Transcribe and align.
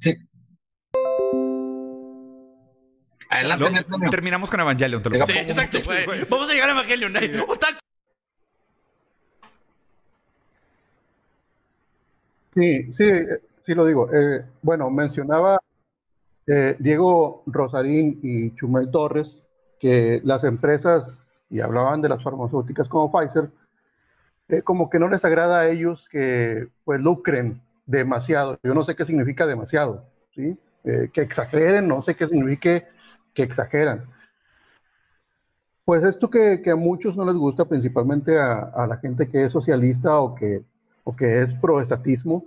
Sí. 0.00 0.14
Adelante, 3.30 3.84
terminamos 4.10 4.50
con 4.50 4.60
Evangelion. 4.60 5.02
Te 5.02 5.10
lo 5.10 5.26
sí, 5.26 5.32
exacto. 5.32 5.78
Vamos 6.30 6.50
a 6.50 6.52
llegar 6.52 6.68
a 6.68 6.72
Evangelion. 6.72 7.12
Sí. 7.18 7.30
Sí, 12.54 12.92
sí, 12.92 13.04
sí 13.60 13.74
lo 13.74 13.84
digo. 13.86 14.08
Eh, 14.12 14.44
bueno, 14.62 14.88
mencionaba 14.90 15.58
eh, 16.46 16.76
Diego 16.78 17.42
Rosarín 17.46 18.20
y 18.22 18.54
Chumel 18.54 18.90
Torres 18.90 19.46
que 19.80 20.20
las 20.24 20.44
empresas, 20.44 21.26
y 21.50 21.60
hablaban 21.60 22.00
de 22.00 22.08
las 22.08 22.22
farmacéuticas 22.22 22.88
como 22.88 23.10
Pfizer, 23.10 23.50
eh, 24.48 24.62
como 24.62 24.88
que 24.88 24.98
no 24.98 25.08
les 25.08 25.24
agrada 25.24 25.60
a 25.60 25.68
ellos 25.68 26.08
que 26.08 26.68
pues 26.84 27.00
lucren 27.00 27.60
demasiado. 27.86 28.58
Yo 28.62 28.74
no 28.74 28.84
sé 28.84 28.94
qué 28.94 29.04
significa 29.04 29.46
demasiado, 29.46 30.06
¿sí? 30.34 30.58
que 30.84 31.22
exageren, 31.22 31.88
no 31.88 32.02
sé 32.02 32.14
qué 32.14 32.28
significa 32.28 32.84
que 33.32 33.42
exageran. 33.42 34.04
Pues 35.84 36.02
esto 36.02 36.28
que, 36.30 36.60
que, 36.62 36.70
a 36.70 36.76
muchos 36.76 37.16
no 37.16 37.24
les 37.24 37.34
gusta, 37.34 37.66
principalmente 37.66 38.38
a, 38.38 38.58
a, 38.58 38.86
la 38.86 38.96
gente 38.96 39.28
que 39.28 39.44
es 39.44 39.52
socialista 39.52 40.20
o 40.20 40.34
que, 40.34 40.62
o 41.04 41.14
que 41.14 41.40
es 41.40 41.52
proestatismo, 41.54 42.46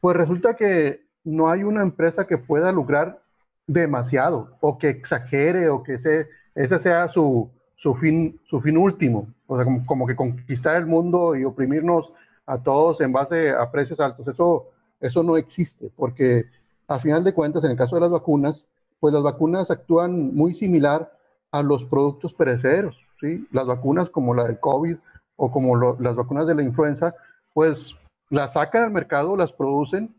pues 0.00 0.16
resulta 0.16 0.54
que 0.54 1.04
no 1.24 1.48
hay 1.48 1.62
una 1.64 1.82
empresa 1.82 2.26
que 2.26 2.38
pueda 2.38 2.70
lucrar 2.72 3.22
demasiado 3.66 4.56
o 4.60 4.78
que 4.78 4.90
exagere 4.90 5.68
o 5.68 5.82
que 5.82 5.94
ese, 5.94 6.28
ese 6.54 6.78
sea 6.78 7.08
su, 7.08 7.50
su, 7.76 7.94
fin, 7.94 8.40
su 8.44 8.60
fin 8.60 8.76
último. 8.76 9.28
O 9.46 9.56
sea, 9.56 9.64
como, 9.64 9.86
como, 9.86 10.06
que 10.06 10.16
conquistar 10.16 10.76
el 10.76 10.86
mundo 10.86 11.36
y 11.36 11.44
oprimirnos 11.44 12.12
a 12.46 12.62
todos 12.62 13.00
en 13.00 13.12
base 13.12 13.50
a 13.50 13.70
precios 13.70 14.00
altos. 14.00 14.28
Eso, 14.28 14.68
eso 15.00 15.22
no 15.22 15.36
existe 15.36 15.90
porque 15.96 16.44
a 16.86 16.98
final 16.98 17.24
de 17.24 17.32
cuentas, 17.32 17.64
en 17.64 17.72
el 17.72 17.76
caso 17.76 17.96
de 17.96 18.02
las 18.02 18.10
vacunas, 18.10 18.66
pues 19.00 19.14
las 19.14 19.22
vacunas 19.22 19.70
actúan 19.70 20.34
muy 20.34 20.54
similar 20.54 21.18
a 21.50 21.62
los 21.62 21.84
productos 21.84 22.34
perecederos, 22.34 22.98
¿sí? 23.20 23.46
Las 23.52 23.66
vacunas 23.66 24.10
como 24.10 24.34
la 24.34 24.44
del 24.44 24.58
COVID 24.58 24.96
o 25.36 25.50
como 25.50 25.76
las 25.76 26.16
vacunas 26.16 26.46
de 26.46 26.54
la 26.54 26.62
influenza, 26.62 27.14
pues 27.52 27.94
las 28.30 28.54
sacan 28.54 28.84
al 28.84 28.90
mercado, 28.90 29.36
las 29.36 29.52
producen, 29.52 30.14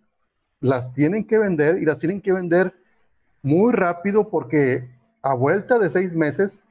las 0.59 0.93
tienen 0.93 1.25
que 1.25 1.37
vender 1.37 1.77
y 1.77 1.85
las 1.85 1.99
tienen 1.99 2.21
que 2.21 2.33
vender 2.33 2.73
muy 3.43 3.73
rápido 3.73 4.29
porque 4.29 4.89
a 5.21 5.33
vuelta 5.33 5.77
de 5.77 5.91
seis 5.91 6.15
meses, 6.15 6.63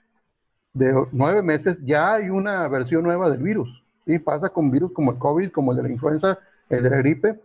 de 0.73 1.07
nueve 1.13 1.43
meses, 1.43 1.85
ya 1.85 2.15
hay 2.15 2.31
una 2.31 2.67
versión 2.69 3.05
nueva 3.05 3.31
del 3.31 3.43
virus. 3.43 3.84
Y 4.07 4.19
pasa 4.19 4.49
con 4.51 4.71
virus 4.71 4.93
como 4.93 5.13
el 5.13 5.19
COVID, 5.19 5.51
como 5.51 5.73
el 5.73 5.77
de 5.79 5.83
la 5.85 5.91
influenza, 5.91 6.39
el 6.69 6.83
de 6.83 6.91
la 6.91 6.97
gripe, 6.99 7.41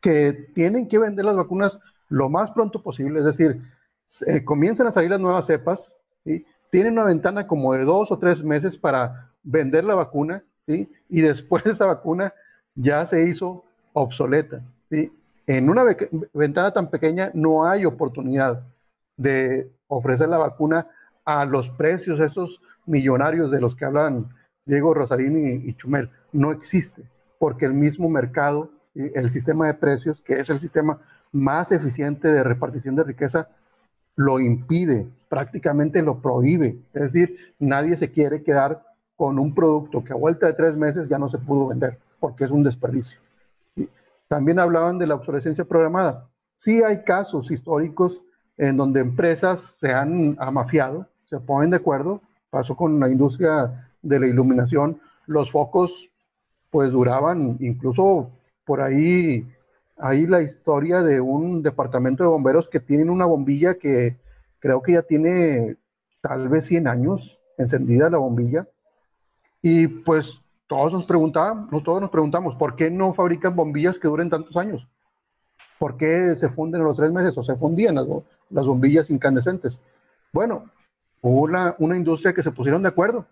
que 0.00 0.32
tienen 0.54 0.88
que 0.88 0.98
vender 0.98 1.24
las 1.24 1.36
vacunas 1.36 1.78
lo 2.08 2.28
más 2.28 2.50
pronto 2.50 2.82
posible. 2.82 3.20
Es 3.20 3.24
decir, 3.24 3.60
comienzan 4.44 4.86
a 4.86 4.92
salir 4.92 5.10
las 5.10 5.20
nuevas 5.20 5.46
cepas, 5.46 5.96
¿sí? 6.24 6.44
tienen 6.70 6.94
una 6.94 7.04
ventana 7.04 7.46
como 7.46 7.72
de 7.74 7.84
dos 7.84 8.10
o 8.10 8.18
tres 8.18 8.42
meses 8.42 8.76
para 8.76 9.30
vender 9.42 9.84
la 9.84 9.94
vacuna, 9.94 10.42
¿sí? 10.66 10.90
y 11.08 11.20
después 11.20 11.64
esa 11.66 11.86
vacuna 11.86 12.32
ya 12.74 13.06
se 13.06 13.28
hizo 13.28 13.64
obsoleta. 13.92 14.62
¿sí? 14.90 15.12
En 15.46 15.70
una 15.70 15.84
ventana 16.32 16.72
tan 16.72 16.90
pequeña 16.90 17.30
no 17.34 17.64
hay 17.64 17.84
oportunidad 17.84 18.62
de 19.16 19.70
ofrecer 19.88 20.28
la 20.28 20.38
vacuna 20.38 20.86
a 21.24 21.44
los 21.44 21.68
precios 21.70 22.20
esos 22.20 22.60
millonarios 22.86 23.50
de 23.50 23.60
los 23.60 23.74
que 23.76 23.84
hablan 23.84 24.28
Diego 24.68 24.94
Rosarín 24.94 25.66
y, 25.66 25.74
Chumel. 25.74 26.10
No 26.30 26.52
existe, 26.52 27.02
porque 27.38 27.64
el 27.64 27.72
mismo 27.72 28.08
mercado, 28.08 28.70
el 28.94 29.30
sistema 29.32 29.66
de 29.66 29.74
precios, 29.74 30.20
que 30.20 30.38
es 30.38 30.50
el 30.50 30.60
sistema 30.60 31.00
más 31.32 31.72
eficiente 31.72 32.28
de 32.28 32.44
repartición 32.44 32.94
de 32.94 33.04
riqueza, 33.04 33.48
lo 34.14 34.38
impide, 34.38 35.08
prácticamente 35.28 36.02
lo 36.02 36.20
prohíbe. 36.20 36.78
Es 36.92 37.02
decir, 37.02 37.54
nadie 37.58 37.96
se 37.96 38.10
quiere 38.12 38.42
quedar 38.42 38.84
con 39.16 39.38
un 39.38 39.54
producto 39.54 40.04
que 40.04 40.12
a 40.12 40.16
vuelta 40.16 40.46
de 40.46 40.52
tres 40.52 40.76
meses 40.76 41.08
ya 41.08 41.18
no 41.18 41.28
se 41.28 41.38
pudo 41.38 41.68
vender, 41.68 41.98
porque 42.20 42.44
es 42.44 42.50
un 42.50 42.62
desperdicio. 42.62 43.18
También 44.28 44.58
hablaban 44.58 44.98
de 44.98 45.06
la 45.06 45.14
obsolescencia 45.14 45.64
programada. 45.64 46.28
Sí 46.56 46.82
hay 46.82 47.02
casos 47.04 47.50
históricos 47.50 48.20
en 48.58 48.76
donde 48.76 49.00
empresas 49.00 49.78
se 49.80 49.92
han 49.92 50.36
amafiado, 50.38 51.08
se 51.24 51.40
ponen 51.40 51.70
de 51.70 51.76
acuerdo. 51.76 52.20
Pasó 52.50 52.76
con 52.76 52.98
la 53.00 53.08
industria 53.08 53.87
de 54.02 54.20
la 54.20 54.26
iluminación. 54.26 55.00
Los 55.26 55.50
focos 55.50 56.10
pues 56.70 56.90
duraban 56.90 57.56
incluso 57.60 58.30
por 58.64 58.80
ahí 58.80 59.46
hay 59.96 60.26
la 60.26 60.42
historia 60.42 61.02
de 61.02 61.20
un 61.20 61.62
departamento 61.62 62.22
de 62.22 62.28
bomberos 62.28 62.68
que 62.68 62.80
tienen 62.80 63.10
una 63.10 63.26
bombilla 63.26 63.74
que 63.74 64.16
creo 64.60 64.82
que 64.82 64.92
ya 64.92 65.02
tiene 65.02 65.76
tal 66.20 66.48
vez 66.48 66.66
100 66.66 66.86
años 66.86 67.40
encendida 67.56 68.10
la 68.10 68.18
bombilla. 68.18 68.68
Y 69.60 69.88
pues 69.88 70.40
todos 70.68 70.92
nos 70.92 71.04
preguntaban, 71.04 71.68
todos 71.82 72.00
nos 72.00 72.10
preguntamos, 72.10 72.54
¿por 72.56 72.76
qué 72.76 72.90
no 72.90 73.12
fabrican 73.12 73.56
bombillas 73.56 73.98
que 73.98 74.06
duren 74.06 74.30
tantos 74.30 74.56
años? 74.56 74.86
¿Por 75.78 75.96
qué 75.96 76.36
se 76.36 76.48
funden 76.48 76.80
en 76.80 76.86
los 76.86 76.96
tres 76.96 77.10
meses 77.10 77.36
o 77.36 77.42
se 77.42 77.56
fundían 77.56 77.96
las, 77.96 78.06
las 78.50 78.66
bombillas 78.66 79.10
incandescentes? 79.10 79.80
Bueno, 80.32 80.70
hubo 81.22 81.42
una, 81.42 81.74
una, 81.78 81.96
industria 81.96 82.32
que 82.32 82.42
se 82.42 82.52
pusieron 82.52 82.82
de 82.82 82.88
acuerdo 82.88 83.26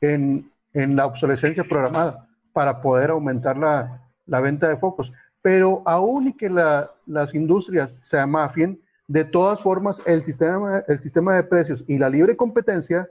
en, 0.00 0.50
la 0.72 1.06
obsolescencia 1.06 1.64
programada 1.64 2.28
para 2.52 2.82
poder 2.82 3.08
aumentar 3.10 3.56
la, 3.56 4.02
la 4.26 4.40
venta 4.40 4.68
de 4.68 4.76
focos 4.76 5.10
pero 5.46 5.80
aún 5.84 6.26
y 6.26 6.32
que 6.32 6.50
las 6.50 7.32
industrias 7.32 8.00
se 8.02 8.18
amafien, 8.18 8.80
de 9.06 9.24
todas 9.24 9.60
formas 9.60 10.02
el 10.04 10.24
sistema, 10.24 10.82
el 10.88 10.98
sistema 10.98 11.36
de 11.36 11.44
precios 11.44 11.84
y 11.86 11.98
la 11.98 12.10
libre 12.10 12.36
competencia 12.36 13.08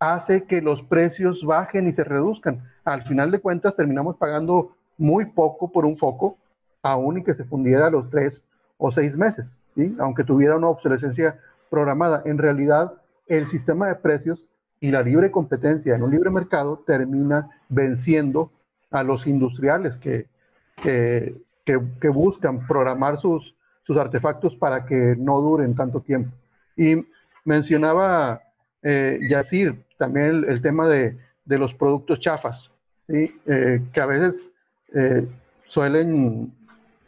hace 0.00 0.42
que 0.42 0.60
los 0.60 0.82
precios 0.82 1.44
bajen 1.44 1.86
y 1.86 1.92
se 1.92 2.02
reduzcan. 2.02 2.64
Al 2.84 3.04
final 3.04 3.30
de 3.30 3.38
cuentas 3.38 3.76
terminamos 3.76 4.16
pagando 4.16 4.74
muy 4.98 5.26
poco 5.26 5.70
por 5.70 5.86
un 5.86 5.96
foco, 5.96 6.36
aún 6.82 7.18
y 7.18 7.22
que 7.22 7.32
se 7.32 7.44
fundiera 7.44 7.86
a 7.86 7.90
los 7.90 8.10
tres 8.10 8.44
o 8.76 8.90
seis 8.90 9.16
meses, 9.16 9.56
aunque 10.00 10.24
tuviera 10.24 10.56
una 10.56 10.66
obsolescencia 10.66 11.38
programada. 11.70 12.22
En 12.24 12.38
realidad, 12.38 12.92
el 13.28 13.46
sistema 13.46 13.86
de 13.86 13.94
precios 13.94 14.50
y 14.80 14.90
la 14.90 15.02
libre 15.02 15.30
competencia 15.30 15.94
en 15.94 16.02
un 16.02 16.10
libre 16.10 16.30
mercado 16.30 16.82
termina 16.86 17.48
venciendo 17.68 18.50
a 18.90 19.02
los 19.02 19.26
industriales 19.26 19.96
que, 19.96 20.26
que, 20.82 21.34
que, 21.64 22.08
buscan 22.08 22.66
programar 22.66 23.18
sus, 23.18 23.54
sus 23.82 23.96
artefactos 23.96 24.56
para 24.56 24.84
que 24.84 25.14
no 25.18 25.40
duren 25.40 25.74
tanto 25.74 26.00
tiempo. 26.00 26.30
Y 26.76 27.04
mencionaba 27.44 28.42
eh, 28.82 29.18
Yacir 29.28 29.84
también 29.98 30.44
el, 30.46 30.60
tema 30.60 30.88
de, 30.88 31.16
de, 31.44 31.58
los 31.58 31.74
productos 31.74 32.20
chafas, 32.20 32.70
¿sí? 33.08 33.34
Eh, 33.46 33.82
que 33.92 34.00
a 34.00 34.06
veces 34.06 34.50
eh, 34.94 35.26
suelen 35.66 36.52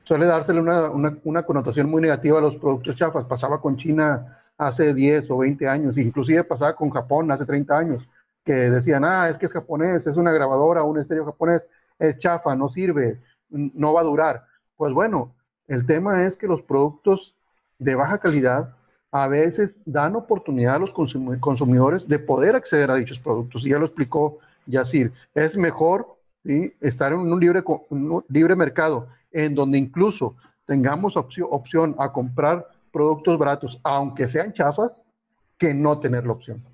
suele 0.02 0.24
dársele 0.24 0.60
una, 0.60 0.88
una, 0.88 1.18
una, 1.24 1.42
connotación 1.42 1.90
muy 1.90 2.00
negativa 2.00 2.38
a 2.38 2.40
los 2.40 2.56
productos 2.56 2.96
chafas. 2.96 3.26
Pasaba 3.26 3.60
con 3.60 3.76
China 3.76 4.37
hace 4.58 4.92
10 4.92 5.30
o 5.30 5.38
20 5.38 5.68
años, 5.68 5.96
inclusive 5.96 6.44
pasaba 6.44 6.74
con 6.74 6.90
Japón 6.90 7.30
hace 7.30 7.46
30 7.46 7.78
años, 7.78 8.08
que 8.44 8.52
decían, 8.52 9.04
ah, 9.04 9.28
es 9.28 9.38
que 9.38 9.46
es 9.46 9.52
japonés, 9.52 10.06
es 10.06 10.16
una 10.16 10.32
grabadora, 10.32 10.82
un 10.82 10.98
estéreo 10.98 11.24
japonés, 11.24 11.68
es 11.98 12.18
chafa, 12.18 12.56
no 12.56 12.68
sirve, 12.68 13.20
no 13.48 13.92
va 13.92 14.00
a 14.00 14.04
durar. 14.04 14.44
Pues 14.76 14.92
bueno, 14.92 15.34
el 15.68 15.86
tema 15.86 16.24
es 16.24 16.36
que 16.36 16.46
los 16.46 16.62
productos 16.62 17.34
de 17.78 17.94
baja 17.94 18.18
calidad 18.18 18.74
a 19.10 19.28
veces 19.28 19.80
dan 19.84 20.16
oportunidad 20.16 20.76
a 20.76 20.78
los 20.78 20.92
consumidores 21.40 22.06
de 22.08 22.18
poder 22.18 22.56
acceder 22.56 22.90
a 22.90 22.96
dichos 22.96 23.18
productos. 23.18 23.64
Y 23.64 23.70
ya 23.70 23.78
lo 23.78 23.86
explicó 23.86 24.38
Yacir. 24.66 25.12
Es 25.34 25.56
mejor 25.56 26.16
estar 26.80 27.12
en 27.12 27.20
un 27.20 27.40
libre, 27.40 27.62
libre 28.28 28.56
mercado 28.56 29.08
en 29.30 29.54
donde 29.54 29.78
incluso 29.78 30.34
tengamos 30.66 31.16
opción 31.16 31.94
a 31.98 32.12
comprar 32.12 32.66
productos 32.98 33.38
baratos, 33.38 33.78
aunque 33.84 34.26
sean 34.26 34.52
chafas, 34.52 35.04
que 35.56 35.72
no 35.72 36.00
tener 36.00 36.26
la 36.26 36.32
opción. 36.32 36.64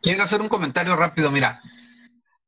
Quiero 0.00 0.22
hacer 0.22 0.40
un 0.40 0.48
comentario 0.48 0.94
rápido, 0.94 1.32
mira. 1.32 1.60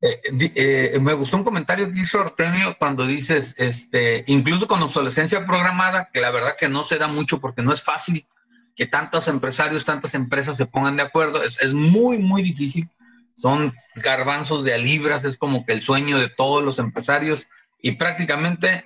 Eh, 0.01 0.21
eh, 0.55 0.99
me 1.01 1.13
gustó 1.13 1.35
un 1.35 1.43
comentario 1.43 1.91
que 1.91 1.99
hizo 1.99 2.21
Artemio 2.21 2.77
cuando 2.79 3.05
dices, 3.05 3.53
este, 3.57 4.23
incluso 4.27 4.65
con 4.65 4.81
obsolescencia 4.81 5.45
programada, 5.45 6.09
que 6.13 6.21
la 6.21 6.31
verdad 6.31 6.55
que 6.57 6.69
no 6.69 6.85
se 6.85 6.97
da 6.97 7.07
mucho 7.07 7.41
porque 7.41 7.61
no 7.61 7.73
es 7.73 7.83
fácil 7.83 8.25
que 8.75 8.85
tantos 8.85 9.27
empresarios, 9.27 9.85
tantas 9.85 10.13
empresas 10.13 10.57
se 10.57 10.65
pongan 10.65 10.97
de 10.97 11.03
acuerdo, 11.03 11.43
es, 11.43 11.59
es 11.61 11.73
muy, 11.73 12.19
muy 12.19 12.41
difícil. 12.41 12.89
Son 13.33 13.73
garbanzos 13.95 14.63
de 14.63 14.73
a 14.73 14.77
libras, 14.77 15.25
es 15.25 15.37
como 15.37 15.65
que 15.65 15.73
el 15.73 15.81
sueño 15.81 16.19
de 16.19 16.29
todos 16.29 16.63
los 16.63 16.79
empresarios 16.79 17.47
y 17.81 17.93
prácticamente 17.93 18.85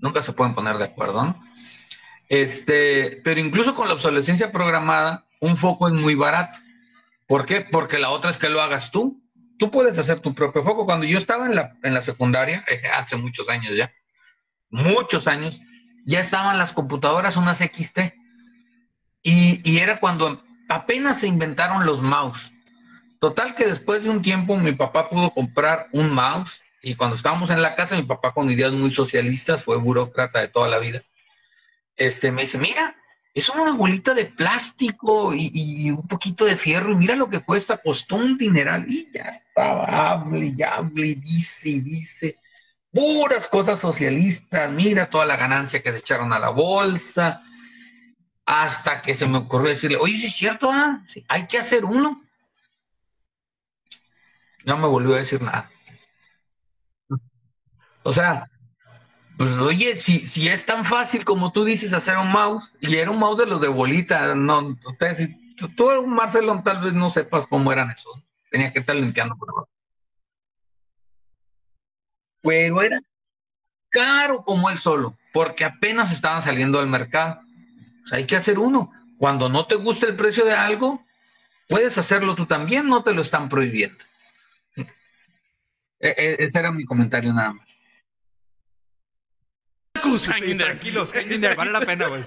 nunca 0.00 0.22
se 0.22 0.32
pueden 0.32 0.54
poner 0.54 0.78
de 0.78 0.84
acuerdo. 0.84 1.24
¿no? 1.24 1.44
Este, 2.28 3.20
pero 3.24 3.40
incluso 3.40 3.74
con 3.74 3.88
la 3.88 3.94
obsolescencia 3.94 4.52
programada, 4.52 5.26
un 5.40 5.56
foco 5.56 5.88
es 5.88 5.94
muy 5.94 6.14
barato. 6.14 6.58
¿Por 7.26 7.46
qué? 7.46 7.60
Porque 7.60 7.98
la 7.98 8.10
otra 8.10 8.30
es 8.30 8.38
que 8.38 8.48
lo 8.48 8.60
hagas 8.60 8.90
tú. 8.90 9.22
Tú 9.58 9.70
puedes 9.70 9.98
hacer 9.98 10.20
tu 10.20 10.34
propio 10.34 10.62
foco. 10.62 10.84
Cuando 10.84 11.06
yo 11.06 11.18
estaba 11.18 11.46
en 11.46 11.54
la, 11.54 11.76
en 11.82 11.94
la 11.94 12.02
secundaria, 12.02 12.64
eh, 12.68 12.82
hace 12.96 13.16
muchos 13.16 13.48
años 13.48 13.72
ya, 13.76 13.92
muchos 14.70 15.26
años, 15.28 15.60
ya 16.04 16.20
estaban 16.20 16.58
las 16.58 16.72
computadoras, 16.72 17.36
unas 17.36 17.58
XT. 17.58 17.98
Y, 19.22 19.60
y 19.68 19.78
era 19.78 20.00
cuando 20.00 20.42
apenas 20.68 21.20
se 21.20 21.26
inventaron 21.26 21.86
los 21.86 22.02
mouse. 22.02 22.52
Total 23.20 23.54
que 23.54 23.66
después 23.66 24.02
de 24.02 24.10
un 24.10 24.20
tiempo 24.20 24.56
mi 24.56 24.72
papá 24.72 25.08
pudo 25.08 25.30
comprar 25.30 25.88
un 25.92 26.10
mouse 26.10 26.60
y 26.82 26.96
cuando 26.96 27.14
estábamos 27.14 27.50
en 27.50 27.62
la 27.62 27.76
casa, 27.76 27.94
mi 27.94 28.02
papá 28.02 28.34
con 28.34 28.50
ideas 28.50 28.72
muy 28.72 28.90
socialistas, 28.90 29.62
fue 29.62 29.76
burócrata 29.76 30.40
de 30.40 30.48
toda 30.48 30.66
la 30.68 30.80
vida, 30.80 31.04
este, 31.96 32.32
me 32.32 32.42
dice, 32.42 32.58
mira, 32.58 32.96
es 33.32 33.48
una 33.48 33.72
bolita 33.72 34.12
de 34.12 34.26
plástico 34.26 35.32
y, 35.32 35.90
un 35.90 36.06
poquito 36.08 36.44
de 36.44 36.56
fierro 36.56 36.92
y 36.92 36.96
mira 36.96 37.14
lo 37.14 37.30
que 37.30 37.40
cuesta, 37.40 37.78
costó 37.78 38.16
un 38.16 38.36
dineral 38.36 38.84
y 38.88 39.10
ya 39.12 39.22
estaba, 39.22 39.84
hable 39.84 40.52
y 40.56 40.62
hable, 40.62 41.14
dice 41.14 41.70
y 41.70 41.80
dice, 41.80 42.38
puras 42.90 43.46
cosas 43.46 43.78
socialistas, 43.78 44.70
mira 44.70 45.08
toda 45.08 45.24
la 45.24 45.36
ganancia 45.36 45.82
que 45.82 45.92
se 45.92 45.98
echaron 45.98 46.32
a 46.32 46.40
la 46.40 46.50
bolsa, 46.50 47.42
hasta 48.52 49.00
que 49.00 49.14
se 49.14 49.26
me 49.26 49.38
ocurrió 49.38 49.70
decirle, 49.70 49.96
oye, 49.96 50.14
¿sí 50.18 50.26
es 50.26 50.34
cierto, 50.34 50.70
ah? 50.70 51.02
hay 51.26 51.46
que 51.46 51.56
hacer 51.56 51.86
uno. 51.86 52.22
No 54.66 54.76
me 54.76 54.86
volvió 54.86 55.14
a 55.14 55.18
decir 55.18 55.40
nada. 55.40 55.70
O 58.02 58.12
sea, 58.12 58.50
pues 59.38 59.52
oye, 59.52 59.98
si, 59.98 60.26
si 60.26 60.48
es 60.48 60.66
tan 60.66 60.84
fácil 60.84 61.24
como 61.24 61.50
tú 61.52 61.64
dices 61.64 61.94
hacer 61.94 62.18
un 62.18 62.30
mouse, 62.30 62.74
y 62.78 62.94
era 62.94 63.10
un 63.10 63.18
mouse 63.18 63.38
de 63.38 63.46
los 63.46 63.58
de 63.58 63.68
bolita, 63.68 64.34
no, 64.34 64.76
tú, 65.74 66.06
Marcelo, 66.06 66.60
tal 66.62 66.82
vez 66.82 66.92
no 66.92 67.08
sepas 67.08 67.46
cómo 67.46 67.72
eran 67.72 67.90
esos. 67.90 68.12
Tenía 68.50 68.70
que 68.70 68.80
estar 68.80 68.94
limpiando 68.94 69.34
por 69.34 69.48
abajo. 69.48 69.68
Pero 72.42 72.82
era 72.82 73.00
caro 73.88 74.42
como 74.44 74.68
él 74.68 74.76
solo, 74.76 75.16
porque 75.32 75.64
apenas 75.64 76.12
estaban 76.12 76.42
saliendo 76.42 76.78
al 76.80 76.88
mercado. 76.88 77.40
O 78.04 78.06
sea, 78.06 78.18
hay 78.18 78.26
que 78.26 78.36
hacer 78.36 78.58
uno. 78.58 78.92
Cuando 79.18 79.48
no 79.48 79.66
te 79.66 79.76
gusta 79.76 80.06
el 80.06 80.16
precio 80.16 80.44
de 80.44 80.52
algo, 80.52 81.04
puedes 81.68 81.96
hacerlo 81.98 82.34
tú 82.34 82.46
también, 82.46 82.88
no 82.88 83.02
te 83.02 83.14
lo 83.14 83.22
están 83.22 83.48
prohibiendo. 83.48 84.04
E, 84.76 86.08
e, 86.08 86.36
ese 86.40 86.58
era 86.58 86.72
mi 86.72 86.84
comentario 86.84 87.32
nada 87.32 87.52
más. 87.52 87.82
Sí, 90.18 90.56
tranquilos, 90.56 91.14
vale 91.56 91.70
la 91.70 91.80
pena, 91.80 92.08
güey. 92.08 92.22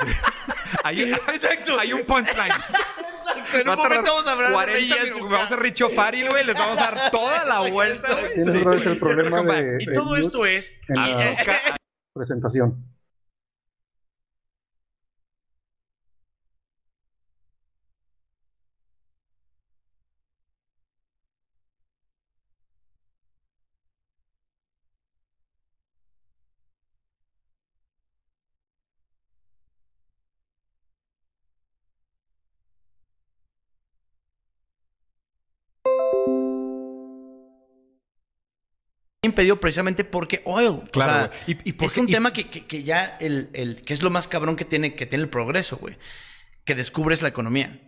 Hay, 0.83 1.12
Exacto. 1.12 1.78
hay 1.78 1.94
un 1.94 2.06
punchline. 2.06 2.51
Exacto, 2.51 3.57
en 3.57 3.69
un 3.69 3.75
momento 3.75 4.12
vamos 4.12 4.28
a 4.28 4.31
hablar 4.31 4.54
40 4.54 4.95
de 4.95 5.12
Vamos 5.12 5.33
a 5.33 5.44
hacer 5.44 5.60
Richo 5.60 5.89
Faril, 5.89 6.30
güey. 6.30 6.45
Les 6.45 6.57
vamos 6.57 6.80
a 6.80 6.92
dar 6.92 7.12
toda 7.12 7.45
la 7.45 7.69
vuelta, 7.69 8.13
güey. 8.13 8.45
Sí. 8.45 8.89
el 8.89 8.98
problema 8.98 9.42
de, 9.42 9.78
Y 9.83 9.94
todo 9.94 10.16
esto 10.16 10.45
es... 10.45 10.80
En 10.88 10.95
la 10.95 11.75
presentación. 12.13 12.94
Impedido 39.25 39.60
precisamente 39.60 40.04
porque 40.04 40.42
oil. 40.45 40.81
Claro, 40.92 41.31
y, 41.48 41.83
es 41.83 41.98
un 41.98 42.07
tema 42.07 42.33
que, 42.33 42.83
ya 42.83 43.18
el, 43.19 43.50
el, 43.54 43.81
que 43.81 43.94
es 43.94 44.04
lo 44.04 44.10
más 44.10 44.27
cabrón 44.27 44.56
que 44.56 44.66
tiene, 44.66 44.95
que 44.95 45.06
tiene 45.06 45.24
el 45.24 45.30
progreso, 45.30 45.77
güey. 45.77 45.98
Que 46.63 46.75
descubres 46.75 47.22
la 47.22 47.30
economía. 47.30 47.80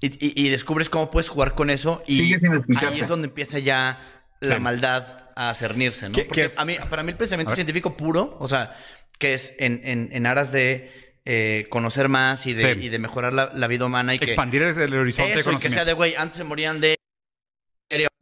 Y, 0.00 0.48
descubres 0.48 0.88
cómo 0.88 1.10
puedes 1.10 1.28
jugar 1.28 1.54
con 1.54 1.70
eso. 1.70 2.02
Y 2.06 2.22
ahí 2.22 3.00
es 3.00 3.08
donde 3.08 3.28
empieza 3.28 3.58
ya 3.58 3.98
la 4.40 4.58
maldad 4.58 5.30
a 5.36 5.54
cernirse, 5.54 6.08
¿no? 6.08 6.14
Porque 6.14 6.50
a 6.56 6.64
mí, 6.64 6.76
para 6.90 7.02
mí 7.02 7.12
el 7.12 7.16
pensamiento 7.16 7.54
científico 7.54 7.96
puro, 7.96 8.36
o 8.38 8.48
sea, 8.48 8.74
que 9.18 9.34
es 9.34 9.54
en, 9.58 9.80
en, 9.84 10.26
aras 10.26 10.52
de 10.52 11.18
eh, 11.24 11.66
conocer 11.70 12.08
más 12.08 12.46
y 12.46 12.54
de, 12.54 12.72
y 12.72 12.88
de 12.88 12.98
mejorar 12.98 13.32
la, 13.32 13.66
vida 13.68 13.86
humana 13.86 14.14
y 14.14 14.18
expandir 14.18 14.62
el 14.62 14.94
horizonte 14.94 15.38
eso, 15.38 15.50
de 15.50 15.56
y 15.56 15.58
que 15.60 15.70
sea 15.70 15.84
de 15.84 15.92
güey 15.92 16.14
antes 16.16 16.38
se 16.38 16.44
morían 16.44 16.80
de 16.80 16.96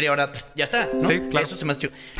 y 0.00 0.06
ahora 0.06 0.32
ya 0.54 0.64
está, 0.64 0.88
¿no? 0.92 1.08
Sí, 1.08 1.20
claro. 1.30 1.46
Eso 1.46 1.56
se 1.56 1.64
me 1.64 1.74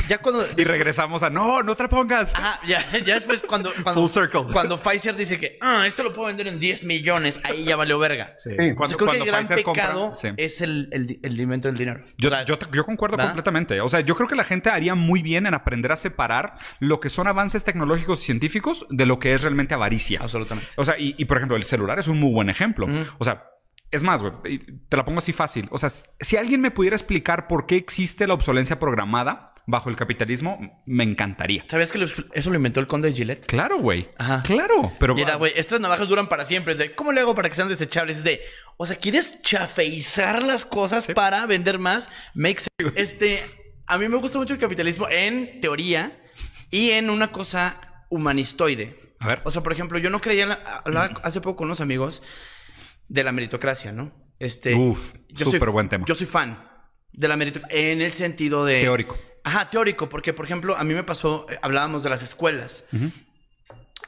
Ya 0.08 0.18
cuando... 0.18 0.46
Y 0.56 0.64
regresamos 0.64 1.22
a, 1.22 1.30
no, 1.30 1.62
no 1.62 1.74
te 1.74 1.82
la 1.84 1.88
pongas. 1.88 2.34
Ajá, 2.34 2.60
ya, 2.66 2.86
ya 2.98 3.14
después 3.14 3.42
cuando... 3.42 3.72
cuando 3.82 4.02
Full 4.02 4.10
circle. 4.10 4.52
Cuando 4.52 4.78
Pfizer 4.78 5.16
dice 5.16 5.38
que, 5.38 5.58
ah, 5.60 5.84
esto 5.86 6.02
lo 6.02 6.12
puedo 6.12 6.28
vender 6.28 6.48
en 6.48 6.60
10 6.60 6.84
millones, 6.84 7.40
ahí 7.44 7.64
ya 7.64 7.76
valió 7.76 7.98
verga. 7.98 8.34
Sí. 8.38 8.50
Cuando, 8.74 8.96
creo 8.96 9.10
que 9.10 9.18
el 9.18 9.24
gran 9.24 9.46
pecado 9.46 10.12
es 10.36 10.60
el, 10.60 10.88
el, 10.92 11.18
el, 11.22 11.40
invento 11.40 11.68
del 11.68 11.76
dinero. 11.76 12.04
Yo, 12.18 12.30
yo, 12.44 12.58
yo, 12.72 12.84
concuerdo 12.84 13.16
completamente. 13.16 13.80
O 13.80 13.88
sea, 13.88 14.00
yo 14.00 14.14
creo 14.14 14.28
que 14.28 14.36
la 14.36 14.44
gente 14.44 14.70
haría 14.70 14.94
muy 14.94 15.22
bien 15.22 15.46
en 15.46 15.54
aprender 15.54 15.92
a 15.92 15.96
separar 15.96 16.56
lo 16.78 17.00
que 17.00 17.10
son 17.10 17.26
avances 17.26 17.64
tecnológicos 17.64 18.20
y 18.22 18.24
científicos 18.24 18.86
de 18.90 19.06
lo 19.06 19.18
que 19.18 19.34
es 19.34 19.42
realmente 19.42 19.74
avaricia. 19.74 20.20
Absolutamente. 20.20 20.70
O 20.76 20.84
sea, 20.84 20.98
y, 20.98 21.14
y 21.18 21.24
por 21.24 21.38
ejemplo, 21.38 21.56
el 21.56 21.64
celular 21.64 21.98
es 21.98 22.08
un 22.08 22.18
muy 22.20 22.32
buen 22.32 22.50
ejemplo. 22.50 22.86
O 23.18 23.24
sea, 23.24 23.44
es 23.90 24.02
más, 24.02 24.22
güey, 24.22 24.58
te 24.88 24.96
la 24.96 25.04
pongo 25.04 25.18
así 25.18 25.32
fácil. 25.32 25.68
O 25.70 25.78
sea, 25.78 25.90
si 26.20 26.36
alguien 26.36 26.60
me 26.60 26.70
pudiera 26.70 26.94
explicar 26.96 27.48
por 27.48 27.66
qué 27.66 27.76
existe 27.76 28.26
la 28.26 28.34
obsolencia 28.34 28.78
programada 28.78 29.54
bajo 29.66 29.88
el 29.88 29.96
capitalismo, 29.96 30.82
me 30.86 31.04
encantaría. 31.04 31.64
¿Sabías 31.68 31.92
que 31.92 32.06
eso 32.32 32.50
lo 32.50 32.56
inventó 32.56 32.80
el 32.80 32.86
conde 32.86 33.08
de 33.08 33.14
Gillette? 33.14 33.46
Claro, 33.46 33.78
güey. 33.78 34.08
Ajá. 34.18 34.42
Claro. 34.42 34.92
Pero. 34.98 35.14
Mira, 35.14 35.36
güey, 35.36 35.52
estas 35.56 35.80
navajas 35.80 36.08
duran 36.08 36.28
para 36.28 36.44
siempre. 36.44 36.74
de, 36.74 36.94
¿cómo 36.94 37.12
le 37.12 37.20
hago 37.20 37.34
para 37.34 37.48
que 37.48 37.54
sean 37.54 37.68
desechables? 37.68 38.18
Es 38.18 38.24
de, 38.24 38.40
o 38.76 38.86
sea, 38.86 38.96
¿quieres 38.96 39.40
chafeizar 39.42 40.42
las 40.42 40.64
cosas 40.64 41.06
para 41.08 41.46
vender 41.46 41.78
más? 41.78 42.10
Make 42.34 42.60
sense. 42.60 43.00
Este, 43.00 43.44
a 43.86 43.98
mí 43.98 44.08
me 44.08 44.16
gusta 44.18 44.38
mucho 44.38 44.54
el 44.54 44.60
capitalismo 44.60 45.08
en 45.08 45.60
teoría 45.60 46.16
y 46.70 46.90
en 46.90 47.10
una 47.10 47.32
cosa 47.32 48.04
humanistoide. 48.08 49.14
A 49.18 49.28
ver. 49.28 49.40
O 49.44 49.50
sea, 49.50 49.62
por 49.62 49.72
ejemplo, 49.72 49.98
yo 49.98 50.10
no 50.10 50.20
creía, 50.20 50.52
hablaba 50.84 51.06
hace 51.22 51.40
poco 51.40 51.56
con 51.56 51.66
unos 51.66 51.80
amigos 51.80 52.22
de 53.10 53.24
la 53.24 53.32
meritocracia, 53.32 53.92
¿no? 53.92 54.12
Este, 54.38 54.74
Uf, 54.74 55.12
súper 55.34 55.70
buen 55.70 55.88
tema. 55.88 56.06
Yo 56.06 56.14
soy 56.14 56.26
fan 56.26 56.66
de 57.12 57.28
la 57.28 57.36
meritocracia 57.36 57.78
en 57.78 58.00
el 58.00 58.12
sentido 58.12 58.64
de... 58.64 58.80
Teórico. 58.80 59.18
Ajá, 59.42 59.68
teórico, 59.68 60.08
porque, 60.08 60.32
por 60.32 60.44
ejemplo, 60.44 60.76
a 60.76 60.84
mí 60.84 60.94
me 60.94 61.02
pasó, 61.02 61.46
eh, 61.50 61.58
hablábamos 61.60 62.02
de 62.04 62.10
las 62.10 62.22
escuelas. 62.22 62.84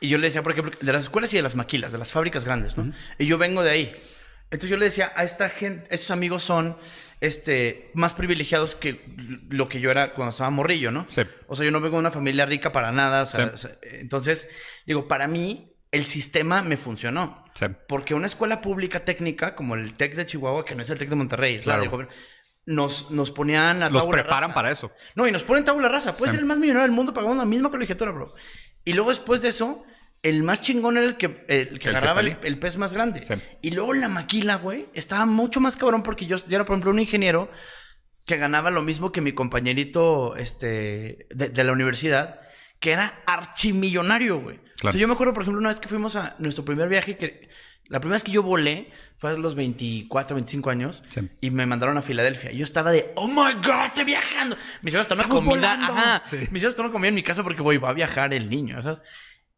Y 0.00 0.08
yo 0.08 0.18
le 0.18 0.28
decía, 0.28 0.42
por 0.42 0.52
ejemplo, 0.52 0.72
de 0.80 0.92
las 0.92 1.02
escuelas 1.02 1.32
y 1.34 1.36
de 1.36 1.42
las 1.42 1.56
maquilas, 1.56 1.90
de 1.90 1.98
las 1.98 2.12
fábricas 2.12 2.44
grandes, 2.44 2.76
¿no? 2.76 2.92
Y 3.18 3.26
yo 3.26 3.38
vengo 3.38 3.62
de 3.62 3.70
ahí. 3.70 3.96
Entonces 4.44 4.70
yo 4.70 4.76
le 4.76 4.84
decía, 4.84 5.12
a 5.16 5.24
esta 5.24 5.48
gente, 5.48 5.86
estos 5.90 6.10
amigos 6.12 6.44
son 6.44 6.76
este, 7.20 7.90
más 7.94 8.14
privilegiados 8.14 8.76
que 8.76 9.14
lo 9.48 9.68
que 9.68 9.80
yo 9.80 9.90
era 9.90 10.12
cuando 10.12 10.30
estaba 10.30 10.50
morrillo, 10.50 10.92
¿no? 10.92 11.06
Sí. 11.08 11.22
O 11.48 11.56
sea, 11.56 11.64
yo 11.64 11.70
no 11.72 11.80
vengo 11.80 11.96
de 11.96 12.00
una 12.00 12.10
familia 12.10 12.46
rica 12.46 12.70
para 12.70 12.92
nada. 12.92 13.26
entonces, 13.82 14.48
digo, 14.86 15.08
para 15.08 15.26
mí, 15.26 15.71
el 15.92 16.06
sistema 16.06 16.62
me 16.62 16.76
funcionó. 16.76 17.44
Porque 17.86 18.14
una 18.14 18.26
escuela 18.26 18.62
pública 18.62 19.04
técnica 19.04 19.54
como 19.54 19.74
el 19.74 19.94
TEC 19.94 20.16
de 20.16 20.26
Chihuahua, 20.26 20.64
que 20.64 20.74
no 20.74 20.82
es 20.82 20.90
el 20.90 20.98
TEC 20.98 21.10
de 21.10 21.16
Monterrey, 21.16 21.54
es 21.56 21.62
claro. 21.62 22.08
nos, 22.64 23.10
nos 23.10 23.30
ponían 23.30 23.82
a 23.82 23.90
Los 23.90 24.06
preparan 24.06 24.54
para 24.54 24.70
eso. 24.70 24.90
No, 25.14 25.28
y 25.28 25.32
nos 25.32 25.44
ponen 25.44 25.64
tabula 25.64 25.88
rasa. 25.88 26.16
Puede 26.16 26.32
ser 26.32 26.40
el 26.40 26.46
más 26.46 26.58
millonario 26.58 26.86
del 26.88 26.96
mundo 26.96 27.12
pagando 27.12 27.36
la 27.36 27.44
misma 27.44 27.70
colegiatura, 27.70 28.10
bro. 28.10 28.34
Y 28.84 28.94
luego 28.94 29.10
después 29.10 29.42
de 29.42 29.50
eso, 29.50 29.84
el 30.22 30.42
más 30.42 30.62
chingón 30.62 30.96
era 30.96 31.06
el 31.06 31.18
que, 31.18 31.44
el 31.48 31.78
que 31.78 31.90
agarraba 31.90 32.22
el, 32.22 32.58
pez 32.58 32.78
más 32.78 32.94
grande. 32.94 33.22
Y 33.60 33.70
luego 33.72 33.92
la 33.92 34.08
maquila, 34.08 34.56
güey, 34.56 34.88
estaba 34.94 35.26
mucho 35.26 35.60
más 35.60 35.76
cabrón 35.76 36.02
porque 36.02 36.24
yo, 36.24 36.38
yo, 36.38 36.56
era, 36.56 36.64
por 36.64 36.74
ejemplo, 36.74 36.90
un 36.90 37.00
ingeniero 37.00 37.50
que 38.24 38.38
ganaba 38.38 38.70
lo 38.70 38.82
mismo 38.82 39.12
que 39.12 39.20
mi 39.20 39.32
compañerito 39.32 40.36
este, 40.36 41.26
de 41.30 41.64
la 41.64 41.72
universidad 41.72 42.40
que 42.82 42.90
era 42.90 43.22
archimillonario, 43.26 44.40
güey. 44.40 44.58
Yo 44.94 45.08
me 45.08 45.14
acuerdo, 45.14 45.32
por 45.32 45.42
ejemplo, 45.42 45.60
una 45.60 45.68
vez 45.68 45.80
que 45.80 45.88
fuimos 45.88 46.16
a 46.16 46.34
nuestro 46.38 46.64
primer 46.64 46.88
viaje, 46.88 47.16
que 47.16 47.48
la 47.86 48.00
primera 48.00 48.16
vez 48.16 48.24
que 48.24 48.32
yo 48.32 48.42
volé 48.42 48.90
fue 49.18 49.30
a 49.30 49.34
los 49.34 49.54
24, 49.54 50.34
25 50.34 50.70
años 50.70 51.02
y 51.40 51.50
me 51.50 51.66
mandaron 51.66 51.96
a 51.98 52.02
Filadelfia. 52.02 52.52
Y 52.52 52.58
yo 52.58 52.64
estaba 52.64 52.90
de, 52.90 53.12
oh 53.16 53.28
my 53.28 53.54
god, 53.54 53.86
estoy 53.86 54.04
viajando. 54.04 54.56
Me 54.82 54.88
hicieron 54.88 55.02
hasta 55.02 55.14
una 55.14 55.28
comida. 55.28 55.74
Ajá. 55.74 56.22
Me 56.30 56.38
hicieron 56.38 56.70
hasta 56.70 56.82
una 56.82 56.92
comida 56.92 57.08
en 57.08 57.14
mi 57.14 57.22
casa 57.22 57.42
porque, 57.42 57.62
güey, 57.62 57.78
va 57.78 57.90
a 57.90 57.92
viajar 57.92 58.34
el 58.34 58.48
niño, 58.48 58.82
¿sabes? 58.82 59.00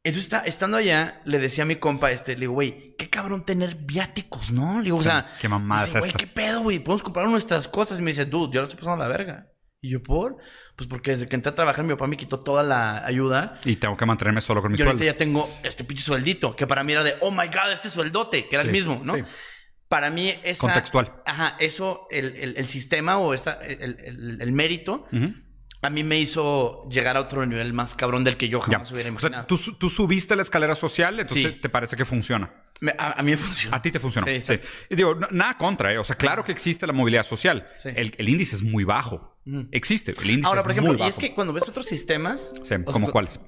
Entonces, 0.02 0.24
está, 0.24 0.40
estando 0.40 0.76
allá, 0.76 1.22
le 1.24 1.38
decía 1.38 1.64
a 1.64 1.66
mi 1.66 1.76
compa 1.76 2.10
este, 2.10 2.34
le 2.34 2.40
digo, 2.40 2.52
güey, 2.52 2.94
qué 2.98 3.08
cabrón 3.08 3.42
tener 3.46 3.74
viáticos, 3.74 4.50
¿no? 4.50 4.78
Le 4.78 4.84
digo, 4.84 4.98
o 4.98 5.00
sea, 5.00 5.26
qué 5.40 5.48
mamada 5.48 5.86
güey, 5.98 6.12
qué 6.12 6.26
pedo, 6.26 6.60
güey, 6.60 6.78
podemos 6.78 7.02
comprar 7.02 7.26
nuestras 7.26 7.68
cosas. 7.68 7.98
Y 8.00 8.02
me 8.02 8.10
dice, 8.10 8.26
dude, 8.26 8.52
yo 8.52 8.60
lo 8.60 8.64
estoy 8.64 8.78
pasando 8.78 9.02
a 9.02 9.08
la 9.08 9.16
verga. 9.16 9.53
Y 9.84 9.90
yo, 9.90 10.02
¿por? 10.02 10.38
Pues 10.76 10.88
porque 10.88 11.10
desde 11.10 11.28
que 11.28 11.36
entré 11.36 11.52
a 11.52 11.54
trabajar 11.54 11.84
mi 11.84 11.92
papá 11.92 12.06
me 12.06 12.16
quitó 12.16 12.40
toda 12.40 12.62
la 12.62 13.04
ayuda. 13.04 13.60
Y 13.66 13.76
tengo 13.76 13.98
que 13.98 14.06
mantenerme 14.06 14.40
solo 14.40 14.62
con 14.62 14.72
mi 14.72 14.76
y 14.76 14.78
sueldo. 14.78 14.92
ahorita 14.92 15.04
ya 15.04 15.16
tengo 15.18 15.46
este 15.62 15.84
pinche 15.84 16.02
sueldito, 16.02 16.56
que 16.56 16.66
para 16.66 16.82
mí 16.82 16.92
era 16.92 17.04
de, 17.04 17.16
oh 17.20 17.30
my 17.30 17.48
God, 17.48 17.70
este 17.70 17.90
sueldote, 17.90 18.48
que 18.48 18.56
era 18.56 18.64
el 18.64 18.70
mismo, 18.70 19.02
¿no? 19.04 19.14
Para 19.86 20.08
mí 20.08 20.32
esa... 20.42 20.62
Contextual. 20.62 21.12
Ajá, 21.26 21.56
eso, 21.60 22.06
el, 22.10 22.54
el, 22.56 22.66
sistema 22.66 23.18
o 23.18 23.34
esta, 23.34 23.60
el, 23.62 24.38
el 24.40 24.52
mérito 24.52 25.06
a 25.84 25.90
mí 25.90 26.02
me 26.02 26.18
hizo 26.18 26.88
llegar 26.88 27.16
a 27.16 27.20
otro 27.20 27.44
nivel 27.44 27.72
más 27.72 27.94
cabrón 27.94 28.24
del 28.24 28.36
que 28.36 28.48
yo 28.48 28.60
jamás 28.60 28.90
hubiera 28.90 29.08
imaginado. 29.08 29.46
O 29.48 29.56
sea, 29.56 29.74
tú, 29.78 29.90
subiste 29.90 30.34
la 30.36 30.42
escalera 30.42 30.74
social, 30.74 31.20
entonces 31.20 31.60
te, 31.60 31.68
parece 31.68 31.96
que 31.96 32.04
funciona. 32.04 32.50
a, 32.98 33.22
mí 33.22 33.32
me 33.32 33.36
funciona. 33.36 33.76
A 33.76 33.82
ti 33.82 33.90
te 33.90 34.00
funciona. 34.00 34.26
Sí, 34.26 34.40
sí. 34.40 34.60
Y 34.88 34.96
digo, 34.96 35.14
nada 35.30 35.56
contra, 35.58 35.92
¿eh? 35.92 35.98
O 35.98 36.04
sea, 36.04 36.16
claro 36.16 36.44
que 36.44 36.52
existe 36.52 36.86
la 36.86 36.92
movilidad 36.92 37.24
social. 37.24 37.68
El, 37.84 38.14
el, 38.16 38.28
índice 38.28 38.56
es 38.56 38.62
muy 38.62 38.84
bajo. 38.84 39.38
Existe. 39.72 40.12
El 40.22 40.30
índice 40.30 40.48
Ahora, 40.48 40.62
por 40.62 40.72
ejemplo, 40.72 40.96
y 40.98 41.08
es 41.08 41.18
que 41.18 41.34
cuando 41.34 41.52
ves 41.52 41.68
otros 41.68 41.86
sistemas. 41.86 42.52
¿Como 42.84 43.10
cuáles? 43.10 43.38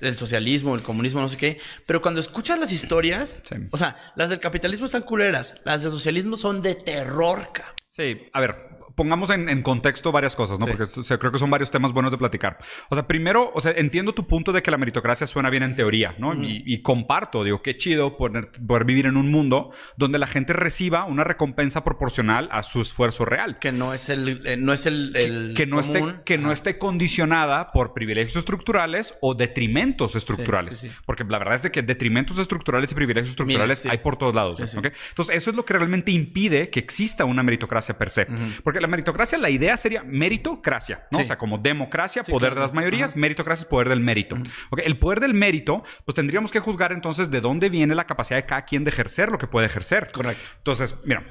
El 0.00 0.16
socialismo, 0.16 0.74
el 0.74 0.82
comunismo, 0.82 1.20
no 1.20 1.28
sé 1.28 1.36
qué. 1.36 1.58
Pero 1.86 2.02
cuando 2.02 2.20
escuchas 2.20 2.58
las 2.58 2.72
historias, 2.72 3.38
o 3.70 3.78
sea, 3.78 3.96
las 4.16 4.28
del 4.28 4.40
capitalismo 4.40 4.86
están 4.86 5.02
culeras. 5.02 5.54
Las 5.64 5.82
del 5.82 5.92
socialismo 5.92 6.36
son 6.36 6.60
de 6.60 6.74
terror, 6.74 7.50
cabrón. 7.52 7.74
Sí, 7.88 8.28
a 8.32 8.40
ver, 8.40 8.69
pongamos 8.94 9.30
en, 9.30 9.62
contexto 9.62 10.12
varias 10.12 10.36
cosas, 10.36 10.58
¿no? 10.58 10.66
Porque 10.66 10.84
creo 11.18 11.32
que 11.32 11.38
son 11.38 11.50
varios 11.50 11.70
temas 11.70 11.92
buenos 11.92 12.12
de 12.12 12.18
platicar. 12.18 12.58
O 12.88 12.94
sea, 12.94 13.06
primero, 13.06 13.50
o 13.54 13.60
sea, 13.60 13.72
entiendo 13.72 14.12
tu 14.12 14.26
punto 14.26 14.52
de 14.52 14.62
que 14.62 14.70
la 14.70 14.78
meritocracia 14.78 15.26
suena 15.26 15.50
bien 15.50 15.62
en 15.62 15.74
teoría, 15.74 16.14
¿no? 16.18 16.34
y, 16.34 16.82
comparto, 16.82 17.44
digo, 17.44 17.62
qué 17.62 17.76
chido 17.76 18.16
poder, 18.16 18.50
poder, 18.66 18.84
vivir 18.84 19.06
en 19.06 19.16
un 19.16 19.30
mundo 19.30 19.72
donde 19.96 20.18
la 20.18 20.26
gente 20.26 20.52
reciba 20.52 21.04
una 21.04 21.24
recompensa 21.24 21.84
proporcional 21.84 22.48
a 22.52 22.62
su 22.62 22.80
esfuerzo 22.80 23.24
real. 23.24 23.58
Que 23.58 23.72
no 23.72 23.92
es 23.94 24.08
el, 24.08 24.46
eh, 24.46 24.56
no 24.56 24.72
es 24.72 24.86
el, 24.86 25.52
que, 25.56 25.66
no 25.66 25.80
esté, 25.80 26.02
que 26.24 26.38
no 26.38 26.52
esté 26.52 26.78
condicionada 26.78 27.72
por 27.72 27.92
privilegios 27.92 28.36
estructurales 28.36 29.14
o 29.20 29.34
detrimentos 29.34 30.14
estructurales. 30.14 30.86
Porque 31.06 31.24
la 31.24 31.38
verdad 31.38 31.56
es 31.56 31.62
de 31.62 31.70
que 31.70 31.82
detrimentos 31.82 32.38
estructurales 32.38 32.90
y 32.92 32.94
privilegios 32.94 33.30
estructurales 33.30 33.84
hay 33.86 33.98
por 33.98 34.16
todos 34.16 34.34
lados. 34.34 34.60
Entonces, 34.60 35.36
eso 35.36 35.50
es 35.50 35.56
lo 35.56 35.64
que 35.64 35.74
realmente 35.74 36.12
impide 36.12 36.70
que 36.70 36.80
exista 36.80 37.24
una 37.24 37.42
meritocracia 37.42 37.96
per 37.98 38.10
se. 38.10 38.26
Porque 38.62 38.79
la 38.80 38.88
meritocracia, 38.88 39.38
la 39.38 39.50
idea 39.50 39.76
sería 39.76 40.02
meritocracia, 40.02 41.06
¿no? 41.10 41.20
O 41.20 41.24
sea, 41.24 41.38
como 41.38 41.58
democracia, 41.58 42.22
poder 42.22 42.54
de 42.54 42.60
las 42.60 42.72
mayorías, 42.72 43.16
meritocracia 43.16 43.64
es 43.64 43.68
poder 43.68 43.88
del 43.88 44.00
mérito. 44.00 44.36
El 44.76 44.98
poder 44.98 45.20
del 45.20 45.34
mérito, 45.34 45.82
pues 46.04 46.14
tendríamos 46.14 46.50
que 46.50 46.60
juzgar 46.60 46.92
entonces 46.92 47.30
de 47.30 47.40
dónde 47.40 47.68
viene 47.68 47.94
la 47.94 48.06
capacidad 48.06 48.38
de 48.38 48.46
cada 48.46 48.64
quien 48.64 48.84
de 48.84 48.90
ejercer 48.90 49.30
lo 49.30 49.38
que 49.38 49.46
puede 49.46 49.66
ejercer. 49.66 50.10
Correcto. 50.12 50.42
Entonces, 50.58 50.96
mira, 51.04 51.24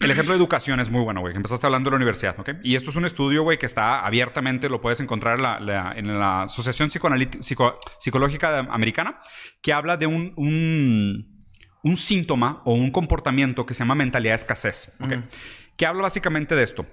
el 0.00 0.10
ejemplo 0.10 0.34
de 0.34 0.38
educación 0.38 0.80
es 0.80 0.90
muy 0.90 1.02
bueno, 1.02 1.20
güey. 1.20 1.34
Empezaste 1.34 1.66
hablando 1.66 1.88
de 1.88 1.92
la 1.92 1.96
universidad, 1.96 2.38
¿ok? 2.38 2.50
Y 2.62 2.76
esto 2.76 2.90
es 2.90 2.96
un 2.96 3.04
estudio, 3.04 3.42
güey, 3.42 3.58
que 3.58 3.66
está 3.66 4.04
abiertamente, 4.04 4.68
lo 4.68 4.80
puedes 4.80 5.00
encontrar 5.00 5.38
en 5.96 6.18
la, 6.18 6.42
Asociación 6.42 6.90
Psicológica 6.90 8.58
Americana, 8.58 9.18
que 9.62 9.72
habla 9.72 9.96
de 9.96 10.06
un, 10.06 10.32
un, 11.82 11.96
síntoma 11.96 12.62
o 12.64 12.74
un 12.74 12.90
comportamiento 12.90 13.66
que 13.66 13.74
se 13.74 13.80
llama 13.80 13.94
mentalidad 13.94 14.32
de 14.32 14.36
escasez, 14.36 14.92
¿ok? 15.00 15.12
Que 15.76 15.86
habla 15.86 16.02
básicamente 16.02 16.54
de 16.54 16.62
esto. 16.62 16.86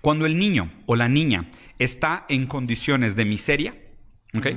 Cuando 0.00 0.26
el 0.26 0.38
niño 0.38 0.72
o 0.86 0.96
la 0.96 1.08
niña 1.08 1.50
está 1.78 2.24
en 2.28 2.46
condiciones 2.46 3.16
de 3.16 3.24
miseria, 3.24 3.74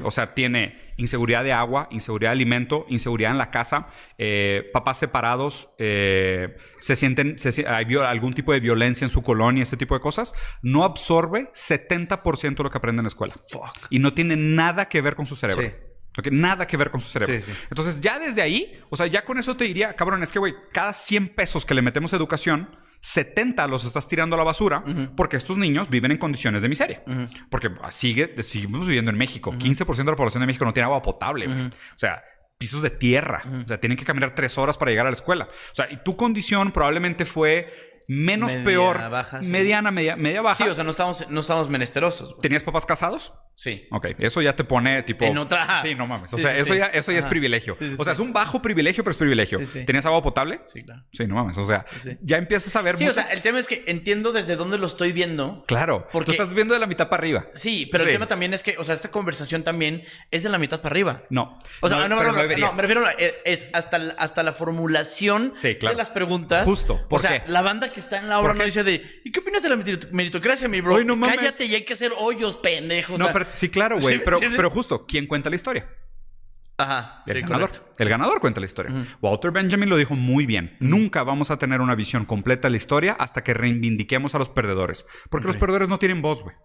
o 0.03 0.11
sea, 0.11 0.33
tiene 0.33 0.93
inseguridad 0.97 1.43
de 1.43 1.53
agua, 1.53 1.87
inseguridad 1.91 2.31
de 2.31 2.33
alimento, 2.33 2.85
inseguridad 2.89 3.31
en 3.31 3.37
la 3.37 3.51
casa, 3.51 3.87
eh, 4.17 4.69
papás 4.73 4.97
separados, 4.97 5.69
eh, 5.77 6.57
se 6.79 6.95
sienten, 6.95 7.35
hay 7.67 7.95
algún 7.95 8.33
tipo 8.33 8.51
de 8.53 8.59
violencia 8.59 9.05
en 9.05 9.09
su 9.09 9.21
colonia, 9.21 9.63
este 9.63 9.77
tipo 9.77 9.93
de 9.93 10.01
cosas, 10.01 10.33
no 10.63 10.83
absorbe 10.83 11.51
70% 11.53 12.57
de 12.57 12.63
lo 12.63 12.71
que 12.71 12.77
aprende 12.77 13.01
en 13.01 13.05
la 13.05 13.09
escuela. 13.09 13.35
Y 13.89 13.99
no 13.99 14.13
tiene 14.13 14.35
nada 14.35 14.89
que 14.89 15.01
ver 15.01 15.15
con 15.15 15.25
su 15.25 15.35
cerebro. 15.35 15.71
Nada 16.31 16.65
que 16.65 16.77
ver 16.77 16.89
con 16.89 16.99
su 16.99 17.07
cerebro. 17.07 17.35
Entonces, 17.69 18.01
ya 18.01 18.17
desde 18.17 18.41
ahí, 18.41 18.81
o 18.89 18.95
sea, 18.95 19.05
ya 19.05 19.23
con 19.23 19.37
eso 19.37 19.55
te 19.55 19.65
diría, 19.65 19.95
cabrón, 19.95 20.23
es 20.23 20.31
que, 20.31 20.39
güey, 20.39 20.55
cada 20.71 20.93
100 20.93 21.35
pesos 21.35 21.63
que 21.63 21.75
le 21.75 21.83
metemos 21.83 22.11
a 22.13 22.15
educación, 22.15 22.75
70 22.99 23.67
los 23.67 23.85
estás 23.85 24.07
tirando 24.07 24.35
a 24.35 24.37
la 24.37 24.43
basura 24.43 24.83
porque 25.15 25.37
estos 25.37 25.57
niños 25.57 25.89
viven 25.89 26.11
en 26.11 26.17
condiciones 26.17 26.61
de 26.61 26.69
miseria. 26.69 27.03
Porque 27.49 27.69
sigue, 27.91 28.33
seguimos 28.43 28.87
viviendo 28.87 29.11
en 29.11 29.17
México. 29.17 29.51
15% 29.53 29.95
de 29.95 30.03
la 30.03 30.15
población 30.15 30.41
de 30.41 30.47
México 30.47 30.65
no 30.65 30.73
tiene 30.73 30.85
agua 30.85 31.01
potable. 31.01 31.47
O 31.47 31.97
sea, 31.97 32.23
pisos 32.57 32.81
de 32.81 32.89
tierra. 32.89 33.43
O 33.63 33.67
sea, 33.67 33.79
tienen 33.79 33.97
que 33.97 34.05
caminar 34.05 34.33
tres 34.33 34.57
horas 34.57 34.77
para 34.77 34.91
llegar 34.91 35.05
a 35.05 35.09
la 35.09 35.15
escuela. 35.15 35.47
O 35.71 35.75
sea, 35.75 35.87
y 35.91 35.97
tu 35.97 36.15
condición 36.15 36.71
probablemente 36.71 37.25
fue 37.25 37.86
menos 38.07 38.53
peor. 38.53 38.99
Mediana, 39.43 39.91
media, 39.91 40.15
media 40.15 40.41
baja. 40.41 40.63
Sí, 40.63 40.69
o 40.69 40.73
sea, 40.73 40.83
no 40.83 40.91
estamos, 40.91 41.29
no 41.29 41.41
estamos 41.41 41.69
menesterosos. 41.69 42.39
¿Tenías 42.41 42.63
papás 42.63 42.85
casados? 42.85 43.33
Sí. 43.53 43.87
Ok, 43.91 44.07
eso 44.19 44.41
ya 44.41 44.55
te 44.55 44.63
pone 44.63 45.03
tipo. 45.03 45.25
En 45.25 45.37
otra. 45.37 45.81
Sí, 45.87 45.95
no 45.95 46.07
mames. 46.07 46.33
O 46.33 46.37
sea, 46.37 46.55
eso, 46.55 46.73
Ya, 46.73 46.85
eso 46.87 47.11
ya 47.11 47.19
es 47.19 47.25
privilegio. 47.25 47.77
o 47.97 48.03
sea, 48.03 48.13
es 48.13 48.19
un 48.19 48.33
bajo 48.33 48.61
privilegio, 48.61 49.03
pero 49.03 49.11
es 49.11 49.17
privilegio. 49.17 49.59
¿Tenías 49.85 50.05
agua 50.05 50.21
potable? 50.21 50.61
Sí, 50.67 50.83
claro. 50.83 51.03
Sí, 51.11 51.27
no 51.27 51.35
mames. 51.35 51.57
O 51.57 51.65
sea, 51.65 51.85
ya 52.21 52.37
empiezas 52.37 52.75
a 52.75 52.81
ver. 52.81 52.97
Sí, 52.97 53.07
o 53.07 53.13
sea, 53.13 53.31
el 53.31 53.41
tema 53.41 53.59
es 53.59 53.67
que 53.67 53.83
entiendo 53.87 54.31
desde 54.31 54.55
dónde 54.55 54.77
lo 54.77 54.87
estoy 54.87 55.11
viendo. 55.11 55.63
Claro. 55.67 56.07
Porque... 56.11 56.27
Tú 56.27 56.31
estás 56.31 56.53
viendo 56.53 56.73
de 56.73 56.79
la 56.79 56.87
mitad 56.87 57.09
para 57.09 57.21
arriba. 57.21 57.47
Sí, 57.53 57.87
pero 57.91 58.03
el 58.03 58.11
tema 58.11 58.27
también 58.27 58.53
es 58.53 58.63
que, 58.63 58.77
o 58.77 58.83
sea, 58.83 58.95
esta 58.95 59.11
conversación 59.11 59.63
también 59.63 60.03
es 60.31 60.43
de 60.43 60.49
la 60.49 60.57
mitad 60.57 60.81
para 60.81 60.93
arriba. 60.93 61.23
No. 61.29 61.59
O 61.81 61.89
sea, 61.89 61.99
no, 61.99 62.07
no, 62.07 62.23
no, 62.23 62.33
me 62.73 62.81
refiero 62.81 63.05
a, 63.05 63.11
es 63.11 63.67
hasta, 63.73 63.97
hasta 64.17 64.43
la 64.43 64.53
formulación 64.53 65.53
de 65.61 65.93
las 65.95 66.09
preguntas. 66.09 66.65
Justo. 66.65 67.05
¿Por 67.07 67.19
o 67.19 67.21
sea, 67.21 67.43
la 67.47 67.61
banda 67.61 67.91
que 67.91 67.96
está 67.99 68.19
en 68.19 68.29
la 68.29 68.39
obra 68.39 68.53
no 68.53 68.63
dice 68.63 68.83
de, 68.83 69.21
¿y 69.23 69.31
qué 69.31 69.39
opinas 69.39 69.63
de 69.63 69.69
la 69.69 69.77
meritocracia, 70.11 70.67
mi 70.67 70.81
bro? 70.81 71.03
no 71.03 71.19
Cállate 71.19 71.65
y 71.65 71.75
hay 71.75 71.83
que 71.83 71.93
hacer 71.93 72.11
hoyos, 72.17 72.57
pendejos. 72.57 73.17
No, 73.17 73.31
pero 73.33 73.45
sí, 73.53 73.69
claro, 73.69 73.97
güey. 73.99 74.19
pero, 74.23 74.39
pero 74.39 74.69
justo, 74.69 75.05
¿quién 75.05 75.27
cuenta 75.27 75.49
la 75.49 75.55
historia? 75.55 75.87
Ajá. 76.77 77.23
El 77.25 77.41
ganador. 77.41 77.71
El 77.97 78.09
ganador 78.09 78.39
cuenta 78.39 78.59
la 78.59 78.67
historia. 78.67 78.93
Walter 79.21 79.51
Benjamin 79.51 79.89
lo 79.89 79.97
dijo 79.97 80.13
muy 80.13 80.45
bien. 80.45 80.77
Nunca 80.79 81.23
vamos 81.23 81.49
a 81.49 81.57
tener 81.57 81.81
una 81.81 81.95
visión 81.95 82.25
completa 82.25 82.67
de 82.67 82.71
la 82.71 82.77
historia 82.77 83.13
hasta 83.13 83.43
que 83.43 83.53
reivindiquemos 83.53 84.35
a 84.35 84.39
los 84.39 84.49
perdedores. 84.49 85.05
Porque 85.29 85.47
los 85.47 85.57
perdedores 85.57 85.89
no 85.89 85.97
tienen 85.97 86.21
voz, 86.21 86.43
güey. 86.43 86.55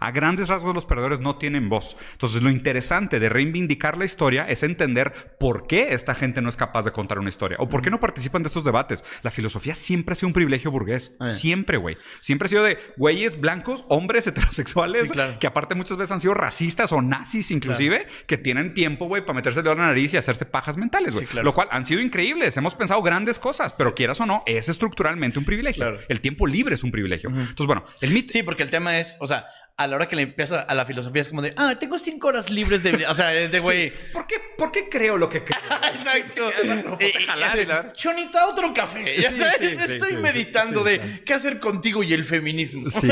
A 0.00 0.10
grandes 0.12 0.48
rasgos 0.48 0.74
los 0.74 0.84
perdedores 0.84 1.20
no 1.20 1.36
tienen 1.36 1.68
voz. 1.68 1.96
Entonces 2.12 2.42
lo 2.42 2.50
interesante 2.50 3.20
de 3.20 3.28
reivindicar 3.28 3.98
la 3.98 4.04
historia 4.04 4.46
es 4.48 4.62
entender 4.62 5.36
por 5.38 5.66
qué 5.66 5.88
esta 5.90 6.14
gente 6.14 6.40
no 6.40 6.48
es 6.48 6.56
capaz 6.56 6.84
de 6.84 6.92
contar 6.92 7.18
una 7.18 7.28
historia 7.28 7.58
o 7.60 7.68
por 7.68 7.82
qué 7.82 7.90
no 7.90 8.00
participan 8.00 8.42
de 8.42 8.48
estos 8.48 8.64
debates. 8.64 9.04
La 9.22 9.30
filosofía 9.30 9.74
siempre 9.74 10.12
ha 10.12 10.16
sido 10.16 10.28
un 10.28 10.32
privilegio 10.32 10.70
burgués. 10.70 11.12
Siempre, 11.20 11.76
güey. 11.76 11.96
Siempre 12.20 12.46
ha 12.46 12.48
sido 12.48 12.64
de 12.64 12.78
güeyes 12.96 13.40
blancos, 13.40 13.84
hombres 13.88 14.26
heterosexuales, 14.26 15.12
que 15.40 15.46
aparte 15.46 15.74
muchas 15.74 15.96
veces 15.96 16.12
han 16.12 16.20
sido 16.20 16.34
racistas 16.34 16.92
o 16.92 17.02
nazis 17.02 17.50
inclusive, 17.50 18.06
que 18.26 18.38
tienen 18.38 18.74
tiempo, 18.74 19.06
güey, 19.06 19.22
para 19.22 19.34
meterse 19.34 19.60
el 19.60 19.64
dedo 19.64 19.74
en 19.74 19.80
la 19.80 19.86
nariz 19.86 20.14
y 20.14 20.16
hacerse 20.16 20.46
pajas 20.46 20.76
mentales, 20.76 21.14
güey. 21.14 21.26
Lo 21.42 21.52
cual 21.52 21.68
han 21.70 21.84
sido 21.84 22.00
increíbles. 22.00 22.56
Hemos 22.56 22.74
pensado 22.74 23.02
grandes 23.02 23.38
cosas, 23.38 23.74
pero 23.76 23.94
quieras 23.94 24.20
o 24.20 24.26
no, 24.26 24.42
es 24.46 24.68
estructuralmente 24.68 25.38
un 25.38 25.44
privilegio. 25.44 25.98
El 26.08 26.20
tiempo 26.20 26.46
libre 26.46 26.74
es 26.74 26.84
un 26.84 26.90
privilegio. 26.90 27.28
Entonces, 27.28 27.66
bueno, 27.66 27.84
el 28.00 28.12
mito... 28.12 28.32
Sí, 28.32 28.42
porque 28.42 28.62
el 28.62 28.70
tema 28.70 28.98
es, 28.98 29.16
o 29.20 29.26
sea, 29.26 29.46
a 29.78 29.86
la 29.86 29.94
hora 29.94 30.08
que 30.08 30.16
le 30.16 30.22
empieza 30.22 30.60
a 30.60 30.74
la 30.74 30.84
filosofía 30.84 31.22
es 31.22 31.28
como 31.28 31.40
de, 31.40 31.54
ah, 31.56 31.76
tengo 31.78 31.98
cinco 31.98 32.26
horas 32.26 32.50
libres 32.50 32.82
de... 32.82 33.06
O 33.06 33.14
sea, 33.14 33.32
es 33.32 33.52
de 33.52 33.60
güey... 33.60 33.92
¿Por, 34.12 34.26
qué, 34.26 34.40
¿Por 34.56 34.72
qué 34.72 34.88
creo 34.88 35.16
lo 35.16 35.28
que 35.28 35.44
creo? 35.44 35.60
Exacto. 35.94 36.50
Chonita, 37.94 38.48
otro 38.48 38.74
café. 38.74 39.16
Estoy 39.16 40.16
meditando 40.16 40.82
de 40.82 41.22
qué 41.24 41.32
hacer 41.32 41.60
contigo 41.60 42.02
y 42.02 42.12
el 42.12 42.24
feminismo. 42.24 42.90
Sí, 42.90 43.08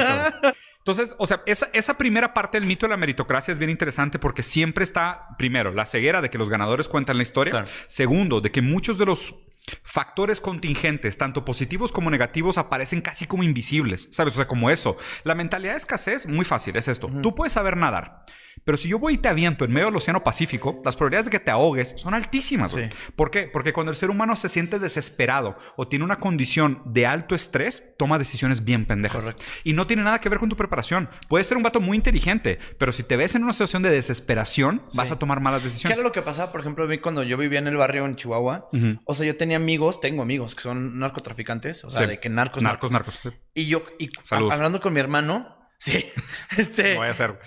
Entonces, 0.79 1.15
o 1.19 1.27
sea, 1.29 1.43
esa, 1.47 1.69
esa, 1.73 1.97
primera 1.97 2.35
parte 2.35 2.59
del 2.59 2.67
mito 2.67 2.87
de 2.87 2.91
la 2.91 2.97
meritocracia 2.97 3.53
es 3.53 3.59
bien 3.59 3.71
interesante 3.71 4.19
porque 4.19 4.43
siempre 4.43 4.83
está, 4.83 5.37
primero, 5.39 5.73
la 5.73 5.87
ceguera 5.87 6.21
de 6.21 6.31
que 6.31 6.39
los 6.39 6.51
ganadores 6.51 6.89
cuentan 6.89 7.17
la 7.17 7.23
historia. 7.23 7.65
Segundo, 7.87 8.41
de 8.41 8.51
que 8.51 8.61
muchos 8.61 8.99
de 8.99 9.07
los 9.07 9.35
Factores 9.83 10.41
contingentes, 10.41 11.19
tanto 11.19 11.45
positivos 11.45 11.93
como 11.93 12.11
negativos, 12.11 12.59
aparecen 12.59 13.01
casi 13.01 13.27
como 13.27 13.43
invisibles, 13.43 14.09
¿sabes? 14.13 14.35
O 14.35 14.37
sea, 14.37 14.47
como 14.47 14.71
eso. 14.71 14.97
La 15.25 15.35
mentalidad 15.35 15.73
de 15.73 15.79
escasez, 15.79 16.27
muy 16.27 16.45
fácil, 16.45 16.77
es 16.77 16.89
esto. 16.89 17.11
Tú 17.23 17.35
puedes 17.35 17.53
saber 17.53 17.77
nadar, 17.77 18.25
pero 18.67 18.77
si 18.77 18.89
yo 18.89 18.99
voy 18.99 19.15
y 19.15 19.19
te 19.19 19.29
aviento 19.29 19.65
en 19.65 19.73
medio 19.73 19.87
del 19.87 19.95
Océano 19.95 20.25
Pacífico, 20.25 20.83
las 20.85 20.97
probabilidades 20.97 21.27
de 21.27 21.31
que 21.31 21.39
te 21.39 21.53
ahogues 21.53 21.95
son 21.97 22.15
altísimas. 22.15 22.75
¿Por 23.15 23.31
qué? 23.31 23.45
Porque 23.45 23.73
cuando 23.73 23.93
el 23.93 23.97
ser 23.97 24.11
humano 24.11 24.35
se 24.35 24.49
siente 24.49 24.81
desesperado 24.81 25.57
o 25.77 25.87
tiene 25.87 26.05
una 26.05 26.19
condición 26.19 26.83
de 26.85 27.07
alto 27.07 27.37
estrés, 27.37 27.95
toma 27.97 28.19
decisiones 28.19 28.65
bien 28.65 28.85
pendejas. 28.85 29.31
Y 29.63 29.73
no 29.73 29.87
tiene 29.87 30.03
nada 30.03 30.21
que 30.21 30.29
ver 30.29 30.41
con 30.41 30.49
tu 30.49 30.57
preparación. 30.57 31.09
Puedes 31.29 31.47
ser 31.47 31.57
un 31.57 31.63
vato 31.63 31.81
muy 31.81 31.97
inteligente, 31.97 32.59
pero 32.77 32.91
si 32.91 33.05
te 33.05 33.15
ves 33.15 33.37
en 33.37 33.45
una 33.45 33.53
situación 33.53 33.85
de 33.85 33.91
desesperación, 33.91 34.83
vas 34.95 35.13
a 35.13 35.19
tomar 35.21 35.39
malas 35.39 35.63
decisiones. 35.63 35.95
¿Qué 35.95 36.01
era 36.01 36.03
lo 36.03 36.11
que 36.11 36.23
pasaba, 36.23 36.51
por 36.51 36.61
ejemplo, 36.61 36.87
a 36.87 36.89
mí 36.89 36.99
cuando 36.99 37.23
yo 37.23 37.37
vivía 37.37 37.61
en 37.61 37.69
el 37.69 37.77
barrio 37.77 38.05
en 38.05 38.17
Chihuahua? 38.17 38.69
O 39.05 39.15
sea, 39.15 39.25
yo 39.25 39.37
tenía 39.37 39.59
amigos, 39.59 40.01
tengo 40.01 40.23
amigos 40.23 40.57
que 40.57 40.63
son 40.63 40.99
narcotraficantes, 40.99 41.85
o 41.85 41.91
sea, 41.91 42.09
de 42.09 42.19
que 42.19 42.29
narcos. 42.29 42.65
Narcos, 42.65 42.91
narcos. 42.91 43.21
Y 43.55 43.67
yo, 43.67 43.85
y 44.01 44.11
hablando 44.33 44.81
con 44.81 44.93
mi 44.93 44.99
hermano, 44.99 45.56
Sí, 45.79 46.11
este. 46.57 46.97
voy 46.97 47.09
a 47.09 47.11
hacer. 47.11 47.39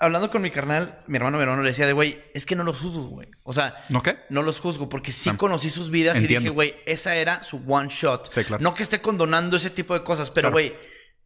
hablando 0.00 0.30
con 0.30 0.42
mi 0.42 0.50
carnal, 0.50 1.02
mi 1.06 1.16
hermano, 1.16 1.40
hermano 1.40 1.62
le 1.62 1.70
decía 1.70 1.86
de, 1.86 1.92
güey, 1.92 2.22
es 2.34 2.46
que 2.46 2.56
no 2.56 2.64
los 2.64 2.78
juzgo, 2.78 3.04
güey. 3.04 3.28
O 3.44 3.52
sea, 3.52 3.74
¿no 3.88 4.02
qué? 4.02 4.18
No 4.30 4.42
los 4.42 4.60
juzgo 4.60 4.88
porque 4.88 5.12
sí 5.12 5.30
conocí 5.36 5.70
sus 5.70 5.90
vidas 5.90 6.18
y 6.22 6.26
dije, 6.26 6.48
güey, 6.50 6.76
esa 6.86 7.16
era 7.16 7.42
su 7.42 7.62
one 7.66 7.88
shot. 7.90 8.30
Sí, 8.30 8.44
claro. 8.44 8.62
No 8.62 8.74
que 8.74 8.82
esté 8.82 9.00
condonando 9.00 9.56
ese 9.56 9.70
tipo 9.70 9.94
de 9.94 10.04
cosas, 10.04 10.30
pero, 10.30 10.50
güey, 10.50 10.74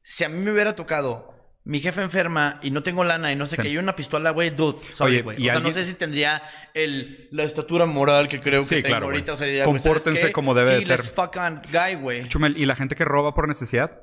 si 0.02 0.24
a 0.24 0.28
mí 0.28 0.38
me 0.44 0.52
hubiera 0.52 0.76
tocado 0.76 1.34
mi 1.64 1.80
jefe 1.80 2.00
enferma 2.00 2.60
y 2.62 2.70
no 2.70 2.84
tengo 2.84 3.02
lana 3.02 3.32
y 3.32 3.36
no 3.36 3.44
sé 3.44 3.56
qué, 3.56 3.68
y 3.68 3.76
una 3.76 3.96
pistola, 3.96 4.30
güey, 4.30 4.50
dude, 4.50 4.78
sorry, 4.92 5.20
güey. 5.20 5.48
O 5.48 5.50
sea, 5.50 5.60
no 5.60 5.72
sé 5.72 5.84
si 5.84 5.94
tendría 5.94 6.42
el, 6.74 7.28
la 7.32 7.42
estatura 7.42 7.86
moral 7.86 8.28
que 8.28 8.40
creo 8.40 8.62
que 8.62 8.82
tengo 8.82 9.04
ahorita. 9.04 9.32
O 9.32 9.36
sea, 9.36 9.64
Compórtense 9.64 10.30
como 10.30 10.54
debe 10.54 10.78
sí, 10.78 10.86
ser. 10.86 11.02
fucking 11.02 11.62
guy, 11.72 11.96
güey. 11.96 12.28
Chumel, 12.28 12.56
¿y 12.56 12.66
la 12.66 12.76
gente 12.76 12.94
que 12.94 13.04
roba 13.04 13.34
por 13.34 13.48
necesidad? 13.48 14.00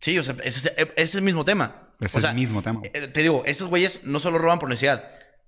Sí, 0.00 0.18
o 0.18 0.22
sea, 0.22 0.36
ese, 0.44 0.74
es 0.96 1.14
el 1.14 1.22
mismo 1.22 1.44
tema. 1.44 1.88
Es 2.00 2.14
el 2.14 2.34
mismo 2.34 2.62
tema. 2.62 2.80
Eh, 2.84 3.08
te 3.08 3.22
digo, 3.22 3.42
esos 3.44 3.68
güeyes 3.68 4.00
no 4.04 4.20
solo 4.20 4.38
roban 4.38 4.58
por 4.58 4.68
necesidad, 4.68 5.04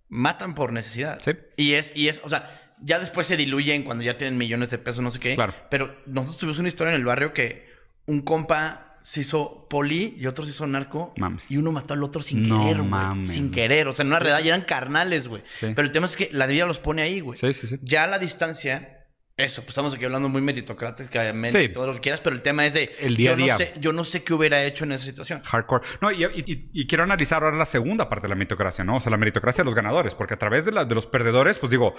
matan 0.09 0.55
por 0.55 0.73
necesidad. 0.73 1.19
Sí. 1.21 1.33
Y 1.57 1.75
es, 1.75 1.93
y 1.95 2.09
es, 2.09 2.21
o 2.25 2.29
sea, 2.29 2.75
ya 2.83 2.99
después 2.99 3.27
se 3.27 3.37
diluyen 3.37 3.85
cuando 3.85 4.03
ya 4.03 4.17
tienen 4.17 4.39
millones 4.39 4.71
de 4.71 4.79
pesos, 4.79 5.03
no 5.03 5.11
sé 5.11 5.21
qué. 5.21 5.35
Claro. 5.35 5.55
Pero 5.71 5.97
nosotros 6.07 6.39
tuvimos 6.39 6.59
una 6.59 6.69
historia 6.69 6.93
en 6.93 7.01
el 7.01 7.05
barrio 7.05 7.33
que 7.33 7.69
un 8.07 8.23
compa 8.23 8.99
se 9.03 9.21
hizo 9.21 9.67
poli 9.69 10.17
y 10.19 10.27
otro 10.27 10.45
se 10.45 10.51
hizo 10.51 10.67
narco. 10.67 11.15
Mames. 11.17 11.51
Y 11.51 11.57
uno 11.57 11.73
mató 11.73 11.95
al 11.95 12.03
otro 12.03 12.23
sin 12.23 12.45
querer, 12.45 12.83
güey. 12.83 13.27
Sin 13.27 13.51
querer. 13.51 13.89
O 13.89 13.93
sea, 13.93 14.03
en 14.03 14.09
una 14.09 14.19
realidad 14.19 14.41
ya 14.41 14.55
eran 14.55 14.67
carnales, 14.67 15.29
güey. 15.29 15.43
Pero 15.61 15.83
el 15.83 15.93
tema 15.93 16.07
es 16.07 16.17
que 16.17 16.29
la 16.33 16.47
vida 16.47 16.67
los 16.67 16.79
pone 16.79 17.03
ahí, 17.03 17.21
güey. 17.21 17.39
Sí, 17.39 17.53
sí, 17.55 17.67
sí. 17.67 17.79
Ya 17.83 18.05
a 18.05 18.07
la 18.07 18.19
distancia, 18.19 19.00
eso, 19.41 19.63
pues 19.63 19.71
estamos 19.71 19.95
aquí 19.95 20.05
hablando 20.05 20.29
muy 20.29 20.41
meritocráticamente, 20.41 21.61
sí. 21.61 21.69
todo 21.69 21.87
lo 21.87 21.95
que 21.95 22.01
quieras, 22.01 22.21
pero 22.21 22.35
el 22.35 22.43
tema 22.43 22.67
es 22.67 22.75
de. 22.75 22.95
El 23.01 23.17
día 23.17 23.31
yo 23.31 23.35
a 23.35 23.37
día. 23.37 23.53
No 23.55 23.59
sé, 23.59 23.75
yo 23.79 23.93
no 23.93 24.05
sé 24.05 24.23
qué 24.23 24.35
hubiera 24.35 24.63
hecho 24.65 24.85
en 24.85 24.93
esa 24.93 25.05
situación. 25.05 25.43
Hardcore. 25.43 25.85
No, 26.01 26.11
y, 26.13 26.87
quiero 26.87 27.05
analizar 27.05 27.43
ahora 27.43 27.57
la 27.57 27.67
segunda 27.67 28.09
parte 28.09 28.27
de 28.27 28.31
la 28.31 28.35
meritocracia, 28.35 28.85
¿no? 28.85 28.97
O 28.97 29.01
sea, 29.01 29.11
la 29.11 29.17
meritocracia 29.17 29.63
de 29.63 29.67
los 29.67 29.75
ganadores, 29.75 30.15
porque 30.15 30.35
a 30.35 30.39
través 30.39 30.65
de, 30.65 30.73
la, 30.73 30.85
de 30.85 30.95
los 30.95 31.07
perdedores, 31.07 31.59
pues 31.59 31.71
digo, 31.71 31.95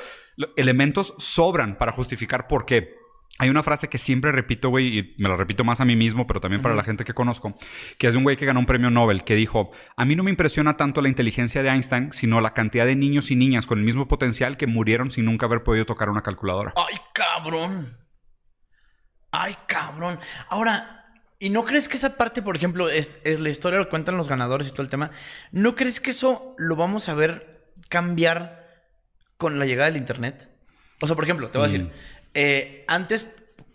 elementos 0.55 1.13
sobran 1.17 1.77
para 1.77 1.91
justificar 1.91 2.47
por 2.47 2.65
qué 2.65 3.00
hay 3.39 3.49
una 3.49 3.63
frase 3.63 3.89
que 3.89 3.97
siempre 3.97 4.31
repito, 4.31 4.69
güey, 4.69 4.99
y 4.99 5.15
me 5.17 5.27
la 5.27 5.35
repito 5.35 5.63
más 5.63 5.81
a 5.81 5.85
mí 5.85 5.95
mismo, 5.95 6.27
pero 6.27 6.39
también 6.39 6.61
para 6.61 6.75
la 6.75 6.83
gente 6.83 7.03
que 7.03 7.13
conozco, 7.13 7.57
que 7.97 8.07
es 8.07 8.13
de 8.13 8.17
un 8.17 8.23
güey 8.23 8.37
que 8.37 8.45
ganó 8.45 8.59
un 8.59 8.65
premio 8.65 8.91
Nobel, 8.91 9.23
que 9.23 9.35
dijo, 9.35 9.71
a 9.95 10.05
mí 10.05 10.15
no 10.15 10.23
me 10.23 10.29
impresiona 10.29 10.77
tanto 10.77 11.01
la 11.01 11.09
inteligencia 11.09 11.63
de 11.63 11.69
Einstein, 11.69 12.13
sino 12.13 12.39
la 12.39 12.53
cantidad 12.53 12.85
de 12.85 12.95
niños 12.95 13.31
y 13.31 13.35
niñas 13.35 13.65
con 13.65 13.79
el 13.79 13.85
mismo 13.85 14.07
potencial 14.07 14.57
que 14.57 14.67
murieron 14.67 15.09
sin 15.09 15.25
nunca 15.25 15.47
haber 15.47 15.63
podido 15.63 15.85
tocar 15.85 16.09
una 16.09 16.21
calculadora. 16.21 16.73
Ay, 16.75 16.97
cabrón. 17.13 17.97
Ay, 19.31 19.55
cabrón. 19.65 20.19
Ahora, 20.49 21.05
¿y 21.39 21.49
no 21.49 21.65
crees 21.65 21.87
que 21.87 21.97
esa 21.97 22.17
parte, 22.17 22.41
por 22.41 22.55
ejemplo, 22.55 22.89
es, 22.89 23.17
la 23.23 23.49
historia, 23.49 23.79
lo 23.79 23.89
cuentan 23.89 24.17
los 24.17 24.27
ganadores 24.27 24.67
y 24.67 24.71
todo 24.71 24.83
el 24.83 24.89
tema? 24.89 25.09
¿No 25.51 25.75
crees 25.75 25.99
que 25.99 26.11
eso 26.11 26.53
lo 26.57 26.75
vamos 26.75 27.09
a 27.09 27.13
ver 27.15 27.73
cambiar 27.89 28.67
con 29.37 29.57
la 29.57 29.65
llegada 29.65 29.89
del 29.89 29.97
Internet? 29.97 30.49
O 30.99 31.07
sea, 31.07 31.15
por 31.15 31.23
ejemplo, 31.23 31.49
te 31.49 31.57
voy 31.57 31.65
a 31.65 31.71
decir, 31.71 31.85
mm. 31.85 31.91
Eh, 32.33 32.85
antes, 32.87 33.25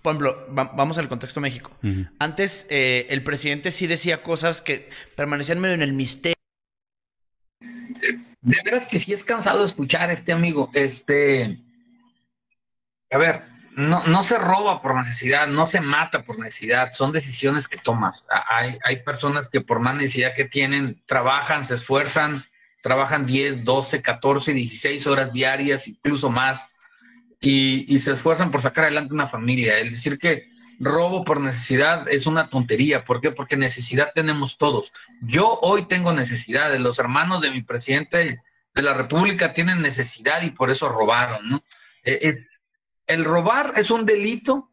por 0.03 0.15
ejemplo, 0.15 0.47
vamos 0.51 0.99
al 0.99 1.09
contexto 1.09 1.41
México. 1.41 1.71
Antes, 2.19 2.67
eh, 2.71 3.07
el 3.11 3.23
presidente 3.23 3.71
sí 3.71 3.87
decía 3.87 4.23
cosas 4.23 4.63
que 4.63 4.89
permanecían 5.15 5.61
medio 5.61 5.75
en 5.75 5.83
el 5.83 5.93
misterio. 5.93 6.37
De, 8.41 8.59
veras 8.65 8.87
que 8.87 8.99
sí 8.99 9.13
es 9.13 9.25
cansado 9.25 9.65
escuchar 9.65 10.11
este 10.11 10.33
amigo. 10.33 10.71
Este. 10.75 11.59
A 13.11 13.19
ver, 13.19 13.43
no, 13.77 14.05
no 14.07 14.23
se 14.23 14.39
roba 14.39 14.81
por 14.81 14.95
necesidad, 14.97 15.47
no 15.47 15.67
se 15.67 15.81
mata 15.81 16.23
por 16.23 16.39
necesidad, 16.39 16.93
son 16.93 17.13
decisiones 17.13 17.69
que 17.69 17.79
tomas. 17.79 18.25
Hay, 18.49 18.79
hay 18.85 19.03
personas 19.03 19.49
que 19.49 19.61
por 19.61 19.81
más 19.81 19.97
necesidad 19.97 20.35
que 20.35 20.45
tienen, 20.45 21.03
trabajan, 21.07 21.65
se 21.65 21.75
esfuerzan, 21.75 22.45
trabajan 22.83 23.27
10, 23.27 23.65
12, 23.65 24.03
14, 24.03 24.53
16 24.53 25.07
horas 25.09 25.33
diarias, 25.33 25.89
incluso 25.89 26.31
más 26.31 26.71
y, 27.40 27.99
se 28.00 28.12
esfuerzan 28.12 28.50
por 28.50 28.62
sacar 28.62 28.85
adelante 28.85 29.14
una 29.14 29.28
familia. 29.28 29.78
El 29.78 29.93
decir 29.93 30.19
que 30.19 30.49
robo 30.78 31.25
por 31.25 31.40
necesidad 31.40 32.09
es 32.09 32.26
una 32.26 32.49
tontería. 32.49 33.05
¿Por 33.05 33.21
qué? 33.21 33.31
Porque 33.31 33.57
necesidad 33.57 34.12
tenemos 34.14 34.59
todos. 34.59 34.93
Yo 35.21 35.59
hoy 35.62 35.87
tengo 35.87 36.12
necesidad, 36.12 36.75
los 36.78 36.99
hermanos 36.99 37.40
de 37.40 37.50
mi 37.50 37.62
presidente 37.62 38.40
de 38.75 38.83
la 38.83 38.95
República 38.95 39.52
tienen 39.52 39.83
necesidad 39.83 40.43
y 40.43 40.50
por 40.50 40.71
eso 40.71 40.88
robaron. 40.88 41.62
E, 42.02 42.21
es, 42.23 42.62
el 43.07 43.25
robar 43.25 43.73
es 43.76 43.90
un 43.90 44.07
delito 44.07 44.71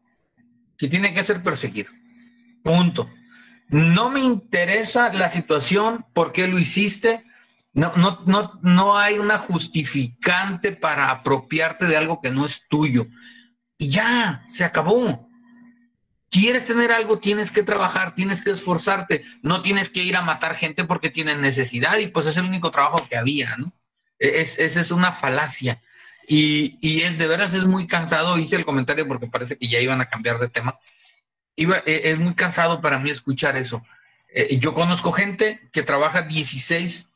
que 0.76 0.88
tiene 0.88 1.14
que 1.14 1.24
ser 1.24 1.42
perseguido. 1.42 1.92
Punto. 2.62 3.10
No 3.68 4.10
me 4.10 4.20
interesa 4.20 5.12
la 5.12 5.30
situación, 5.30 6.04
por 6.12 6.32
qué 6.32 6.46
lo 6.46 6.58
hiciste, 6.58 7.24
no, 7.74 7.92
no, 7.96 8.22
no, 8.24 8.58
no 8.62 8.96
hay 8.96 9.18
una 9.18 9.36
justificante 9.36 10.72
para 10.72 11.10
apropiarte 11.10 11.86
de 11.86 11.96
algo 11.96 12.20
que 12.20 12.30
no 12.30 12.46
es 12.46 12.66
tuyo. 12.68 13.08
Y 13.76 13.90
ya, 13.90 14.44
se 14.46 14.64
acabó. 14.64 15.28
Quieres 16.30 16.66
tener 16.66 16.92
algo, 16.92 17.18
tienes 17.18 17.50
que 17.50 17.64
trabajar, 17.64 18.14
tienes 18.14 18.42
que 18.42 18.52
esforzarte, 18.52 19.24
no 19.42 19.62
tienes 19.62 19.90
que 19.90 20.04
ir 20.04 20.16
a 20.16 20.22
matar 20.22 20.54
gente 20.54 20.84
porque 20.84 21.10
tienen 21.10 21.40
necesidad 21.40 21.98
y 21.98 22.06
pues 22.06 22.26
es 22.26 22.36
el 22.36 22.44
único 22.44 22.70
trabajo 22.70 23.06
que 23.08 23.16
había, 23.16 23.56
¿no? 23.56 23.72
E, 24.20 24.40
es, 24.40 24.58
esa 24.58 24.80
es 24.80 24.92
una 24.92 25.12
falacia. 25.12 25.80
Y, 26.28 26.78
y, 26.80 27.02
es 27.02 27.18
de 27.18 27.26
veras 27.26 27.54
es 27.54 27.64
muy 27.64 27.86
cansado, 27.86 28.38
hice 28.38 28.56
el 28.56 28.64
comentario 28.64 29.06
porque 29.06 29.26
parece 29.26 29.58
que 29.58 29.68
ya 29.68 29.80
iban 29.80 30.00
a 30.00 30.08
cambiar 30.08 30.38
de 30.38 30.48
tema. 30.48 30.78
Iba, 31.56 31.82
e, 31.86 32.10
es 32.10 32.20
muy 32.20 32.34
cansado 32.34 32.80
para 32.80 32.98
mí 33.00 33.10
escuchar 33.10 33.56
eso. 33.56 33.84
Eh, 34.28 34.58
yo 34.58 34.74
conozco 34.74 35.12
gente 35.12 35.68
que 35.72 35.82
trabaja 35.82 36.22
16 36.22 37.08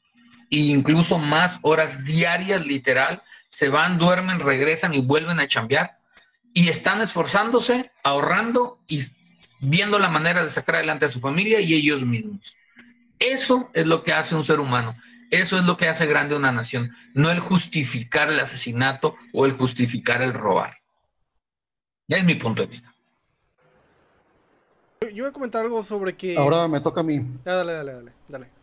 e 0.51 0.59
incluso 0.59 1.19
más 1.19 1.59
horas 1.63 2.05
diarias, 2.05 2.65
literal. 2.65 3.23
Se 3.51 3.69
van, 3.69 3.99
duermen, 3.99 4.41
regresan 4.41 4.95
y 4.95 5.01
vuelven 5.01 5.41
a 5.41 5.49
chambear. 5.49 5.99
Y 6.53 6.69
están 6.69 7.01
esforzándose, 7.01 7.91
ahorrando 8.03 8.81
y 8.87 9.03
viendo 9.61 9.99
la 9.99 10.09
manera 10.09 10.43
de 10.43 10.51
sacar 10.51 10.77
adelante 10.77 11.07
a 11.07 11.11
su 11.11 11.21
familia 11.21 11.61
y 11.61 11.75
ellos 11.75 12.03
mismos. 12.03 12.57
Eso 13.19 13.71
es 13.75 13.87
lo 13.87 14.03
que 14.03 14.13
hace 14.13 14.35
un 14.35 14.45
ser 14.45 14.61
humano. 14.61 14.97
Eso 15.31 15.59
es 15.59 15.65
lo 15.65 15.77
que 15.77 15.89
hace 15.89 16.07
grande 16.07 16.35
una 16.35 16.53
nación. 16.53 16.97
No 17.15 17.31
el 17.31 17.41
justificar 17.41 18.31
el 18.31 18.41
asesinato 18.41 19.15
o 19.33 19.45
el 19.45 19.53
justificar 19.53 20.23
el 20.23 20.33
robar. 20.33 20.79
Es 22.09 22.25
mi 22.25 22.35
punto 22.37 22.63
de 22.63 22.69
vista. 22.69 22.95
Yo 25.13 25.25
voy 25.25 25.31
a 25.31 25.33
comentar 25.33 25.63
algo 25.63 25.83
sobre 25.83 26.17
que. 26.17 26.37
Ahora 26.37 26.67
me 26.67 26.81
toca 26.81 27.01
a 27.01 27.05
mí. 27.05 27.21
dale, 27.45 27.73
dale, 27.73 27.93
dale. 27.93 28.13
dale. 28.29 28.58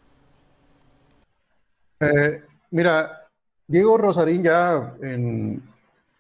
Eh, 2.14 2.44
mira, 2.72 3.28
Diego 3.68 3.98
Rosarín 3.98 4.44
ya 4.44 4.96
en 5.02 5.62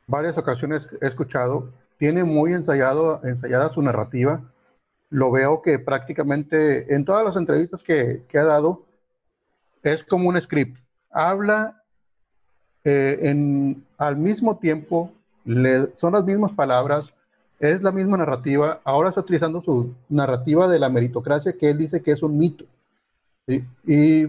varias 0.07 0.37
ocasiones 0.37 0.87
he 1.01 1.07
escuchado, 1.07 1.69
tiene 1.97 2.23
muy 2.23 2.53
ensayado, 2.53 3.21
ensayada 3.23 3.71
su 3.71 3.81
narrativa. 3.81 4.41
Lo 5.09 5.31
veo 5.31 5.61
que 5.61 5.79
prácticamente 5.79 6.93
en 6.93 7.05
todas 7.05 7.23
las 7.23 7.35
entrevistas 7.35 7.83
que, 7.83 8.25
ha 8.33 8.43
dado 8.43 8.85
es 9.83 10.03
como 10.03 10.29
un 10.29 10.41
script. 10.41 10.79
Habla 11.11 11.83
eh, 12.83 13.19
en, 13.21 13.85
al 13.97 14.17
mismo 14.17 14.57
tiempo, 14.57 15.11
son 15.93 16.13
las 16.13 16.25
mismas 16.25 16.51
palabras, 16.51 17.13
es 17.59 17.81
la 17.83 17.91
misma 17.91 18.17
narrativa. 18.17 18.81
Ahora 18.83 19.09
está 19.09 19.21
utilizando 19.21 19.61
su 19.61 19.93
narrativa 20.09 20.67
de 20.67 20.79
la 20.79 20.89
meritocracia 20.89 21.53
que 21.53 21.69
él 21.69 21.77
dice 21.77 22.01
que 22.01 22.11
es 22.11 22.21
un 22.23 22.37
mito. 22.37 22.65
Y 23.85 24.25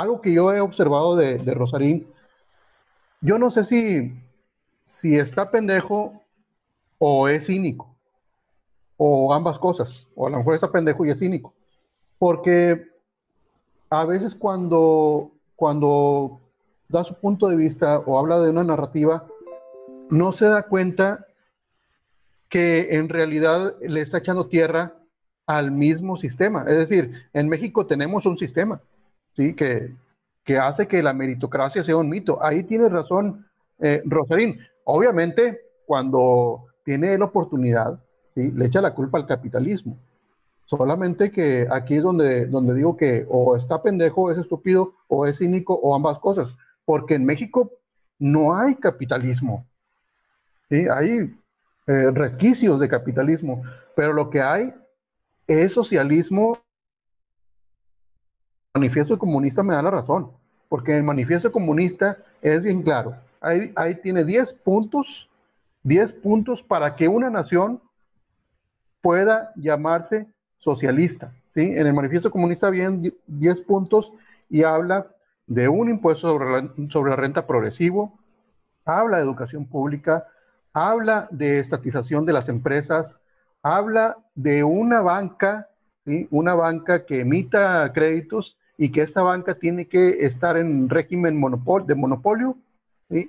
algo 0.00 0.20
que 0.20 0.32
yo 0.32 0.52
he 0.52 0.60
observado 0.60 1.16
de, 1.16 1.38
Rosarín, 1.54 2.06
yo 3.20 3.38
no 3.38 3.50
sé 3.50 3.64
si, 3.64 4.14
si 4.84 5.16
está 5.16 5.50
pendejo 5.50 6.22
o 6.98 7.28
es 7.28 7.46
cínico, 7.46 7.94
o 8.96 9.32
ambas 9.32 9.58
cosas, 9.58 10.06
o 10.14 10.26
a 10.26 10.30
lo 10.30 10.38
mejor 10.38 10.54
está 10.54 10.70
pendejo 10.70 11.04
y 11.04 11.10
es 11.10 11.18
cínico, 11.18 11.52
porque 12.18 12.88
a 13.88 14.04
veces 14.04 14.34
cuando, 14.34 15.32
cuando 15.56 16.40
da 16.88 17.04
su 17.04 17.14
punto 17.14 17.48
de 17.48 17.56
vista 17.56 17.98
o 18.00 18.18
habla 18.18 18.40
de 18.40 18.50
una 18.50 18.64
narrativa, 18.64 19.26
no 20.10 20.32
se 20.32 20.46
da 20.46 20.64
cuenta 20.64 21.26
que 22.48 22.96
en 22.96 23.08
realidad 23.08 23.74
le 23.80 24.00
está 24.00 24.18
echando 24.18 24.48
tierra 24.48 24.94
al 25.46 25.70
mismo 25.70 26.16
sistema. 26.16 26.64
Es 26.66 26.76
decir, 26.76 27.28
en 27.32 27.48
México 27.48 27.86
tenemos 27.86 28.26
un 28.26 28.36
sistema, 28.36 28.80
¿sí? 29.34 29.54
que, 29.54 29.94
que 30.44 30.58
hace 30.58 30.86
que 30.86 31.02
la 31.02 31.12
meritocracia 31.12 31.82
sea 31.82 31.96
un 31.96 32.08
mito. 32.08 32.42
Ahí 32.42 32.64
tiene 32.64 32.88
razón 32.88 33.46
eh, 33.78 34.02
Rosarín. 34.04 34.58
Obviamente, 34.84 35.60
cuando 35.86 36.66
tiene 36.84 37.16
la 37.18 37.26
oportunidad, 37.26 38.00
¿sí? 38.34 38.50
le 38.52 38.66
echa 38.66 38.80
la 38.80 38.94
culpa 38.94 39.18
al 39.18 39.26
capitalismo. 39.26 39.98
Solamente 40.66 41.32
que 41.32 41.66
aquí 41.68 41.96
es 41.96 42.02
donde, 42.02 42.46
donde 42.46 42.74
digo 42.74 42.96
que 42.96 43.26
o 43.28 43.56
está 43.56 43.82
pendejo, 43.82 44.30
es 44.30 44.38
estúpido, 44.38 44.94
o 45.08 45.26
es 45.26 45.38
cínico, 45.38 45.74
o 45.74 45.96
ambas 45.96 46.18
cosas. 46.20 46.54
Porque 46.84 47.16
en 47.16 47.24
México 47.24 47.72
no 48.18 48.54
hay 48.54 48.76
capitalismo. 48.76 49.66
Hay 50.70 51.34
eh, 51.88 52.10
resquicios 52.12 52.78
de 52.78 52.88
capitalismo, 52.88 53.62
pero 53.96 54.12
lo 54.12 54.30
que 54.30 54.40
hay 54.40 54.72
es 55.48 55.72
socialismo 55.72 56.60
manifiesto 58.80 59.18
comunista 59.18 59.62
me 59.62 59.74
da 59.74 59.82
la 59.82 59.90
razón, 59.90 60.30
porque 60.70 60.96
el 60.96 61.02
manifiesto 61.02 61.52
comunista 61.52 62.16
es 62.40 62.62
bien 62.62 62.82
claro. 62.82 63.14
Ahí, 63.40 63.72
ahí 63.76 63.94
tiene 63.96 64.24
10 64.24 64.54
puntos, 64.54 65.28
10 65.82 66.14
puntos 66.14 66.62
para 66.62 66.96
que 66.96 67.06
una 67.06 67.28
nación 67.28 67.80
pueda 69.02 69.52
llamarse 69.56 70.26
socialista. 70.56 71.32
¿sí? 71.54 71.60
En 71.60 71.86
el 71.86 71.92
manifiesto 71.92 72.30
comunista 72.30 72.70
vienen 72.70 73.14
10 73.26 73.62
puntos 73.62 74.14
y 74.48 74.62
habla 74.62 75.08
de 75.46 75.68
un 75.68 75.90
impuesto 75.90 76.30
sobre 76.30 76.50
la, 76.50 76.72
sobre 76.90 77.10
la 77.10 77.16
renta 77.16 77.46
progresivo, 77.46 78.18
habla 78.86 79.18
de 79.18 79.24
educación 79.24 79.66
pública, 79.66 80.26
habla 80.72 81.28
de 81.30 81.58
estatización 81.58 82.24
de 82.24 82.32
las 82.32 82.48
empresas, 82.48 83.20
habla 83.62 84.16
de 84.34 84.64
una 84.64 85.02
banca, 85.02 85.68
¿sí? 86.06 86.26
una 86.30 86.54
banca 86.54 87.04
que 87.04 87.20
emita 87.20 87.92
créditos 87.92 88.56
y 88.80 88.92
que 88.92 89.02
esta 89.02 89.22
banca 89.22 89.56
tiene 89.56 89.88
que 89.88 90.24
estar 90.24 90.56
en 90.56 90.88
régimen 90.88 91.38
de 91.86 91.94
monopolio 91.94 92.56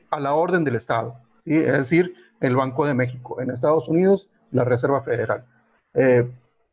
a 0.10 0.20
la 0.22 0.34
orden 0.34 0.64
del 0.64 0.78
Estado, 0.78 1.18
es 1.44 1.74
decir, 1.74 2.14
el 2.40 2.56
Banco 2.56 2.86
de 2.86 2.94
México. 2.94 3.42
En 3.42 3.52
Estados 3.52 3.90
Unidos, 3.90 4.30
la 4.52 4.64
Reserva 4.64 5.02
Federal. 5.02 5.44
Eh, 5.94 6.26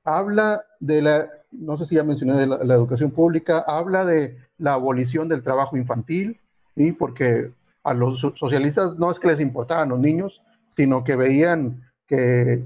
habla 0.04 0.62
de 0.78 1.02
la, 1.02 1.28
no 1.50 1.76
sé 1.76 1.86
si 1.86 1.96
ya 1.96 2.04
mencioné 2.04 2.34
de 2.34 2.46
la, 2.46 2.74
educación 2.74 3.10
pública, 3.10 3.64
habla 3.66 4.06
de 4.06 4.38
la 4.58 4.74
abolición 4.74 5.28
del 5.28 5.42
trabajo 5.42 5.76
infantil, 5.76 6.38
¿sí? 6.76 6.92
porque 6.92 7.50
a 7.82 7.94
los 7.94 8.20
socialistas 8.20 8.96
no 8.96 9.10
es 9.10 9.18
que 9.18 9.26
les 9.26 9.40
importaban 9.40 9.88
los 9.88 9.98
niños, 9.98 10.40
sino 10.76 11.02
que 11.02 11.16
veían 11.16 11.82
que 12.06 12.62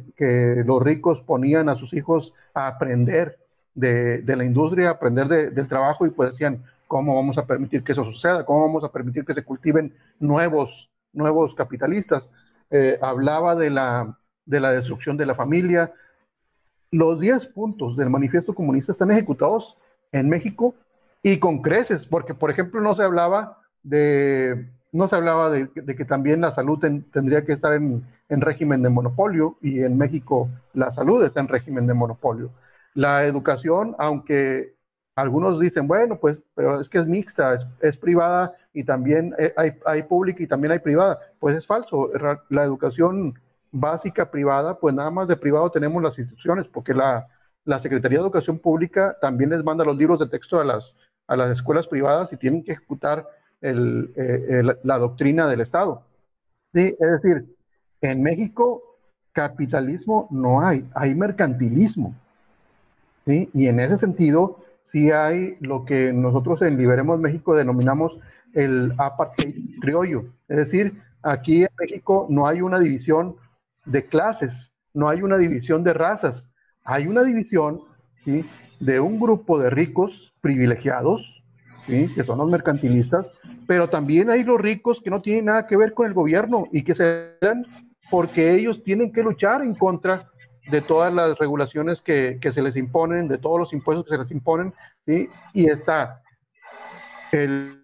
los 0.67 0.83
ricos 0.83 1.23
ponían 1.23 1.71
a 1.71 1.75
sus 1.75 1.95
hijos 1.95 2.35
a 2.53 2.67
aprender 2.67 3.42
de, 3.75 4.23
la 4.27 4.45
industria, 4.45 4.91
aprender 4.91 5.29
del 5.53 5.69
trabajo 5.69 6.07
y 6.07 6.11
pues 6.11 6.33
decían, 6.33 6.63
¿cómo 6.87 7.17
vamos 7.17 7.39
a 7.39 7.47
permitir 7.47 7.83
que 7.83 7.93
eso 7.93 8.05
suceda? 8.05 8.45
¿Cómo 8.45 8.63
vamos 8.63 8.85
a 8.85 8.93
permitir 8.93 9.25
que 9.25 9.35
se 9.35 9.45
cultiven 9.45 9.95
nuevos, 10.19 10.91
nuevos 11.13 11.55
capitalistas? 11.55 12.29
Eh, 12.71 12.99
hablaba 13.01 13.57
de 13.57 13.71
la, 13.71 14.19
de 14.45 14.61
la 14.61 14.73
destrucción 14.73 15.17
de 15.17 15.27
la 15.27 15.35
familia. 15.35 15.93
Los 16.91 17.21
10 17.21 17.47
puntos 17.47 17.97
del 17.97 18.11
manifiesto 18.11 18.55
comunista 18.55 18.93
están 18.93 19.11
ejecutados 19.11 19.77
en 20.13 20.29
México 20.29 20.75
y 21.23 21.39
con 21.39 21.63
creces, 21.63 22.05
porque 22.05 22.35
por 22.35 22.51
ejemplo 22.51 22.81
no 22.81 22.95
se 22.95 23.03
hablaba 23.03 23.63
de, 23.83 24.69
no 24.93 25.09
se 25.09 25.17
hablaba 25.17 25.51
de, 25.51 25.69
que 25.71 26.05
también 26.05 26.41
la 26.41 26.51
salud 26.51 26.79
tendría 27.13 27.45
que 27.45 27.53
estar 27.53 27.73
en, 27.73 28.05
en, 28.29 28.41
régimen 28.41 28.83
de 28.83 28.91
monopolio 28.91 29.57
y 29.63 29.83
en 29.83 29.97
México 29.97 30.49
la 30.75 30.91
salud 30.91 31.25
está 31.25 31.41
en 31.41 31.49
régimen 31.49 31.87
de 31.87 31.95
monopolio. 31.95 32.51
La 32.95 33.25
educación, 33.25 33.95
aunque 33.99 34.75
algunos 35.17 35.61
dicen, 35.61 35.87
bueno, 35.87 36.19
pues, 36.19 36.43
pero 36.55 36.81
es 36.81 36.89
que 36.89 36.99
es 36.99 37.07
mixta, 37.07 37.57
es, 37.81 37.97
privada 37.97 38.55
y 38.73 38.85
también 38.85 39.35
eh, 39.39 39.53
hay, 39.57 39.73
hay 39.85 40.03
pública 40.03 40.43
y 40.43 40.47
también 40.47 40.73
hay 40.73 40.79
privada. 40.79 41.19
Pues 41.39 41.57
es 41.57 41.67
falso. 41.67 42.11
La 42.49 42.65
educación 42.65 43.35
básica 43.71 44.31
privada, 44.31 44.79
pues 44.79 44.95
nada 44.95 45.11
más 45.11 45.29
de 45.29 45.37
privado 45.37 45.71
tenemos 45.71 46.03
las 46.03 46.19
instituciones, 46.19 46.67
porque 46.69 46.95
la, 46.95 47.27
la 47.65 47.79
Secretaría 47.79 48.19
de 48.19 48.25
Educación 48.25 48.59
Pública 48.59 49.17
también 49.21 49.51
les 49.51 49.65
manda 49.65 49.85
los 49.85 49.97
libros 49.97 50.19
de 50.19 50.29
texto 50.29 50.61
a 50.61 50.65
las, 50.65 50.95
a 51.27 51.37
las 51.37 51.51
escuelas 51.51 51.87
privadas 51.87 52.33
y 52.33 52.37
tienen 52.37 52.63
que 52.65 52.73
ejecutar 52.73 53.27
el, 53.61 54.13
eh, 54.17 54.63
la 54.83 54.99
doctrina 54.99 55.47
del 55.49 55.61
Estado. 55.61 56.05
¿Sí? 56.75 56.97
Es 56.99 57.23
decir, 57.23 57.57
en 58.01 58.23
México 58.23 58.83
capitalismo 59.33 60.29
no 60.31 60.61
hay, 60.61 60.89
hay 60.95 61.15
mercantilismo. 61.15 62.15
Y 63.27 63.67
en 63.67 63.81
ese 63.81 63.97
sentido, 63.97 64.59
sí 64.83 65.11
hay 65.11 65.57
lo 65.61 65.85
que 65.85 66.13
nosotros 66.13 66.63
en 66.63 66.77
Liberemos 66.77 67.21
México 67.21 67.55
denominamos 67.55 68.19
el 68.53 68.93
apartheid 68.99 69.55
criollo. 69.81 70.25
Es 70.49 70.57
decir, 70.57 71.01
aquí 71.23 71.63
en 71.63 71.71
México 71.79 72.27
no 72.29 72.47
hay 72.47 72.61
una 72.61 72.79
división 72.79 73.37
de 73.85 74.07
clases, 74.07 74.73
no 74.93 75.09
hay 75.09 75.23
una 75.23 75.39
división 75.39 75.83
de 75.85 75.93
razas, 75.93 76.47
hay 76.85 77.07
una 77.07 77.23
división 77.23 77.81
¿sí? 78.25 78.45
de 78.81 79.01
un 79.01 79.19
grupo 79.19 79.59
de 79.59 79.71
ricos 79.71 80.35
privilegiados, 80.41 81.43
que 81.87 82.25
son 82.25 82.39
los 82.39 82.49
mercantilistas, 82.49 83.31
pero 83.67 83.89
también 83.89 84.31
hay 84.31 84.45
los 84.45 84.61
ricos 84.61 85.01
que 85.01 85.11
no 85.11 85.21
tienen 85.21 85.47
nada 85.47 85.67
que 85.67 85.77
ver 85.77 85.95
con 85.95 86.07
el 86.07 86.15
gobierno 86.15 86.67
y 86.71 86.85
que 86.85 86.95
se 86.95 87.33
dan 87.41 87.67
porque 88.11 88.55
ellos 88.55 88.83
tienen 88.85 89.13
que 89.13 89.23
luchar 89.23 89.63
en 89.63 89.75
contra 89.75 90.31
de 90.71 90.81
todas 90.81 91.13
las 91.13 91.39
regulaciones 91.39 92.01
que, 92.01 92.39
se 92.41 92.63
les 92.63 92.77
imponen, 92.77 93.29
de 93.29 93.39
todos 93.39 93.59
los 93.59 93.73
impuestos 93.73 94.05
que 94.05 94.13
se 94.13 94.23
les 94.23 94.31
imponen, 94.31 94.73
¿sí? 95.05 95.29
Y 95.53 95.67
está 95.67 96.23
el... 97.33 97.79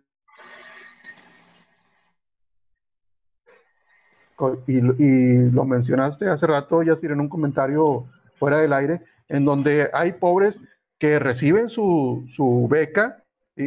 Y, 4.69 5.51
lo 5.51 5.65
mencionaste 5.65 6.29
hace 6.29 6.47
rato, 6.47 6.83
Yacir, 6.85 7.11
en 7.11 7.21
un 7.21 7.29
comentario 7.29 8.07
fuera 8.39 8.59
del 8.59 8.73
aire, 8.73 9.03
en 9.29 9.45
donde 9.45 9.91
hay 9.93 10.13
pobres 10.13 10.61
que 10.99 11.19
reciben 11.19 11.69
su, 11.69 12.25
su 12.29 12.69
beca 12.71 13.25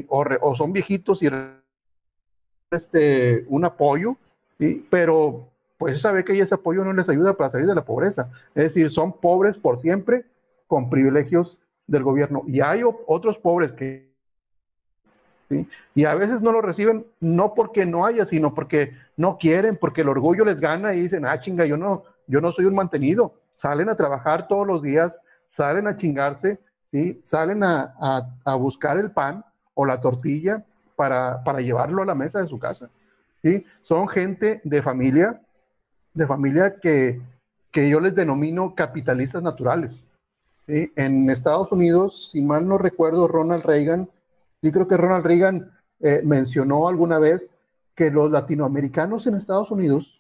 o, 0.08 0.24
o, 0.42 0.56
son 0.56 0.72
viejitos 0.72 1.22
y 1.24 1.30
este, 2.72 3.44
un 3.50 3.66
apoyo, 3.66 4.16
pero 4.90 5.51
pues 5.82 6.00
sabe 6.00 6.24
que 6.24 6.40
ese 6.40 6.54
apoyo 6.54 6.84
no 6.84 6.94
les 6.94 7.10
ayuda 7.10 7.34
para 7.34 7.50
salir 7.50 7.66
de 7.66 7.74
la 7.74 7.84
pobreza. 7.84 8.30
Es 8.54 8.66
decir, 8.66 8.92
son 8.92 9.14
pobres 9.14 9.58
por 9.58 9.80
siempre 9.80 10.26
con 10.68 10.92
privilegios 10.92 11.58
del 11.88 12.04
gobierno. 12.04 12.44
Y 12.46 12.62
hay 12.62 12.84
otros 13.08 13.40
pobres 13.40 13.72
que... 13.72 14.12
Y 15.96 16.06
a 16.06 16.14
veces 16.14 16.44
no 16.44 16.52
lo 16.52 16.62
reciben 16.62 17.08
no 17.20 17.56
porque 17.56 17.88
no 17.88 18.06
haya, 18.06 18.28
sino 18.28 18.54
porque 18.54 18.96
no 19.18 19.40
quieren, 19.40 19.76
porque 19.76 20.02
el 20.02 20.10
orgullo 20.10 20.46
les 20.46 20.62
gana 20.62 20.94
y 20.94 21.02
dicen, 21.02 21.26
ah, 21.26 21.40
chinga, 21.40 21.66
yo 21.66 21.78
no, 21.78 22.04
yo 22.28 22.42
no 22.42 22.52
soy 22.52 22.66
un 22.66 22.76
mantenido. 22.76 23.34
Salen 23.56 23.90
a 23.90 23.96
trabajar 23.96 24.48
todos 24.48 24.68
los 24.68 24.84
días, 24.84 25.20
salen 25.46 25.88
a 25.88 25.98
chingarse, 25.98 26.60
¿sí? 26.84 27.20
salen 27.24 27.64
a, 27.64 27.96
a, 28.46 28.56
buscar 28.56 28.98
el 29.00 29.10
pan 29.10 29.44
o 29.74 29.88
la 29.88 30.00
tortilla 30.00 30.64
para, 30.96 31.44
para 31.44 31.60
llevarlo 31.60 32.04
a 32.04 32.06
la 32.06 32.14
mesa 32.14 32.40
de 32.40 32.48
su 32.48 32.60
casa. 32.60 32.88
¿sí? 33.42 33.66
Son 33.82 34.08
gente 34.08 34.62
de 34.64 34.84
familia, 34.84 35.42
de 36.14 36.28
familia 36.28 36.76
que, 36.80 37.22
que 37.72 37.90
yo 37.90 38.00
les 38.00 38.16
denomino 38.16 38.76
capitalistas 38.76 39.42
naturales. 39.42 40.04
En 40.68 41.30
Estados 41.30 41.72
Unidos, 41.72 42.30
si 42.32 42.42
mal 42.42 42.68
no 42.68 42.78
recuerdo, 42.78 43.28
Ronald 43.28 43.64
Reagan, 43.66 44.10
yo 44.62 44.72
creo 44.72 44.88
que 44.88 44.96
Ronald 44.96 45.26
Reagan 45.26 45.72
eh, 46.00 46.22
mencionó 46.24 46.88
alguna 46.88 47.20
vez 47.20 47.52
que 47.96 48.10
los 48.10 48.32
latinoamericanos 48.32 49.28
en 49.28 49.36
Estados 49.36 49.72
Unidos 49.72 50.20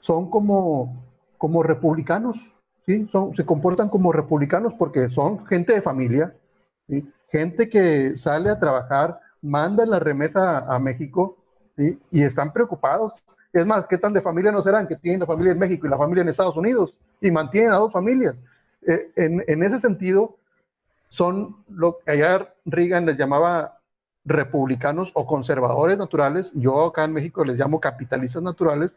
son 0.00 0.30
como, 0.30 1.04
como 1.36 1.62
republicanos, 1.62 2.54
se 2.86 3.44
comportan 3.44 3.88
como 3.88 4.12
republicanos 4.12 4.74
porque 4.78 5.08
son 5.10 5.44
gente 5.46 5.72
de 5.72 5.82
familia, 5.82 6.34
gente 7.28 7.68
que 7.68 8.16
sale 8.16 8.48
a 8.48 8.60
trabajar, 8.60 9.20
manda 9.42 9.84
la 9.84 9.98
remesa 9.98 10.58
a, 10.58 10.78
México 10.78 11.36
y 11.76 12.22
están 12.22 12.52
preocupados 12.52 13.22
es 13.52 13.66
más, 13.66 13.86
¿qué 13.86 13.98
tan 13.98 14.12
de 14.12 14.20
familia 14.20 14.52
no 14.52 14.62
serán 14.62 14.86
que 14.86 14.96
tienen 14.96 15.20
la 15.20 15.26
familia 15.26 15.52
en 15.52 15.58
México 15.58 15.86
y 15.86 15.90
la 15.90 15.98
familia 15.98 16.22
en 16.22 16.28
Estados 16.28 16.56
Unidos 16.56 16.98
y 17.20 17.30
mantienen 17.30 17.72
a 17.72 17.76
dos 17.76 17.92
familias? 17.92 18.42
Eh, 18.86 19.10
en, 19.16 19.62
ese 19.62 19.78
sentido, 19.78 20.36
son 21.08 21.56
lo 21.68 21.98
que 21.98 22.12
allá 22.12 22.52
Reagan 22.64 23.06
les 23.06 23.16
llamaba 23.16 23.78
republicanos 24.24 25.10
o 25.14 25.26
conservadores 25.26 25.96
naturales, 25.96 26.50
yo 26.54 26.86
acá 26.86 27.04
en 27.04 27.12
México 27.12 27.44
les 27.44 27.58
llamo 27.58 27.80
capitalistas 27.80 28.42
naturales, 28.42 28.92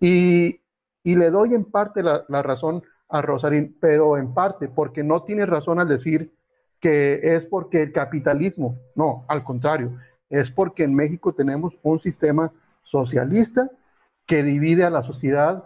y, 0.00 0.60
le 1.02 1.30
doy 1.30 1.54
en 1.54 1.64
parte 1.64 2.02
la, 2.02 2.24
la, 2.28 2.42
razón 2.42 2.82
a 3.08 3.22
Rosarín, 3.22 3.76
pero 3.80 4.16
en 4.16 4.32
parte 4.32 4.68
porque 4.68 5.02
no 5.02 5.22
tiene 5.22 5.46
razón 5.46 5.80
al 5.80 5.88
decir 5.88 6.32
que 6.78 7.20
es 7.22 7.46
porque 7.46 7.82
el 7.82 7.92
capitalismo, 7.92 8.78
no, 8.94 9.24
al 9.28 9.42
contrario, 9.44 9.98
es 10.30 10.50
porque 10.50 10.84
en 10.84 10.94
México 10.94 11.34
tenemos 11.34 11.78
un 11.82 11.98
sistema 11.98 12.52
socialista 12.82 13.70
que 14.30 14.44
divide 14.44 14.84
a 14.84 14.90
la 14.90 15.02
sociedad 15.02 15.64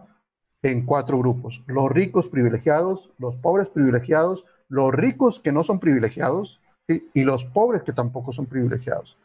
en 0.63 0.87
cuatro 0.87 1.19
grupos. 1.19 1.63
Los 1.67 1.93
ricos 1.93 2.31
privilegiados, 2.31 3.11
los 3.19 3.37
pobres 3.37 3.69
privilegiados, 3.69 4.47
los 4.71 4.91
ricos 4.91 5.39
que 5.39 5.53
no 5.53 5.65
son 5.65 5.79
privilegiados 5.79 6.63
y 6.89 7.25
los 7.25 7.45
pobres 7.45 7.83
que 7.83 7.93
tampoco 7.93 8.33
son 8.33 8.47
privilegiados. 8.47 9.19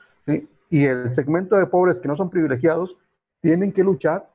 Y 0.70 0.86
el 0.86 1.14
segmento 1.14 1.56
de 1.56 1.68
pobres 1.68 2.02
que 2.02 2.10
no 2.10 2.18
son 2.18 2.30
privilegiados 2.30 2.98
tienen 3.40 3.72
que 3.72 3.82
luchar 3.82 4.30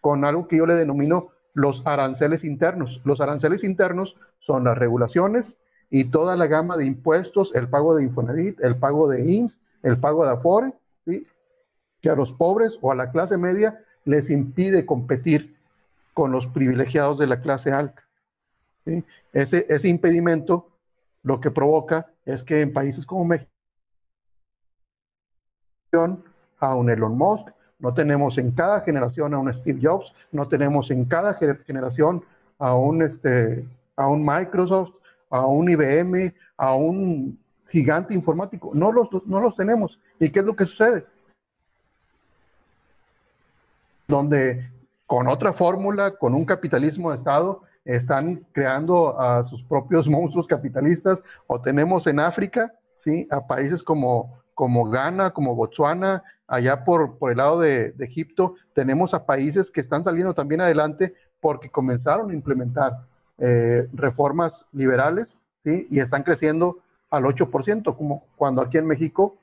con 0.00 0.24
algo 0.24 0.48
que 0.48 0.56
yo 0.56 0.66
le 0.66 0.74
denomino 0.74 1.28
los 1.54 1.86
aranceles 1.86 2.42
internos. 2.42 3.00
Los 3.04 3.20
aranceles 3.20 3.62
internos 3.62 4.16
son 4.40 4.64
las 4.64 4.76
regulaciones 4.76 5.58
y 5.90 6.06
toda 6.06 6.34
la 6.34 6.48
gama 6.48 6.76
de 6.76 6.86
impuestos, 6.86 7.52
el 7.54 7.68
pago 7.68 7.94
de 7.94 8.02
Infonavit, 8.02 8.58
el 8.64 8.74
pago 8.74 9.08
de 9.08 9.30
IMSS, 9.30 9.60
el 9.84 10.00
pago 10.00 10.24
de 10.24 10.32
Afore, 10.32 10.72
que 11.04 12.10
a 12.10 12.16
los 12.16 12.32
pobres 12.32 12.80
o 12.82 12.90
a 12.90 12.96
la 12.96 13.12
clase 13.12 13.36
media 13.36 13.84
les 14.10 14.28
impide 14.28 14.84
competir 14.84 15.56
con 16.12 16.32
los 16.32 16.46
privilegiados 16.48 17.18
de 17.18 17.28
la 17.28 17.40
clase 17.40 17.72
alta. 17.72 18.02
Ese, 19.32 19.64
ese 19.68 19.88
impedimento 19.88 20.68
lo 21.22 21.40
que 21.40 21.50
provoca 21.50 22.10
es 22.24 22.42
que 22.42 22.62
en 22.62 22.72
países 22.72 23.06
como 23.06 23.24
México, 23.24 23.50
a 26.58 26.74
un 26.74 26.90
Elon 26.90 27.16
Musk, 27.16 27.48
no 27.78 27.94
tenemos 27.94 28.36
en 28.38 28.50
cada 28.50 28.80
generación 28.80 29.32
a 29.32 29.38
un 29.38 29.52
Steve 29.54 29.80
Jobs, 29.82 30.12
no 30.32 30.46
tenemos 30.46 30.90
en 30.90 31.04
cada 31.04 31.34
generación 31.34 32.24
a 32.58 32.74
un, 32.76 33.02
este, 33.02 33.64
a 33.96 34.06
un 34.08 34.22
Microsoft, 34.22 34.94
a 35.30 35.46
un 35.46 35.70
IBM, 35.70 36.34
a 36.56 36.74
un 36.74 37.38
gigante 37.68 38.12
informático. 38.12 38.72
No 38.74 38.92
los, 38.92 39.08
no 39.26 39.40
los 39.40 39.56
tenemos. 39.56 39.98
¿Y 40.18 40.30
qué 40.30 40.40
es 40.40 40.44
lo 40.44 40.56
que 40.56 40.66
sucede? 40.66 41.06
Donde 44.10 44.70
con 45.06 45.28
otra 45.28 45.52
fórmula, 45.52 46.16
con 46.16 46.34
un 46.34 46.44
capitalismo 46.44 47.10
de 47.10 47.16
Estado, 47.16 47.62
están 47.84 48.46
creando 48.52 49.18
a 49.18 49.42
sus 49.44 49.62
propios 49.62 50.08
monstruos 50.10 50.46
capitalistas. 50.46 51.22
O 51.46 51.60
tenemos 51.60 52.06
en 52.06 52.20
África, 52.20 52.72
¿sí? 53.02 53.26
A 53.30 53.46
países 53.46 53.82
como, 53.82 54.42
como 54.54 54.90
Ghana, 54.90 55.30
como 55.30 55.54
Botswana, 55.54 56.22
allá 56.46 56.84
por, 56.84 57.16
por 57.16 57.30
el 57.30 57.38
lado 57.38 57.60
de, 57.60 57.92
de 57.92 58.04
Egipto, 58.04 58.56
tenemos 58.74 59.14
a 59.14 59.24
países 59.24 59.70
que 59.70 59.80
están 59.80 60.04
saliendo 60.04 60.34
también 60.34 60.60
adelante 60.60 61.14
porque 61.40 61.70
comenzaron 61.70 62.30
a 62.30 62.34
implementar 62.34 62.92
eh, 63.38 63.88
reformas 63.94 64.66
liberales, 64.70 65.38
¿sí? 65.64 65.86
Y 65.90 66.00
están 66.00 66.22
creciendo 66.22 66.80
al 67.08 67.24
8%, 67.24 67.96
como 67.96 68.24
cuando 68.36 68.60
aquí 68.60 68.76
en 68.76 68.86
México 68.86 69.38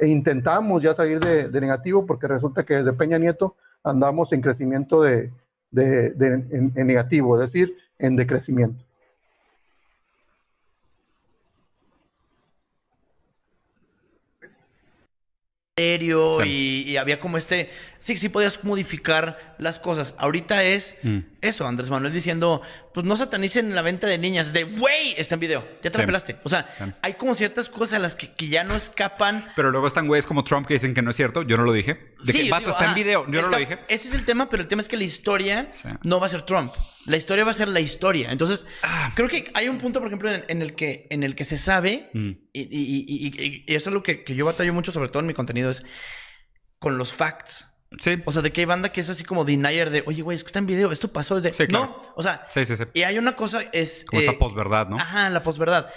intentamos 0.00 0.82
ya 0.82 0.94
salir 0.94 1.20
de, 1.20 1.60
negativo 1.60 2.06
porque 2.06 2.26
resulta 2.26 2.64
que 2.64 2.74
desde 2.74 2.92
Peña 2.92 3.18
Nieto 3.18 3.54
andamos 3.84 4.32
en 4.32 4.40
crecimiento 4.40 5.02
de, 5.02 5.30
en 5.72 6.72
negativo, 6.74 7.40
es 7.40 7.52
decir, 7.52 7.76
en 7.98 8.16
decrecimiento. 8.16 8.84
y, 16.44 16.96
había 16.96 17.20
como 17.20 17.38
este, 17.38 17.70
sí, 18.00 18.16
sí 18.16 18.28
podías 18.28 18.62
modificar 18.64 19.54
las 19.58 19.78
cosas. 19.78 20.14
Ahorita 20.18 20.62
es 20.62 20.98
mm. 21.02 21.18
Eso, 21.40 21.66
Andrés 21.66 21.90
Manuel 21.90 22.12
diciendo, 22.12 22.60
pues 22.92 23.06
no 23.06 23.16
satanicen 23.16 23.74
la 23.74 23.82
venta 23.82 24.06
de 24.06 24.18
niñas, 24.18 24.52
de, 24.52 24.64
güey, 24.64 25.14
está 25.16 25.34
en 25.34 25.40
video, 25.40 25.68
ya 25.82 25.90
te 25.90 25.98
la 25.98 26.06
pelaste. 26.06 26.36
O 26.44 26.48
sea, 26.48 26.68
hay 27.02 27.14
como 27.14 27.34
ciertas 27.34 27.68
cosas 27.68 27.94
a 27.94 27.98
las 27.98 28.14
que, 28.14 28.30
ya 28.48 28.64
no 28.64 28.74
escapan. 28.74 29.46
Pero 29.56 29.70
luego 29.70 29.86
están 29.86 30.06
güeyes 30.06 30.26
como 30.26 30.44
Trump 30.44 30.66
que 30.66 30.74
dicen 30.74 30.92
que 30.92 31.02
no 31.02 31.10
es 31.10 31.16
cierto, 31.16 31.42
yo 31.42 31.56
no 31.56 31.64
lo 31.64 31.72
dije. 31.72 32.14
De 32.24 32.32
que, 32.32 32.50
vato, 32.50 32.70
está 32.70 32.86
en 32.86 32.94
video, 32.94 33.26
yo 33.30 33.42
no 33.42 33.48
lo 33.48 33.56
dije. 33.56 33.78
Ese 33.88 34.08
es 34.08 34.14
el 34.14 34.24
tema, 34.24 34.48
pero 34.48 34.62
el 34.62 34.68
tema 34.68 34.82
es 34.82 34.88
que 34.88 34.96
la 34.96 35.04
historia 35.04 35.70
no 36.04 36.20
va 36.20 36.26
a 36.26 36.30
ser 36.30 36.42
Trump. 36.42 36.72
La 37.06 37.16
historia 37.16 37.44
va 37.44 37.52
a 37.52 37.54
ser 37.54 37.68
la 37.68 37.80
historia. 37.80 38.30
Entonces, 38.30 38.66
ah. 38.82 39.12
creo 39.14 39.28
que 39.28 39.50
hay 39.54 39.68
un 39.68 39.78
punto, 39.78 40.00
por 40.00 40.08
ejemplo, 40.08 40.30
en, 40.30 40.62
el, 40.62 40.74
que, 40.74 41.06
en 41.10 41.22
el 41.22 41.34
que 41.34 41.44
se 41.44 41.56
sabe, 41.56 42.10
mm. 42.12 42.30
y, 42.52 43.64
eso 43.66 43.78
es 43.78 43.86
algo 43.86 44.02
que, 44.02 44.24
que 44.24 44.34
yo 44.34 44.44
batallo 44.44 44.74
mucho, 44.74 44.92
sobre 44.92 45.08
todo 45.08 45.20
en 45.20 45.26
mi 45.26 45.34
contenido, 45.34 45.70
es 45.70 45.82
con 46.78 46.98
los 46.98 47.14
facts. 47.14 47.69
Sí. 47.98 48.22
O 48.24 48.32
sea, 48.32 48.42
de 48.42 48.52
que 48.52 48.60
hay 48.60 48.64
banda 48.66 48.92
que 48.92 49.00
es 49.00 49.08
así 49.08 49.24
como 49.24 49.44
denier 49.44 49.90
de, 49.90 50.04
oye, 50.06 50.22
güey, 50.22 50.36
es 50.36 50.44
que 50.44 50.48
está 50.48 50.58
en 50.60 50.66
video, 50.66 50.92
esto 50.92 51.12
pasó 51.12 51.34
desde. 51.34 51.52
Sí, 51.54 51.66
claro. 51.66 51.86
No, 51.86 52.12
o 52.14 52.22
sea. 52.22 52.46
Sí, 52.48 52.64
sí, 52.64 52.76
sí. 52.76 52.84
Y 52.94 53.02
hay 53.02 53.18
una 53.18 53.34
cosa, 53.34 53.62
es. 53.72 54.04
Como 54.04 54.20
esta 54.20 54.32
eh, 54.32 54.38
posverdad, 54.38 54.88
¿no? 54.88 54.96
Ajá, 54.96 55.28
la 55.30 55.42
posverdad. 55.42 55.90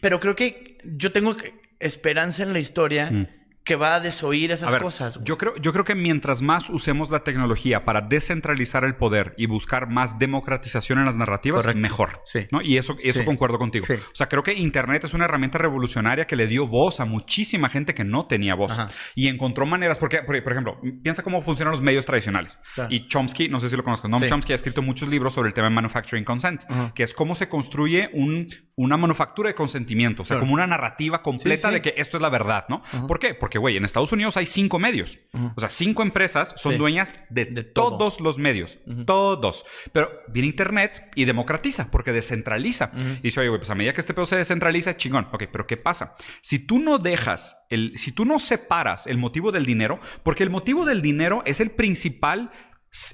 Pero 0.00 0.20
creo 0.20 0.36
que 0.36 0.78
yo 0.84 1.12
tengo 1.12 1.36
esperanza 1.80 2.42
en 2.42 2.52
la 2.52 2.60
historia. 2.60 3.10
Mm 3.10 3.35
que 3.66 3.74
va 3.74 3.96
a 3.96 4.00
desoír 4.00 4.52
esas 4.52 4.76
cosas. 4.76 5.18
Yo 5.24 5.36
creo, 5.36 5.56
yo 5.56 5.72
creo 5.72 5.84
que 5.84 5.96
mientras 5.96 6.40
más 6.40 6.70
usemos 6.70 7.10
la 7.10 7.24
tecnología 7.24 7.84
para 7.84 8.00
descentralizar 8.00 8.84
el 8.84 8.94
poder 8.94 9.34
y 9.36 9.46
buscar 9.46 9.90
más 9.90 10.20
democratización 10.20 11.00
en 11.00 11.04
las 11.04 11.16
narrativas, 11.16 11.66
mejor. 11.74 12.20
Sí. 12.24 12.46
¿no? 12.52 12.62
Y 12.62 12.78
eso, 12.78 12.96
eso 13.02 13.24
concuerdo 13.24 13.58
contigo. 13.58 13.84
O 13.90 14.14
sea, 14.14 14.28
creo 14.28 14.44
que 14.44 14.54
Internet 14.54 15.02
es 15.02 15.14
una 15.14 15.24
herramienta 15.24 15.58
revolucionaria 15.58 16.28
que 16.28 16.36
le 16.36 16.46
dio 16.46 16.68
voz 16.68 17.00
a 17.00 17.06
muchísima 17.06 17.68
gente 17.68 17.92
que 17.92 18.04
no 18.04 18.26
tenía 18.26 18.54
voz. 18.54 18.78
Y 19.16 19.26
encontró 19.26 19.66
maneras, 19.66 19.98
porque, 19.98 20.22
por, 20.22 20.36
ejemplo, 20.36 20.80
piensa 21.02 21.24
cómo 21.24 21.42
funcionan 21.42 21.72
los 21.72 21.80
medios 21.80 22.06
tradicionales. 22.06 22.58
Y 22.88 23.08
Chomsky, 23.08 23.48
no 23.48 23.58
sé 23.58 23.68
si 23.68 23.76
lo 23.76 23.82
conozco, 23.82 24.08
Noam 24.08 24.26
Chomsky 24.26 24.52
ha 24.52 24.56
escrito 24.56 24.80
muchos 24.80 25.08
libros 25.08 25.34
sobre 25.34 25.48
el 25.48 25.54
tema 25.54 25.68
de 25.68 25.74
manufacturing 25.74 26.24
consent, 26.24 26.62
que 26.94 27.02
es 27.02 27.14
cómo 27.14 27.34
se 27.34 27.48
construye 27.48 28.10
un, 28.12 28.48
una 28.76 28.96
manufactura 28.96 29.48
de 29.48 29.56
consentimiento, 29.56 30.22
o 30.22 30.24
sea, 30.24 30.38
como 30.38 30.54
una 30.54 30.68
narrativa 30.68 31.20
completa 31.20 31.72
de 31.72 31.82
que 31.82 31.94
esto 31.96 32.16
es 32.16 32.20
la 32.20 32.28
verdad, 32.28 32.66
¿no? 32.68 32.82
¿Por 33.08 33.18
qué? 33.18 33.34
Porque 33.34 33.55
güey, 33.58 33.76
en 33.76 33.84
Estados 33.84 34.12
Unidos 34.12 34.36
hay 34.36 34.46
cinco 34.46 34.78
medios. 34.78 35.18
O 35.54 35.60
sea, 35.60 35.68
cinco 35.68 36.02
empresas 36.02 36.54
son 36.56 36.78
dueñas 36.78 37.14
de, 37.30 37.46
todos 37.64 38.20
los 38.20 38.38
medios. 38.38 38.78
Todos. 39.04 39.64
Pero 39.92 40.10
viene 40.28 40.48
Internet 40.48 41.10
y 41.14 41.24
democratiza, 41.24 41.90
porque 41.90 42.12
descentraliza. 42.12 42.90
Y 42.94 43.22
dice, 43.22 43.40
oye, 43.40 43.48
güey, 43.48 43.60
pues 43.60 43.70
a 43.70 43.74
medida 43.74 43.92
que 43.92 44.00
este 44.00 44.14
pedo 44.14 44.26
se 44.26 44.36
descentraliza, 44.36 44.96
chingón. 44.96 45.28
Ok, 45.32 45.44
pero 45.50 45.66
¿qué 45.66 45.76
pasa? 45.76 46.14
Si 46.40 46.58
tú 46.58 46.78
no 46.78 46.98
dejas, 46.98 47.58
el, 47.68 47.96
si 47.96 48.12
tú 48.12 48.24
no 48.24 48.38
separas 48.38 49.06
el 49.06 49.18
motivo 49.18 49.52
del 49.52 49.66
dinero, 49.66 50.00
porque 50.22 50.42
el 50.42 50.50
motivo 50.50 50.84
del 50.84 51.02
dinero 51.02 51.42
es 51.46 51.60
el 51.60 51.70
principal 51.70 52.50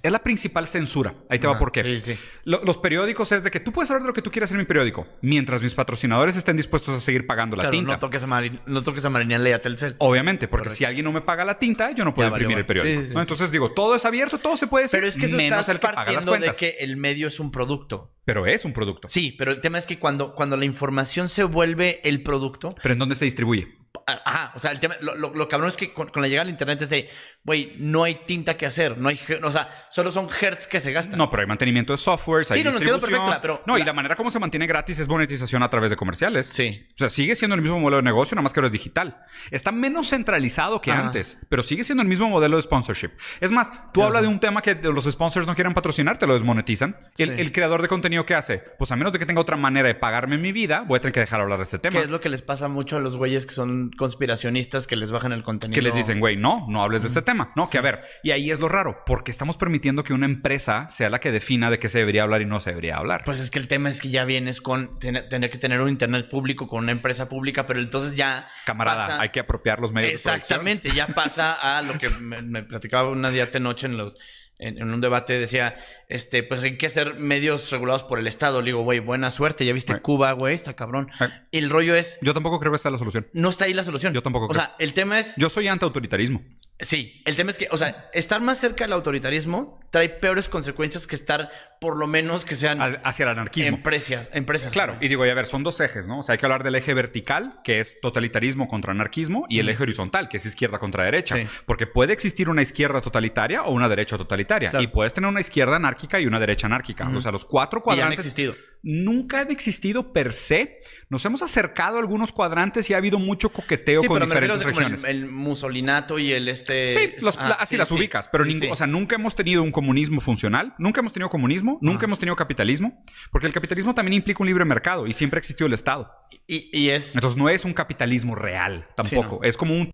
es 0.03 0.13
la 0.13 0.21
principal 0.21 0.69
censura. 0.69 1.15
Ahí 1.29 1.39
te 1.39 1.47
va 1.47 1.59
por 1.59 1.73
qué. 1.73 1.83
Sí, 1.83 2.01
sí. 2.01 2.19
los 2.45 2.79
periódicos 2.79 3.33
es 3.33 3.43
de 3.43 3.51
que 3.51 3.59
tú 3.59 3.73
puedes 3.73 3.91
hablar 3.91 4.03
de 4.03 4.09
lo 4.09 4.15
que 4.15 4.23
tú 4.23 4.31
quieras 4.31 4.51
en 4.53 4.59
mi 4.59 4.65
periódico, 4.65 5.09
mientras 5.23 5.61
mis 5.61 5.75
patrocinadores 5.75 6.37
estén 6.37 6.57
dispuestos 6.57 6.97
a 6.97 7.01
seguir 7.01 7.27
pagando 7.27 7.57
la 7.57 7.69
tinta. 7.69 7.95
No 7.95 7.99
toques 7.99 8.23
a, 8.23 8.43
no 8.67 8.83
toques 8.83 9.05
a 9.05 9.11
Ley 9.11 9.53
a 9.53 9.61
Telcel. 9.61 9.97
Obviamente, 9.99 10.47
porque 10.47 10.71
si 10.71 10.85
alguien 10.85 11.05
no 11.05 11.13
me 11.13 11.21
paga 11.21 11.45
la 11.45 11.59
tinta, 11.59 11.91
yo 11.93 12.05
no 12.05 12.15
puedo 12.15 12.29
imprimir 12.29 12.59
el 12.59 12.67
periódico. 12.67 13.19
Entonces 13.21 13.51
digo, 13.51 13.73
todo 13.73 13.97
es 13.97 14.05
abierto, 14.05 14.39
todo 14.39 14.57
se 14.57 14.67
puede 14.67 14.85
hacer. 14.85 15.01
Pero 15.01 15.09
es 15.09 15.17
que 15.17 15.27
eso 15.27 15.37
menos 15.37 15.69
el 15.69 15.81
que 15.81 15.89
paga 15.89 16.13
las 16.13 16.25
cuentas. 16.25 16.59
de 16.59 16.59
que 16.59 16.77
el 16.85 16.97
medio 16.97 17.27
es 17.27 17.41
un 17.41 17.51
producto. 17.51 18.13
Pero 18.25 18.47
es 18.47 18.65
un 18.65 18.73
producto. 18.73 19.09
Sí, 19.09 19.35
pero 19.37 19.51
el 19.51 19.61
tema 19.61 19.79
es 19.79 19.87
que 19.87 19.99
cuando, 19.99 20.35
cuando 20.35 20.57
la 20.57 20.65
información 20.65 21.29
se 21.29 21.43
vuelve 21.43 22.01
el 22.05 22.23
producto. 22.23 22.75
Pero 22.81 22.93
¿en 22.93 22.99
dónde 23.01 23.17
se 23.17 23.25
distribuye? 23.25 23.82
Ajá, 24.07 24.53
o 24.57 24.59
sea, 24.59 24.71
el 24.73 24.81
tema, 24.81 24.97
lo, 25.01 25.15
lo, 25.15 25.49
cabrón 25.49 25.69
es 25.69 25.77
que 25.77 25.93
con, 25.93 26.11
la 26.15 26.27
llegada 26.27 26.43
al 26.43 26.49
internet 26.49 26.81
es 26.83 26.91
de, 26.91 27.09
güey, 27.45 27.75
no 27.79 28.05
hay 28.05 28.23
tinta 28.27 28.57
que 28.57 28.67
hacer, 28.67 28.99
no 28.99 29.09
hay, 29.09 29.21
o 29.43 29.51
sea, 29.51 29.69
solo 29.91 30.11
son 30.11 30.29
hertz 30.29 30.67
que 30.67 30.81
se 30.81 30.93
gastan. 30.93 31.19
No, 31.19 31.31
pero 31.31 31.43
hay 31.43 31.47
mantenimiento 31.47 31.93
de 31.93 31.99
software, 31.99 32.45
sí, 32.45 32.55
hay 32.55 32.65
no, 32.65 32.73
no, 32.73 32.81
perfecta, 32.81 33.41
pero... 33.41 33.63
No, 33.67 33.79
y 33.79 33.85
la 33.85 33.93
manera 33.93 34.17
como 34.17 34.31
se 34.31 34.39
mantiene 34.39 34.67
gratis 34.67 34.99
es 34.99 35.09
monetización 35.09 35.63
a 35.63 35.71
través 35.71 35.91
de 35.91 35.97
comerciales. 35.97 36.49
Sí. 36.49 36.87
O 36.95 36.99
sea, 36.99 37.11
sigue 37.11 37.37
siendo 37.37 37.55
el 37.55 37.63
mismo 37.63 37.79
modelo 37.79 37.99
de 37.99 38.03
negocio, 38.03 38.35
nada 38.35 38.43
más 38.43 38.53
que 38.53 38.61
ahora 38.61 38.67
es 38.67 38.73
digital. 38.73 39.25
Está 39.51 39.73
menos 39.73 40.09
centralizado 40.09 40.81
que 40.81 40.91
antes, 40.91 41.39
pero 41.49 41.63
sigue 41.63 41.85
siendo 41.85 42.03
el 42.03 42.09
mismo 42.09 42.29
modelo 42.29 42.57
de 42.57 42.63
sponsorship. 42.63 43.11
Es 43.41 43.53
más, 43.53 43.73
tú 43.93 44.03
hablas 44.03 44.23
de 44.23 44.29
un 44.29 44.41
tema 44.41 44.63
que 44.63 44.75
los 44.75 45.05
sponsors 45.05 45.47
no 45.47 45.55
quieren 45.55 45.75
patrocinar, 45.75 46.19
te 46.19 46.27
lo 46.27 46.33
desmonetizan. 46.33 46.97
El, 47.19 47.39
el, 47.39 47.53
creador 47.53 47.83
de 47.83 47.89
contenido, 47.89 48.25
¿qué 48.27 48.35
hace? 48.35 48.59
Pues 48.79 48.91
a 48.91 48.97
menos 48.97 49.13
de 49.13 49.19
que 49.19 49.27
tenga 49.27 49.41
otra 49.41 49.57
manera 49.57 49.89
de 49.89 49.95
pagarme 49.95 50.39
mi 50.39 50.51
vida, 50.51 50.85
voy 50.87 50.97
a 50.97 51.01
tener 51.01 51.13
que 51.13 51.21
dejar 51.21 51.41
hablar 51.41 51.59
de 51.59 51.65
este 51.65 51.79
tema. 51.79 51.99
¿Qué 51.99 52.05
es 52.05 52.11
lo 52.11 52.21
que 52.21 52.31
les 52.31 52.43
pasa 52.43 52.69
mucho 52.69 52.97
a 52.97 53.01
los 53.01 53.17
güeyes 53.17 53.47
que 53.47 53.53
son 53.53 53.82
conspiracionistas 53.91 54.87
que 54.87 54.97
les 54.97 55.11
bajan 55.11 55.33
el 55.33 55.43
contenido. 55.43 55.75
Que 55.75 55.83
les 55.83 55.95
dicen, 55.95 56.21
güey, 56.21 56.37
no, 56.37 56.67
no 56.69 56.83
hables 56.83 57.03
de 57.03 57.09
este 57.09 57.23
tema. 57.23 57.53
No, 57.57 57.69
que 57.69 57.79
a 57.79 57.81
ver, 57.81 58.03
y 58.23 58.31
ahí 58.31 58.51
es 58.51 58.61
lo 58.61 58.69
raro, 58.69 59.03
porque 59.07 59.31
estamos 59.31 59.57
permitiendo 59.57 60.05
que 60.05 60.13
una 60.13 60.27
empresa 60.27 60.89
sea 60.89 61.11
la 61.11 61.21
que 61.21 61.33
defina 61.33 61.71
de 61.71 61.79
qué 61.79 61.89
se 61.89 61.99
debería 61.99 62.23
hablar 62.23 62.43
y 62.43 62.47
no 62.47 62.61
se 62.61 62.71
debería 62.71 62.97
hablar. 62.97 63.23
Pues 63.25 63.41
es 63.41 63.51
que 63.51 63.59
el 63.59 63.69
tema 63.69 63.91
es 63.91 64.01
que 64.01 64.11
ya 64.11 64.25
vienes 64.25 64.61
con 64.61 64.99
tener 64.99 65.51
que 65.51 65.59
tener 65.59 65.81
un 65.81 65.89
internet 65.89 66.29
público 66.29 66.67
con 66.67 66.85
una 66.85 66.93
empresa 66.93 67.29
pública, 67.29 67.67
pero 67.67 67.81
entonces 67.81 68.17
ya. 68.17 68.49
Camarada, 68.65 69.21
hay 69.21 69.31
que 69.31 69.41
apropiar 69.41 69.81
los 69.81 69.93
medios. 69.93 70.15
Exactamente, 70.15 70.91
ya 70.91 71.07
pasa 71.09 71.53
a 71.53 71.83
lo 71.83 71.99
que 71.99 72.09
me, 72.09 72.43
me 72.43 72.63
platicaba 72.63 73.09
una 73.11 73.31
día 73.31 73.47
de 73.47 73.61
noche 73.61 73.87
en 73.87 73.97
los 73.97 74.17
en, 74.59 74.83
un 74.91 75.01
debate 75.01 75.39
decía, 75.39 75.77
este, 76.09 76.43
pues 76.43 76.63
hay 76.63 76.77
que 76.77 76.87
hacer 76.87 77.15
medios 77.15 77.71
regulados 77.71 78.03
por 78.05 78.19
el 78.19 78.27
Estado. 78.27 78.61
Le 78.61 78.67
digo, 78.67 78.83
güey, 78.83 79.01
buena 79.01 79.31
suerte. 79.31 79.65
Ya 79.65 79.73
viste 79.73 80.01
Cuba, 80.01 80.33
güey, 80.33 80.55
está 80.55 80.75
cabrón. 80.75 81.11
El 81.51 81.71
rollo 81.71 81.95
es... 81.95 82.19
Yo 82.23 82.35
tampoco 82.35 82.61
creo 82.61 82.73
que 82.73 82.79
sea 82.79 82.91
la 82.91 82.99
solución. 82.99 83.27
No 83.33 83.49
está 83.49 83.65
ahí 83.65 83.75
la 83.75 83.85
solución. 83.85 84.13
Yo 84.13 84.23
tampoco 84.23 84.49
creo. 84.49 84.63
O 84.63 84.65
sea, 84.65 84.77
el 84.79 84.95
tema 84.95 85.19
es... 85.19 85.35
Yo 85.37 85.49
soy 85.49 85.69
anti-autoritarismo. 85.69 86.43
Sí, 86.83 87.23
el 87.25 87.37
tema 87.37 87.53
es 87.53 87.59
que, 87.59 87.69
o 87.71 87.79
sea, 87.79 88.11
estar 88.13 88.41
más 88.41 88.59
cerca 88.59 88.85
del 88.85 88.93
autoritarismo 88.93 89.81
trae 89.91 90.09
peores 90.09 90.49
consecuencias 90.49 91.07
que 91.07 91.15
estar, 91.15 91.51
por 91.81 91.97
lo 91.97 92.09
menos, 92.09 92.45
que 92.45 92.57
sean... 92.57 92.81
Hacia 93.05 93.23
el 93.23 93.29
anarquismo. 93.29 93.77
Empresas, 93.77 94.29
empresas. 94.33 94.73
Claro, 94.73 94.97
y 95.01 95.07
digo, 95.07 95.23
a 95.23 95.33
ver, 95.33 95.47
son 95.47 95.63
dos 95.63 95.81
ejes, 95.81 96.09
¿no? 96.09 96.19
O 96.19 96.23
sea, 96.25 96.33
hay 96.33 96.39
que 96.39 96.47
hablar 96.47 96.65
del 96.65 96.75
eje 96.75 96.93
vertical, 96.93 97.61
que 97.63 97.79
es 97.79 98.01
totalitarismo 98.01 98.67
contra 98.67 98.93
anarquismo, 98.93 99.47
y 99.49 99.61
el 99.61 99.69
eje 99.69 99.83
horizontal, 99.85 100.29
que 100.29 100.39
es 100.39 100.47
izquierda 100.47 100.81
contra 100.81 101.05
derecha. 101.05 101.37
Porque 101.67 101.87
puede 101.87 102.13
existir 102.13 102.49
una 102.49 102.63
izquierda 102.63 103.01
totalitaria 103.01 103.63
o 103.63 103.73
una 103.73 103.89
derecha 103.89 104.19
totalitaria. 104.19 104.73
Y 104.81 104.89
puedes 104.89 105.15
tener 105.15 105.29
una 105.29 105.41
izquierda 105.41 105.77
anárquica 105.77 106.19
y 106.21 106.27
una 106.27 106.41
derecha 106.41 106.67
anárquica. 106.67 107.09
O 107.15 107.21
sea, 107.21 107.31
los 107.31 107.45
cuatro 107.45 107.81
cuadrantes... 107.81 108.19
Y 108.19 108.21
han 108.21 108.27
existido 108.27 108.55
nunca 108.83 109.41
han 109.41 109.51
existido 109.51 110.13
per 110.13 110.33
se. 110.33 110.81
Nos 111.09 111.25
hemos 111.25 111.43
acercado 111.43 111.97
a 111.97 112.01
algunos 112.01 112.33
cuadrantes 112.33 112.89
y 112.91 112.95
ha 112.95 112.97
habido 112.97 113.19
mucho 113.19 113.51
coqueteo 113.51 114.03
con 114.05 114.21
diferentes 114.21 114.63
regiones. 114.63 115.05
El, 115.05 115.23
el, 115.23 115.27
musolinato 115.27 116.19
y 116.19 116.33
el 116.33 116.49
este. 116.49 116.72
Sí, 116.73 117.27
ah, 117.39 117.57
así 117.61 117.77
las 117.77 117.91
ubicas, 117.91 118.29
pero 118.29 118.45
o 118.71 118.77
sea, 118.77 118.87
nunca 118.87 119.17
hemos 119.17 119.35
tenido 119.35 119.63
un 119.63 119.73
comunismo 119.73 120.21
funcional, 120.21 120.75
nunca 120.79 121.01
hemos 121.01 121.13
tenido 121.13 121.31
comunismo, 121.31 121.79
nunca 121.81 122.07
hemos 122.07 122.19
tenido 122.19 122.37
capitalismo, 122.37 123.05
porque 123.31 123.47
el 123.47 123.53
capitalismo 123.53 123.95
también 123.95 124.15
implica 124.15 124.43
un 124.43 124.47
libre 124.47 124.65
mercado 124.65 125.07
y 125.07 125.13
siempre 125.13 125.39
ha 125.39 125.41
existido 125.41 125.67
el 125.67 125.73
Estado. 125.73 126.11
Y, 126.47 126.89
es. 126.89 127.15
Entonces 127.15 127.37
no 127.37 127.49
es 127.49 127.65
un 127.65 127.75
capitalismo 127.75 128.35
real 128.35 128.87
tampoco, 128.97 129.41
es 129.43 129.57
como 129.57 129.75
un 129.75 129.91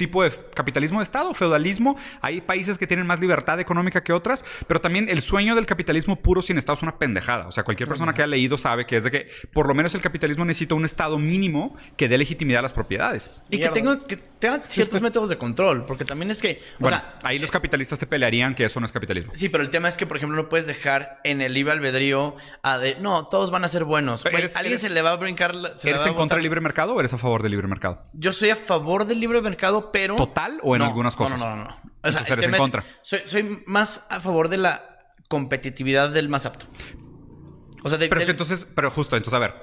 tipo 0.00 0.22
de 0.22 0.32
capitalismo 0.54 1.00
de 1.00 1.04
Estado, 1.04 1.34
feudalismo. 1.34 1.96
Hay 2.22 2.40
países 2.40 2.78
que 2.78 2.86
tienen 2.86 3.06
más 3.06 3.20
libertad 3.20 3.60
económica 3.60 4.02
que 4.02 4.14
otras, 4.14 4.46
pero 4.66 4.80
también 4.80 5.10
el 5.10 5.20
sueño 5.20 5.54
del 5.54 5.66
capitalismo 5.66 6.16
puro 6.16 6.40
sin 6.40 6.56
Estado 6.56 6.78
es 6.78 6.82
una 6.82 6.98
pendejada. 6.98 7.46
O 7.46 7.52
sea, 7.52 7.64
cualquier 7.64 7.86
persona 7.86 8.14
que 8.14 8.22
haya 8.22 8.30
leído 8.30 8.56
sabe 8.56 8.86
que 8.86 8.96
es 8.96 9.04
de 9.04 9.10
que 9.10 9.28
por 9.52 9.68
lo 9.68 9.74
menos 9.74 9.94
el 9.94 10.00
capitalismo 10.00 10.46
necesita 10.46 10.74
un 10.74 10.86
Estado 10.86 11.18
mínimo 11.18 11.76
que 11.98 12.08
dé 12.08 12.16
legitimidad 12.16 12.60
a 12.60 12.62
las 12.62 12.72
propiedades. 12.72 13.30
Y 13.50 13.58
que 13.58 13.68
tenga, 13.68 13.98
que 13.98 14.16
tenga, 14.16 14.62
ciertos 14.68 15.02
métodos 15.02 15.28
de 15.28 15.36
control, 15.36 15.84
porque 15.84 16.06
también 16.06 16.30
es 16.30 16.40
que... 16.40 16.62
O 16.80 16.88
sea, 16.88 17.18
ahí 17.22 17.38
los 17.38 17.50
capitalistas 17.50 17.98
te 17.98 18.06
pelearían 18.06 18.54
que 18.54 18.64
eso 18.64 18.80
no 18.80 18.86
es 18.86 18.92
capitalismo. 18.92 19.32
Sí, 19.34 19.50
pero 19.50 19.62
el 19.62 19.68
tema 19.68 19.88
es 19.88 19.98
que, 19.98 20.06
por 20.06 20.16
ejemplo, 20.16 20.40
no 20.40 20.48
puedes 20.48 20.66
dejar 20.66 21.20
en 21.24 21.42
el 21.42 21.52
libre 21.52 21.74
albedrío 21.74 22.36
a 22.62 22.78
de, 22.78 22.96
no, 23.00 23.26
todos 23.26 23.50
van 23.50 23.64
a 23.64 23.68
ser 23.68 23.84
buenos. 23.84 24.24
alguien 24.54 24.78
se 24.78 24.88
le 24.88 25.02
va 25.02 25.12
a 25.12 25.16
brincar... 25.16 25.54
¿Eres 25.84 26.06
en 26.06 26.14
contra 26.14 26.36
del 26.36 26.44
libre 26.44 26.62
mercado 26.62 26.94
o 26.94 27.00
eres 27.00 27.12
a 27.12 27.18
favor 27.18 27.42
del 27.42 27.50
libre 27.50 27.68
mercado? 27.68 28.02
Yo 28.14 28.32
soy 28.32 28.48
a 28.48 28.56
favor 28.56 29.04
del 29.04 29.20
libre 29.20 29.42
mercado, 29.42 29.89
pero... 29.92 30.16
¿Total 30.16 30.60
o 30.62 30.76
en 30.76 30.82
algunas 30.82 31.16
cosas? 31.16 31.40
No, 31.40 31.56
no, 31.56 31.64
no. 31.64 31.76
O 32.02 32.12
sea, 32.12 32.22
eres 32.22 32.46
en 32.46 32.52
contra. 32.52 32.84
soy, 33.02 33.62
más 33.66 34.06
a 34.08 34.20
favor 34.20 34.48
de 34.48 34.58
la 34.58 34.84
competitividad 35.28 36.10
del 36.10 36.28
más 36.28 36.46
apto. 36.46 36.66
O 37.82 37.88
sea, 37.88 37.98
pero 37.98 38.18
es 38.18 38.24
que 38.24 38.32
entonces, 38.32 38.66
pero 38.74 38.90
justo, 38.90 39.16
entonces, 39.16 39.34
a 39.34 39.38
ver, 39.38 39.54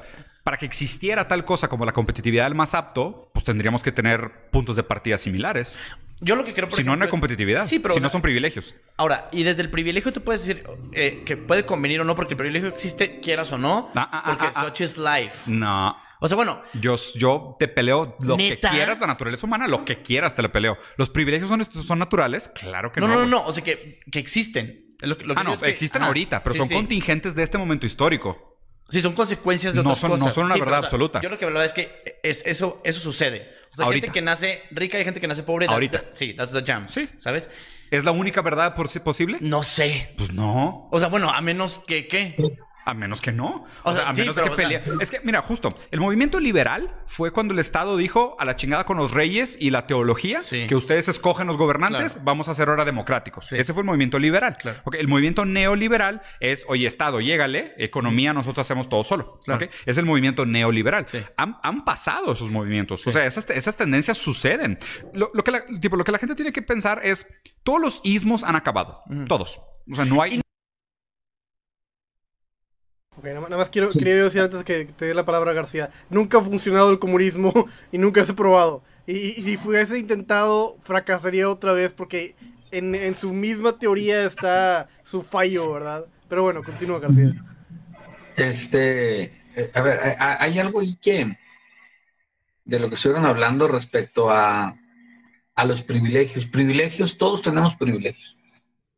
para 0.44 0.58
que 0.58 0.66
existiera 0.66 1.28
tal 1.28 1.46
cosa 1.46 1.68
como 1.68 1.86
la 1.86 1.92
competitividad 1.92 2.46
del 2.46 2.56
más 2.56 2.74
apto, 2.74 3.30
pues 3.34 3.44
tendríamos 3.44 3.84
que 3.84 3.92
tener 3.92 4.50
puntos 4.50 4.76
de 4.76 4.84
partida 4.84 5.18
similares. 5.18 5.78
Yo 6.20 6.36
lo 6.36 6.44
que 6.44 6.54
creo, 6.54 6.68
por 6.68 6.78
Si 6.78 6.84
no, 6.84 6.96
no 6.96 7.04
hay 7.04 7.12
competitividad. 7.12 7.66
Sí, 7.66 7.80
pero, 7.80 7.94
si 7.94 8.00
no 8.00 8.10
son 8.10 8.22
privilegios. 8.22 8.74
Ahora, 8.96 9.30
y 9.32 9.44
desde 9.44 9.62
el 9.62 9.70
privilegio 9.70 10.12
tú 10.12 10.22
puedes 10.22 10.46
decir 10.46 10.64
eh, 10.94 11.24
que 11.26 11.38
puede 11.38 11.66
convenir 11.66 12.02
o 12.02 12.04
no, 12.04 12.16
porque 12.16 12.34
el 12.34 12.38
privilegio 12.38 12.70
existe, 12.70 13.20
quieras 13.20 13.52
o 13.52 13.58
no, 13.58 13.92
ah, 13.94 14.10
ah, 14.12 14.24
porque 14.26 14.48
ah, 14.56 14.66
such 14.66 14.82
is 14.82 14.98
life. 14.98 15.52
No. 15.52 15.96
O 16.20 16.28
sea, 16.28 16.36
bueno. 16.36 16.62
Yo, 16.80 16.96
yo 17.16 17.56
te 17.60 17.68
peleo 17.68 18.18
lo 18.22 18.38
que 18.38 18.60
quieras, 18.60 19.00
la 19.00 19.08
naturaleza 19.08 19.46
humana, 19.46 19.68
lo 19.68 19.86
que 19.86 20.02
quieras 20.02 20.36
te 20.36 20.42
lo 20.42 20.52
peleo. 20.52 20.78
¿Los 20.98 21.10
privilegios 21.10 21.50
son, 21.50 21.64
son 21.66 22.00
naturales? 22.00 22.50
Claro 22.56 22.92
que 22.92 23.00
no. 23.00 23.08
No, 23.08 23.16
no, 23.16 23.26
no. 23.26 23.46
O 23.46 23.54
sea, 23.54 23.64
que, 23.64 24.00
que 24.12 24.20
existen. 24.20 24.96
Lo, 25.00 25.16
ah, 25.36 25.44
no, 25.44 25.54
existen 25.54 26.02
ahorita, 26.02 26.42
pero 26.44 26.56
son 26.56 26.70
contingentes 26.70 27.36
de 27.36 27.44
este 27.44 27.58
momento 27.58 27.86
histórico. 27.86 28.58
Sí, 28.90 29.02
son 29.02 29.14
consecuencias 29.14 29.74
de 29.74 29.82
otras 29.82 30.00
son, 30.00 30.12
cosas. 30.12 30.26
No 30.26 30.32
son 30.32 30.46
una 30.46 30.56
verdad 30.56 30.80
absoluta. 30.80 31.22
Yo 31.22 31.30
lo 31.30 31.38
que 31.38 31.46
hablaba 31.46 31.66
es 31.66 31.74
que 31.74 32.20
es, 32.24 32.44
eso, 32.46 32.82
eso 32.84 33.00
sucede. 33.00 33.54
O 33.72 33.76
sea, 33.76 33.86
hay 33.86 33.94
gente 33.94 34.10
que 34.10 34.22
nace 34.22 34.64
rica 34.72 35.00
y 35.00 35.04
gente 35.04 35.20
que 35.20 35.28
nace 35.28 35.44
pobre. 35.44 35.68
ahorita. 35.68 36.06
sí, 36.14 36.34
that's 36.34 36.54
the 36.54 36.64
jam. 36.64 36.88
Sí. 36.88 37.10
¿Sabes? 37.18 37.50
¿Es 37.92 38.04
la 38.04 38.12
única 38.12 38.42
verdad 38.42 38.76
posible? 38.76 39.38
No 39.42 39.62
sé. 39.64 40.14
Pues 40.18 40.32
no. 40.32 40.88
O 40.92 41.00
sea, 41.00 41.10
bueno, 41.10 41.32
a 41.32 41.42
menos 41.42 41.80
que, 41.80 42.08
¿qué? 42.08 42.36
A 42.88 42.94
menos 42.94 43.20
que 43.20 43.34
no. 43.34 43.66
O, 43.84 43.94
sea, 43.94 44.08
a 44.08 44.14
menos 44.14 44.34
que 44.34 44.50
pelea. 44.52 44.82
Es 45.02 45.12
que, 45.12 45.20
mira, 45.22 45.42
justo, 45.42 45.76
el 45.92 46.00
movimiento 46.00 46.40
liberal 46.40 46.96
fue 47.06 47.32
cuando 47.32 47.54
el 47.54 47.60
Estado 47.60 47.98
dijo 47.98 48.38
a 48.40 48.46
la 48.46 48.56
chingada 48.56 48.86
con 48.86 48.96
los 48.96 49.12
reyes 49.12 49.58
y 49.60 49.72
la 49.72 49.86
teología 49.88 50.40
que 50.50 50.74
ustedes 50.74 51.10
escogen 51.10 51.48
los 51.48 51.58
gobernantes, 51.58 52.24
vamos 52.24 52.48
a 52.48 52.54
ser 52.54 52.70
ahora 52.70 52.86
democráticos. 52.86 53.52
Ese 53.52 53.74
fue 53.74 53.82
el 53.82 53.88
movimiento 53.88 54.18
liberal. 54.20 54.58
el 54.94 55.08
movimiento 55.10 55.44
neoliberal 55.44 56.22
es, 56.40 56.66
oye, 56.70 56.88
Estado, 56.88 57.20
llégale, 57.20 57.74
economía, 57.78 58.32
nosotros 58.32 58.66
hacemos 58.66 58.88
todo 58.88 59.04
solo. 59.04 59.42
Es 59.86 59.98
el 59.98 60.06
movimiento 60.06 60.46
neoliberal. 60.46 61.06
Han, 61.36 61.84
pasado 61.84 62.32
esos 62.32 62.50
movimientos. 62.50 63.06
O 63.06 63.12
sea, 63.12 63.26
esas, 63.26 63.76
tendencias 63.76 64.18
suceden. 64.18 64.80
Lo, 65.14 65.32
que 65.44 65.52
la, 65.52 65.66
tipo, 65.82 65.98
lo 65.98 66.06
que 66.06 66.14
la 66.14 66.20
gente 66.20 66.36
tiene 66.36 66.54
que 66.54 66.62
pensar 66.62 67.02
es, 67.04 67.28
todos 67.64 67.82
los 67.82 68.02
ismos 68.06 68.46
han 68.46 68.56
acabado. 68.56 69.04
Todos. 69.28 69.60
O 69.92 69.96
sea, 69.96 70.06
no 70.06 70.22
hay 70.22 70.42
nada 73.24 73.58
más 73.58 73.70
quiero, 73.70 73.90
quería 73.90 74.24
decir 74.24 74.42
antes 74.42 74.64
que 74.64 74.86
te 74.86 75.06
dé 75.06 75.14
la 75.14 75.26
palabra 75.26 75.54
García. 75.54 75.90
Nunca 76.10 76.38
ha 76.38 76.42
funcionado 76.42 76.92
el 76.92 77.00
comunismo 77.00 77.54
y 77.92 77.98
nunca 77.98 78.24
se 78.24 78.32
ha 78.32 78.36
probado. 78.36 78.84
Y, 79.06 79.32
si 79.42 79.58
fuese 79.58 79.98
intentado, 79.98 80.78
fracasaría 80.84 81.50
otra 81.50 81.72
vez 81.72 81.94
porque 81.94 82.36
en, 82.72 83.16
su 83.16 83.32
misma 83.34 83.80
teoría 83.80 84.26
está 84.26 84.90
su 85.06 85.24
fallo, 85.24 85.72
¿verdad? 85.72 86.06
Pero 86.28 86.44
bueno, 86.44 86.62
continúa 86.64 87.00
García. 87.00 87.34
Este, 88.36 89.24
eh, 89.56 89.72
a 89.74 89.82
ver, 89.82 90.00
eh, 90.04 90.16
hay 90.20 90.60
algo 90.60 90.82
ahí 90.82 90.98
que, 91.02 91.38
de 92.66 92.80
lo 92.80 92.90
que 92.90 92.96
estuvieron 92.96 93.26
hablando 93.26 93.68
respecto 93.68 94.30
a, 94.30 94.78
a 95.56 95.66
los 95.66 95.82
privilegios. 95.82 96.46
Privilegios, 96.46 97.18
todos 97.18 97.42
tenemos 97.42 97.76
privilegios. 97.78 98.37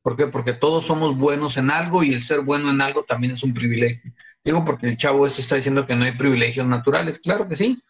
¿Por 0.02 0.16
qué? 0.16 0.28
Porque 0.28 0.54
todos 0.54 0.86
somos 0.86 1.18
buenos 1.18 1.58
en 1.58 1.72
algo 1.72 2.04
y 2.04 2.14
el 2.14 2.24
ser 2.24 2.42
bueno 2.42 2.70
en 2.72 2.82
algo 2.82 3.04
también 3.04 3.34
es 3.34 3.44
un 3.44 3.54
privilegio. 3.54 4.14
Digo 4.44 4.64
porque 4.64 4.88
el 4.88 4.98
chavo 4.98 5.28
este 5.28 5.42
está 5.42 5.56
diciendo 5.56 5.86
que 5.86 5.96
no 5.96 6.06
hay 6.06 6.14
privilegios 6.14 6.66
naturales. 6.66 7.20
Claro 7.20 7.48
que 7.48 7.56
sí. 7.56 7.82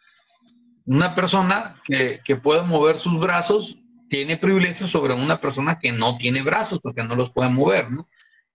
Una 0.86 1.14
persona 1.14 1.76
que, 1.86 2.22
puede 2.42 2.64
mover 2.64 2.98
sus 2.98 3.20
brazos 3.20 3.78
tiene 4.10 4.38
privilegios 4.38 4.90
sobre 4.90 5.14
una 5.14 5.40
persona 5.40 5.78
que 5.78 5.92
no 5.92 6.18
tiene 6.18 6.42
brazos 6.42 6.84
o 6.84 6.94
que 6.94 7.04
no 7.04 7.16
los 7.16 7.32
puede 7.32 7.50
mover, 7.50 7.92
¿no? 7.92 8.10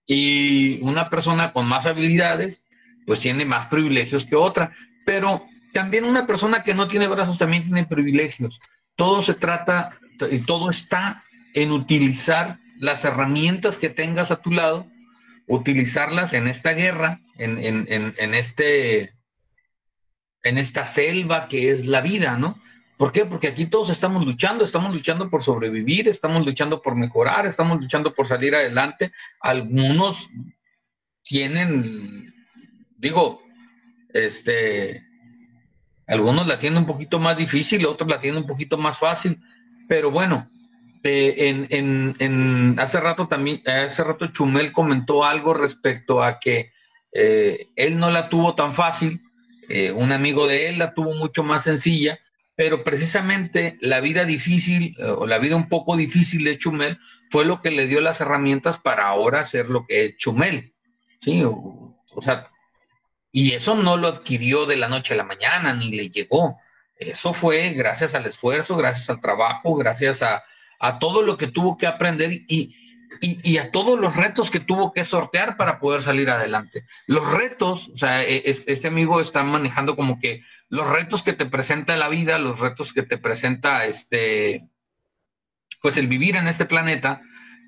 Y 0.05 0.81
una 0.81 1.09
persona 1.09 1.53
con 1.53 1.65
más 1.65 1.85
habilidades, 1.85 2.61
pues 3.05 3.21
tiene 3.21 3.45
más 3.45 3.67
privilegios 3.67 4.25
que 4.25 4.35
otra. 4.35 4.73
Pero 5.05 5.45
también 5.71 6.03
una 6.03 6.27
persona 6.27 6.61
que 6.61 6.73
no 6.73 6.89
tiene 6.89 7.07
brazos 7.07 7.37
también 7.37 7.63
tiene 7.63 7.85
privilegios. 7.85 8.59
Todo 8.95 9.21
se 9.21 9.33
trata 9.33 9.97
y 10.29 10.39
todo 10.39 10.69
está 10.69 11.23
en 11.53 11.71
utilizar 11.71 12.59
las 12.79 13.05
herramientas 13.05 13.77
que 13.77 13.89
tengas 13.89 14.31
a 14.31 14.41
tu 14.41 14.51
lado, 14.51 14.87
utilizarlas 15.47 16.33
en 16.33 16.47
esta 16.47 16.73
guerra, 16.73 17.21
en, 17.37 18.33
este, 18.33 19.13
en 20.43 20.57
esta 20.57 20.85
selva 20.85 21.47
que 21.47 21.71
es 21.71 21.87
la 21.87 22.01
vida, 22.01 22.37
¿no? 22.37 22.59
¿Por 22.97 23.11
qué? 23.11 23.25
Porque 23.25 23.49
aquí 23.49 23.65
todos 23.65 23.89
estamos 23.89 24.25
luchando, 24.25 24.63
estamos 24.63 24.93
luchando 24.93 25.29
por 25.29 25.43
sobrevivir, 25.43 26.07
estamos 26.07 26.45
luchando 26.45 26.81
por 26.81 26.95
mejorar, 26.95 27.45
estamos 27.45 27.79
luchando 27.81 28.13
por 28.13 28.25
salir 28.25 28.55
adelante. 28.55 29.11
Algunos 29.41 30.29
tienen, 31.21 32.33
digo, 32.97 33.41
este, 34.13 35.05
algunos 36.07 36.47
la 36.47 36.57
tienen 36.57 36.79
un 36.79 36.85
poquito 36.85 37.19
más 37.19 37.35
difícil, 37.35 37.85
otros 37.85 38.09
la 38.09 38.19
tienen 38.19 38.43
un 38.43 38.47
poquito 38.47 38.77
más 38.77 38.97
fácil, 38.97 39.41
pero 39.89 40.09
bueno, 40.09 40.49
eh, 41.07 41.67
en, 41.69 42.75
hace 42.79 42.99
rato 42.99 43.27
también, 43.27 43.61
hace 43.67 44.03
rato 44.03 44.27
Chumel 44.27 44.71
comentó 44.71 45.23
algo 45.23 45.53
respecto 45.53 46.23
a 46.23 46.39
que 46.39 46.71
eh, 47.11 47.67
él 47.75 47.99
no 47.99 48.09
la 48.09 48.27
tuvo 48.27 48.55
tan 48.55 48.73
fácil, 48.73 49.21
eh, 49.69 49.91
un 49.91 50.11
amigo 50.11 50.47
de 50.47 50.67
él 50.69 50.79
la 50.79 50.95
tuvo 50.95 51.13
mucho 51.13 51.43
más 51.43 51.63
sencilla, 51.63 52.19
pero 52.55 52.83
precisamente 52.83 53.77
la 53.81 53.99
vida 53.99 54.25
difícil 54.25 54.95
o 54.99 55.27
la 55.27 55.37
vida 55.37 55.55
un 55.55 55.69
poco 55.69 55.95
difícil 55.95 56.43
de 56.43 56.57
Chumel 56.57 56.97
fue 57.29 57.45
lo 57.45 57.61
que 57.61 57.69
le 57.69 57.85
dio 57.85 58.01
las 58.01 58.19
herramientas 58.21 58.79
para 58.79 59.05
ahora 59.05 59.41
hacer 59.41 59.69
lo 59.69 59.85
que 59.85 60.05
es 60.05 60.17
Chumel. 60.17 60.73
Sí, 61.21 61.43
o 61.43 62.21
sea, 62.21 62.49
y 63.31 63.53
eso 63.53 63.75
no 63.75 63.97
lo 63.97 64.07
adquirió 64.07 64.65
de 64.65 64.77
la 64.77 64.87
noche 64.87 65.13
a 65.13 65.17
la 65.17 65.23
mañana, 65.23 65.73
ni 65.73 65.91
le 65.91 66.09
llegó. 66.09 66.57
Eso 66.97 67.33
fue 67.33 67.73
gracias 67.73 68.15
al 68.15 68.25
esfuerzo, 68.25 68.75
gracias 68.77 69.09
al 69.09 69.21
trabajo, 69.21 69.75
gracias 69.75 70.23
a, 70.23 70.43
a 70.79 70.99
todo 70.99 71.21
lo 71.21 71.37
que 71.37 71.47
tuvo 71.47 71.77
que 71.77 71.87
aprender 71.87 72.31
y, 72.31 72.75
y, 73.21 73.57
a 73.57 73.71
todos 73.71 73.99
los 73.99 74.15
retos 74.15 74.51
que 74.51 74.59
tuvo 74.59 74.91
que 74.91 75.03
sortear 75.03 75.57
para 75.57 75.79
poder 75.79 76.01
salir 76.01 76.29
adelante. 76.29 76.85
Los 77.07 77.27
retos, 77.29 77.89
o 77.89 77.97
sea, 77.97 78.23
e, 78.23 78.43
este 78.45 78.87
amigo 78.87 79.21
está 79.21 79.43
manejando 79.43 79.95
como 79.95 80.19
que 80.19 80.43
los 80.69 80.87
retos 80.87 81.23
que 81.23 81.33
te 81.33 81.45
presenta 81.45 81.95
la 81.95 82.09
vida, 82.09 82.37
los 82.39 82.59
retos 82.59 82.93
que 82.93 83.03
te 83.03 83.17
presenta 83.17 83.85
este, 83.85 84.67
pues 85.81 85.97
el 85.97 86.07
vivir 86.07 86.35
en 86.35 86.47
este 86.47 86.65
planeta, 86.65 87.21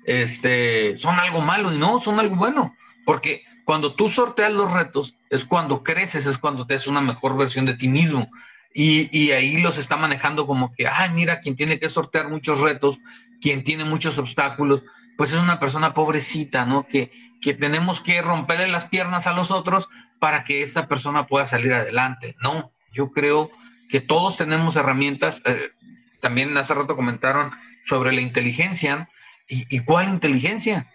este, 0.04 0.96
son 0.96 1.18
algo 1.18 1.40
malo 1.40 1.72
y 1.72 1.78
no, 1.78 2.00
son 2.00 2.18
algo 2.20 2.36
bueno, 2.36 2.74
porque 3.04 3.44
cuando 3.64 3.94
tú 3.94 4.08
sorteas 4.08 4.52
los 4.52 4.72
retos 4.72 5.14
es 5.30 5.44
cuando 5.44 5.82
creces, 5.82 6.26
es 6.26 6.38
cuando 6.38 6.66
te 6.66 6.74
es 6.74 6.86
una 6.86 7.00
mejor 7.00 7.36
versión 7.36 7.66
de 7.66 7.74
ti 7.74 7.88
mismo. 7.88 8.30
Y, 8.74 9.32
ahí 9.32 9.56
los 9.60 9.78
está 9.78 9.96
manejando 9.96 10.46
como 10.46 10.72
que, 10.72 10.86
ay, 10.86 11.10
mira, 11.10 11.40
quien 11.40 11.56
tiene 11.56 11.78
que 11.80 11.88
sortear 11.88 12.28
muchos 12.28 12.60
retos, 12.60 12.98
quien 13.40 13.64
tiene 13.64 13.84
muchos 13.84 14.18
obstáculos, 14.18 14.82
pues 15.16 15.32
es 15.32 15.40
una 15.40 15.58
persona 15.58 15.94
pobrecita, 15.94 16.64
¿no? 16.64 16.86
Que, 16.86 17.10
que 17.40 17.54
tenemos 17.54 18.00
que 18.00 18.22
romperle 18.22 18.68
las 18.68 18.86
piernas 18.86 19.26
a 19.26 19.32
los 19.32 19.50
otros 19.50 19.88
para 20.20 20.44
que 20.44 20.62
esta 20.62 20.86
persona 20.86 21.26
pueda 21.26 21.46
salir 21.46 21.72
adelante. 21.72 22.36
No, 22.40 22.72
yo 22.92 23.10
creo 23.10 23.50
que 23.88 24.00
todos 24.00 24.36
tenemos 24.36 24.76
herramientas. 24.76 25.42
Eh, 25.44 25.72
también 26.20 26.56
hace 26.56 26.74
rato 26.74 26.94
comentaron 26.94 27.52
sobre 27.86 28.12
la 28.12 28.20
inteligencia. 28.20 29.08
¿Y, 29.48 29.64
¿Y 29.74 29.80
cuál 29.80 30.08
inteligencia? 30.08 30.92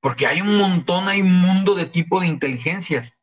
Porque 0.00 0.26
hay 0.26 0.40
un 0.40 0.56
montón, 0.56 1.08
hay 1.08 1.20
un 1.20 1.40
mundo 1.40 1.74
de 1.74 1.86
tipo 1.86 2.20
de 2.20 2.28
inteligencias 2.28 3.17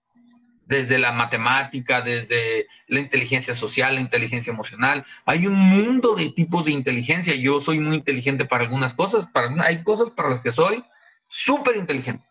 desde 0.66 0.98
la 0.98 1.12
matemática, 1.12 2.02
desde 2.02 2.68
la 2.88 3.00
inteligencia 3.00 3.56
social, 3.56 3.96
la 3.96 4.02
inteligencia 4.02 4.52
emocional. 4.52 5.06
Hay 5.26 5.48
un 5.48 5.56
mundo 5.56 6.16
de 6.16 6.30
tipos 6.30 6.66
de 6.66 6.72
inteligencia. 6.72 7.36
Yo 7.36 7.62
soy 7.62 7.80
muy 7.80 7.96
inteligente 7.98 8.46
para 8.46 8.64
algunas 8.64 8.94
cosas, 8.94 9.28
para, 9.28 9.54
hay 9.64 9.84
cosas 9.84 10.10
para 10.10 10.30
las 10.30 10.42
que 10.42 10.52
soy 10.52 10.84
súper 11.28 11.78
inteligente. 11.78 12.26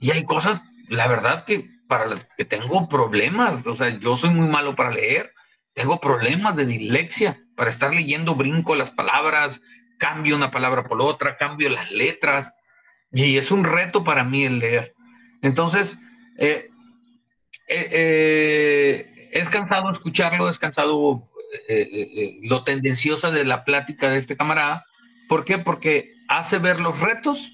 Y 0.00 0.10
hay 0.10 0.24
cosas, 0.24 0.60
la 0.88 1.06
verdad, 1.06 1.44
que 1.44 1.70
para 1.88 2.06
las 2.06 2.26
que 2.36 2.44
tengo 2.44 2.88
problemas. 2.88 3.64
O 3.66 3.76
sea, 3.76 3.98
yo 3.98 4.16
soy 4.16 4.30
muy 4.30 4.48
malo 4.48 4.74
para 4.74 4.90
leer, 4.90 5.32
tengo 5.74 6.00
problemas 6.00 6.56
de 6.56 6.66
dislexia. 6.66 7.42
para 7.54 7.70
estar 7.70 7.94
leyendo 7.94 8.34
brinco 8.34 8.74
las 8.74 8.90
palabras, 8.90 9.62
cambio 9.98 10.36
una 10.36 10.50
palabra 10.50 10.82
por 10.84 11.00
otra, 11.00 11.38
cambio 11.38 11.70
las 11.70 11.90
letras, 11.90 12.52
y 13.10 13.38
es 13.38 13.50
un 13.50 13.64
reto 13.64 14.04
para 14.04 14.24
mí 14.24 14.44
el 14.44 14.58
leer. 14.58 14.94
Entonces, 15.40 15.98
eh, 16.36 16.68
eh, 17.66 17.88
eh, 17.90 19.30
es 19.32 19.48
cansado 19.48 19.90
escucharlo, 19.90 20.48
es 20.48 20.58
cansado 20.58 21.28
lo 22.42 22.64
tendenciosa 22.64 23.30
de 23.30 23.44
la 23.44 23.64
plática 23.64 24.10
de 24.10 24.18
este 24.18 24.36
camarada. 24.36 24.84
¿Por 25.28 25.44
qué? 25.44 25.58
Porque 25.58 26.12
hace 26.28 26.58
ver 26.58 26.80
los 26.80 27.00
retos 27.00 27.52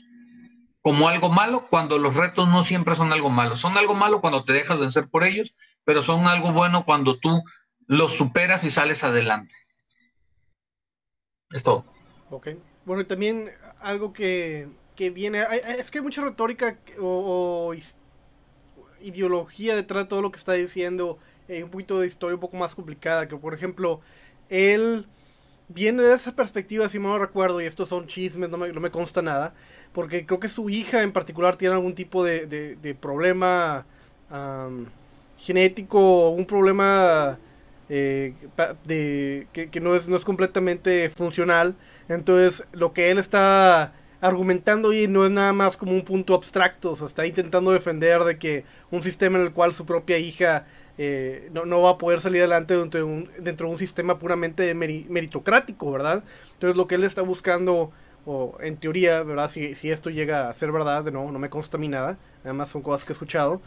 como 0.83 1.09
algo 1.09 1.31
malo 1.31 1.69
cuando 1.69 1.99
los 1.99 2.15
retos 2.15 2.49
no 2.49 2.65
siempre 2.65 2.97
son 2.97 3.13
algo 3.13 3.31
malo. 3.31 3.57
Son 3.57 3.77
algo 3.79 3.95
malo 3.95 4.21
cuando 4.21 4.45
te 4.45 4.53
dejas 4.53 4.79
vencer 4.79 5.09
por 5.09 5.25
ellos, 5.25 5.55
pero 5.85 6.03
son 6.03 6.27
algo 6.27 6.53
bueno 6.53 6.85
cuando 6.85 7.19
tú 7.19 7.43
los 7.87 8.13
superas 8.13 8.65
y 8.65 8.71
sales 8.71 9.05
adelante. 9.05 9.55
Es 11.53 11.63
todo. 11.63 11.85
Bueno, 12.85 13.03
y 13.03 13.05
también 13.05 13.51
algo 13.81 14.13
que, 14.13 14.69
viene, 14.97 15.45
es 15.79 15.91
que 15.91 15.99
hay 15.99 16.05
mucha 16.05 16.23
retórica 16.23 16.79
o, 17.01 17.75
ideología 19.03 19.77
detrás 19.77 20.05
de 20.05 20.09
todo 20.09 20.23
lo 20.23 20.31
que 20.31 20.39
está 20.39 20.53
diciendo, 20.53 21.19
eh, 21.49 21.63
un 21.65 21.71
poquito 21.71 22.01
de 22.01 22.07
historia 22.07 22.35
un 22.35 22.41
poco 22.41 22.57
más 22.57 22.75
complicada, 22.75 23.29
que 23.29 23.37
por 23.37 23.55
ejemplo, 23.55 24.01
él 24.49 25.07
viene 25.69 26.03
de 26.03 26.15
esa 26.15 26.33
perspectiva, 26.35 26.89
si 26.89 26.99
no 26.99 27.19
recuerdo, 27.19 27.61
y 27.61 27.67
estos 27.67 27.89
son 27.89 28.07
chismes, 28.07 28.51
no 28.51 28.59
me, 28.59 28.73
no 28.73 28.81
me 28.81 28.91
consta 28.91 29.23
nada, 29.23 29.55
porque 29.93 30.27
creo 30.27 30.41
que 30.41 30.49
su 30.49 30.71
hija 30.71 31.03
en 31.03 31.13
particular 31.13 31.57
tiene 31.57 31.75
algún 31.75 31.95
tipo 31.95 32.25
de, 32.25 32.47
de, 32.47 32.95
problema 32.95 33.87
genético, 35.39 36.31
un 36.31 36.47
problema 36.47 37.39
eh, 37.89 38.35
de, 38.85 39.47
que, 39.53 39.81
no, 39.81 39.95
es, 39.95 40.09
no 40.09 40.17
es 40.17 40.25
completamente 40.25 41.11
funcional. 41.11 41.75
Entonces, 42.09 42.67
lo 42.73 42.93
que 42.93 43.11
él 43.11 43.19
está 43.19 43.93
argumentando 44.23 44.91
ahí 44.91 45.09
no 45.09 45.27
es 45.27 45.33
nada 45.33 45.53
más 45.53 45.77
como 45.77 45.93
un 45.93 46.05
punto 46.05 46.35
abstracto, 46.35 46.93
o 46.93 46.97
sea, 46.97 47.09
está 47.09 47.27
intentando 47.27 47.73
defender 47.73 48.23
de 48.23 48.39
que 48.39 48.65
un 48.93 49.03
sistema 49.03 49.37
en 49.37 49.45
el 49.45 49.53
cual 49.53 49.75
su 49.75 49.85
propia 49.85 50.17
hija 50.17 50.65
eh, 50.97 51.51
no, 51.53 51.67
no, 51.67 51.83
va 51.83 51.91
a 51.91 51.99
poder 51.99 52.21
salir 52.21 52.41
adelante 52.41 52.77
dentro 52.77 52.99
de 53.01 53.05
un, 53.05 53.31
dentro 53.41 53.67
de 53.67 53.73
un 53.73 53.79
sistema 53.81 54.21
puramente 54.21 54.73
meritocrático, 54.75 55.91
¿verdad? 55.91 56.23
Entonces 56.53 56.77
lo 56.77 56.87
que 56.87 56.95
él 56.95 57.03
está 57.03 57.23
buscando 57.23 57.91
o 58.25 58.57
en 58.61 58.77
teoría, 58.77 59.25
¿verdad? 59.25 59.51
Si, 59.51 59.75
si 59.75 59.91
esto 59.91 60.09
llega 60.09 60.49
a 60.49 60.55
ser 60.55 60.71
verdad, 60.71 61.03
de 61.03 61.11
nuevo, 61.11 61.33
no 61.33 61.41
me 61.41 61.51
consta 61.51 61.77
a 61.77 61.81
mí 61.81 61.89
nada, 61.89 62.17
además 62.45 62.71
son 62.71 62.83
cosas 62.83 63.05
que 63.05 63.13
he 63.13 63.15
escuchado, 63.15 63.61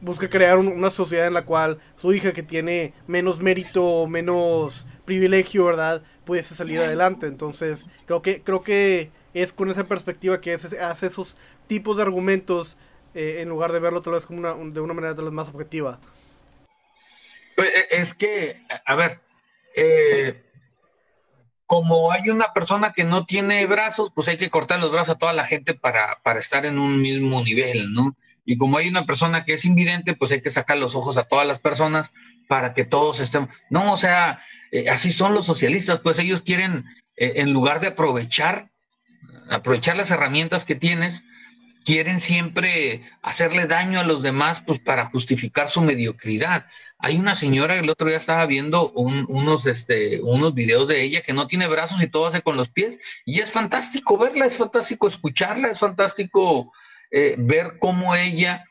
busca 0.00 0.30
crear 0.30 0.58
una 0.58 0.90
sociedad 0.90 1.26
en 1.26 1.34
la 1.34 1.44
cual 1.44 1.78
su 1.96 2.14
hija 2.14 2.32
que 2.32 2.44
tiene 2.44 2.94
menos 3.08 3.40
mérito, 3.40 4.06
menos 4.06 4.86
privilegio, 5.04 5.64
¿verdad? 5.64 6.02
Pudiese 6.24 6.54
salir 6.54 6.78
adelante. 6.78 7.26
Entonces, 7.26 7.86
creo 8.06 8.22
que, 8.22 8.42
creo 8.42 8.62
que 8.62 9.10
es 9.34 9.52
con 9.52 9.70
esa 9.70 9.84
perspectiva 9.84 10.40
que 10.40 10.54
hace 10.54 11.06
esos 11.06 11.36
tipos 11.66 11.96
de 11.96 12.02
argumentos 12.02 12.76
eh, 13.14 13.38
en 13.40 13.48
lugar 13.48 13.72
de 13.72 13.80
verlo 13.80 14.00
tal 14.00 14.14
vez 14.14 14.24
como 14.24 14.42
de 14.70 14.80
una 14.80 14.94
manera 14.94 15.14
tal 15.14 15.26
vez 15.26 15.34
más 15.34 15.48
objetiva. 15.48 15.98
E, 17.58 17.86
es 17.90 18.14
que, 18.14 18.62
a 18.86 18.94
ver, 18.94 19.20
eh, 19.76 20.42
como 21.66 22.10
hay 22.10 22.30
una 22.30 22.52
persona 22.54 22.92
que 22.92 23.04
no 23.04 23.26
tiene 23.26 23.66
brazos, 23.66 24.10
pues 24.14 24.28
hay 24.28 24.38
que 24.38 24.50
cortar 24.50 24.80
los 24.80 24.90
brazos 24.90 25.16
a 25.16 25.18
toda 25.18 25.34
la 25.34 25.44
gente 25.44 25.74
para, 25.74 26.20
para 26.22 26.40
estar 26.40 26.64
en 26.64 26.78
un 26.78 27.02
mismo 27.02 27.42
nivel, 27.42 27.92
¿no? 27.92 28.16
Y 28.46 28.56
como 28.56 28.78
hay 28.78 28.88
una 28.88 29.04
persona 29.04 29.44
que 29.44 29.54
es 29.54 29.64
invidente, 29.66 30.14
pues 30.14 30.32
hay 30.32 30.40
que 30.40 30.50
sacar 30.50 30.78
los 30.78 30.96
ojos 30.96 31.16
a 31.16 31.24
todas 31.24 31.46
las 31.46 31.58
personas 31.58 32.10
para 32.48 32.74
que 32.74 32.84
todos 32.84 33.20
estén. 33.20 33.48
No, 33.70 33.92
o 33.92 33.96
sea, 33.96 34.40
eh, 34.72 34.88
así 34.88 35.12
son 35.12 35.34
los 35.34 35.46
socialistas, 35.46 36.00
pues 36.00 36.18
ellos 36.18 36.40
quieren, 36.40 36.86
en 37.16 37.52
lugar 37.52 37.78
de 37.80 37.88
aprovechar, 37.88 38.71
aprovechar 39.52 39.96
las 39.96 40.10
herramientas 40.10 40.64
que 40.64 40.74
tienes, 40.74 41.24
quieren 41.84 42.20
siempre 42.20 43.02
hacerle 43.22 43.66
daño 43.66 44.00
a 44.00 44.04
los 44.04 44.22
demás, 44.22 44.62
pues 44.66 44.80
para 44.80 45.06
justificar 45.06 45.68
su 45.68 45.80
mediocridad. 45.80 46.66
Hay 46.98 47.16
una 47.16 47.34
señora, 47.34 47.76
el 47.78 47.90
otro 47.90 48.08
día 48.08 48.16
estaba 48.16 48.46
viendo 48.46 48.92
unos, 48.92 49.66
este, 49.66 50.20
unos 50.22 50.54
videos 50.54 50.86
de 50.86 51.02
ella 51.02 51.20
que 51.20 51.32
no 51.32 51.48
tiene 51.48 51.66
brazos 51.66 52.00
y 52.00 52.06
todo 52.06 52.26
hace 52.26 52.42
con 52.42 52.56
los 52.56 52.68
pies. 52.68 53.00
Y 53.24 53.40
es 53.40 53.50
fantástico 53.50 54.16
verla, 54.16 54.46
es 54.46 54.56
fantástico 54.56 55.08
escucharla, 55.08 55.68
es 55.68 55.80
fantástico 55.80 56.72
eh, 57.10 57.34
ver 57.38 57.78
cómo 57.80 58.14
ella 58.14 58.64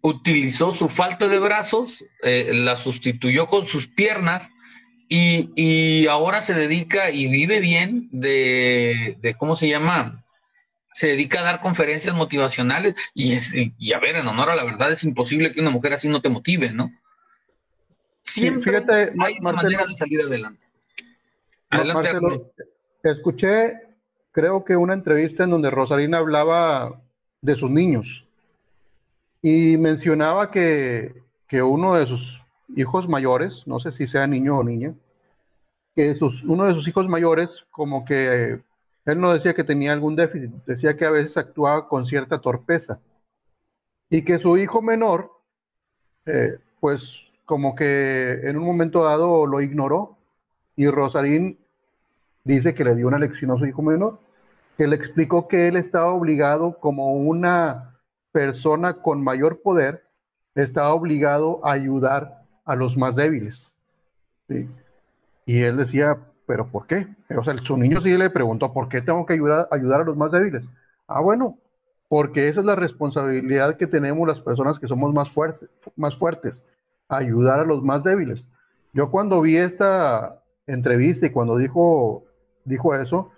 utilizó 0.00 0.72
su 0.72 0.88
falta 0.88 1.28
de 1.28 1.38
brazos, 1.38 2.04
eh, 2.22 2.50
la 2.54 2.76
sustituyó 2.76 3.46
con 3.46 3.66
sus 3.66 3.88
piernas 3.88 4.50
y, 5.08 6.06
ahora 6.06 6.40
se 6.40 6.54
dedica 6.54 7.10
y 7.10 7.28
vive 7.28 7.60
bien 7.60 8.08
de, 8.12 9.16
de, 9.20 9.34
¿cómo 9.34 9.56
se 9.56 9.68
llama? 9.68 10.24
Se 10.92 11.08
dedica 11.08 11.40
a 11.40 11.44
dar 11.44 11.60
conferencias 11.60 12.14
motivacionales 12.14 12.94
y, 13.14 13.32
es, 13.32 13.52
y 13.54 13.92
a 13.92 13.98
ver, 13.98 14.16
en 14.16 14.26
honor 14.26 14.50
a 14.50 14.56
la 14.56 14.64
verdad, 14.64 14.90
es 14.92 15.04
imposible 15.04 15.52
que 15.52 15.60
una 15.60 15.70
mujer 15.70 15.92
así 15.92 16.08
no 16.08 16.22
te 16.22 16.28
motive, 16.28 16.72
¿no? 16.72 16.90
Siempre 18.22 18.72
fíjate, 18.72 19.12
hay 19.18 19.34
una 19.40 19.52
manera 19.52 19.86
de 19.86 19.94
salir 19.94 20.20
adelante. 20.20 20.60
Adelante, 21.70 22.10
escuché, 23.02 23.74
creo 24.32 24.64
que 24.64 24.76
una 24.76 24.94
entrevista 24.94 25.44
en 25.44 25.50
donde 25.50 25.70
Rosarina 25.70 26.18
hablaba 26.18 27.00
de 27.40 27.54
sus 27.54 27.70
niños 27.70 28.26
y 29.42 29.76
mencionaba 29.76 30.50
que, 30.50 31.14
que 31.48 31.62
uno 31.62 31.94
de 31.94 32.06
sus 32.06 32.42
hijos 32.74 33.08
mayores, 33.08 33.66
no 33.66 33.78
sé 33.78 33.92
si 33.92 34.06
sea 34.06 34.26
niño 34.26 34.58
o 34.58 34.64
niña, 34.64 34.94
que 35.94 36.14
sus, 36.14 36.42
uno 36.44 36.64
de 36.64 36.74
sus 36.74 36.86
hijos 36.88 37.08
mayores, 37.08 37.64
como 37.70 38.04
que 38.04 38.60
él 39.06 39.20
no 39.20 39.32
decía 39.32 39.54
que 39.54 39.64
tenía 39.64 39.92
algún 39.92 40.16
déficit, 40.16 40.50
decía 40.66 40.96
que 40.96 41.06
a 41.06 41.10
veces 41.10 41.36
actuaba 41.36 41.88
con 41.88 42.06
cierta 42.06 42.40
torpeza. 42.40 43.00
Y 44.10 44.22
que 44.22 44.38
su 44.38 44.56
hijo 44.56 44.82
menor, 44.82 45.32
eh, 46.26 46.58
pues 46.80 47.24
como 47.44 47.74
que 47.74 48.40
en 48.42 48.56
un 48.58 48.64
momento 48.64 49.04
dado 49.04 49.46
lo 49.46 49.60
ignoró. 49.60 50.18
Y 50.74 50.88
Rosarín 50.88 51.58
dice 52.44 52.74
que 52.74 52.84
le 52.84 52.94
dio 52.94 53.08
una 53.08 53.18
lección 53.18 53.52
a 53.52 53.56
su 53.56 53.66
hijo 53.66 53.80
menor, 53.80 54.18
que 54.76 54.86
le 54.86 54.96
explicó 54.96 55.48
que 55.48 55.68
él 55.68 55.76
estaba 55.76 56.12
obligado 56.12 56.78
como 56.78 57.14
una 57.14 57.96
persona 58.32 58.94
con 58.94 59.22
mayor 59.22 59.62
poder, 59.62 60.04
estaba 60.54 60.92
obligado 60.92 61.64
a 61.64 61.72
ayudar 61.72 62.45
a 62.66 62.76
los 62.76 62.96
más 62.96 63.16
débiles. 63.16 63.76
Y 65.46 65.62
él 65.62 65.76
decía, 65.76 66.18
pero 66.46 66.66
¿por 66.66 66.86
qué? 66.86 67.06
O 67.34 67.42
sea, 67.42 67.56
su 67.58 67.76
niño 67.76 68.02
sí 68.02 68.10
le 68.16 68.28
preguntó, 68.28 68.72
¿por 68.72 68.88
qué 68.88 69.00
tengo 69.00 69.24
que 69.24 69.32
ayudar, 69.32 69.68
ayudar 69.70 70.02
a 70.02 70.04
los 70.04 70.16
más 70.16 70.30
débiles? 70.30 70.68
Ah, 71.06 71.20
bueno, 71.20 71.56
porque 72.08 72.48
esa 72.48 72.60
es 72.60 72.66
la 72.66 72.74
responsabilidad 72.74 73.76
que 73.76 73.86
tenemos 73.86 74.26
las 74.28 74.40
personas 74.40 74.78
que 74.78 74.88
somos 74.88 75.14
más, 75.14 75.30
fuertes, 75.30 75.68
más 75.96 76.16
fuertes 76.16 76.62
ayudar 77.08 77.60
a 77.60 77.64
los 77.64 77.82
más 77.82 78.02
débiles. 78.02 78.48
Yo 78.92 79.10
cuando 79.10 79.40
vi 79.40 79.56
esta 79.56 80.42
entrevista 80.66 81.26
y 81.26 81.30
cuando 81.30 81.56
dijo, 81.56 82.24
dijo 82.64 82.94
eso, 82.94 83.30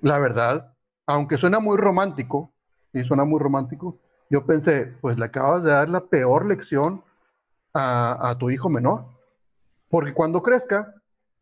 la 0.00 0.18
verdad, 0.18 0.72
aunque 1.06 1.36
suena 1.36 1.60
muy 1.60 1.76
romántico, 1.76 2.50
y 2.92 3.04
suena 3.04 3.24
muy 3.24 3.40
romántico, 3.40 3.98
yo 4.30 4.46
pensé, 4.46 4.92
pues 5.00 5.18
le 5.18 5.24
acabas 5.24 5.62
de 5.62 5.70
dar 5.70 5.88
la 5.88 6.00
peor 6.00 6.46
lección 6.46 7.02
a, 7.74 8.36
tu 8.38 8.50
hijo 8.50 8.68
menor. 8.68 9.04
Porque 9.88 10.14
cuando 10.14 10.42
crezca, 10.42 10.94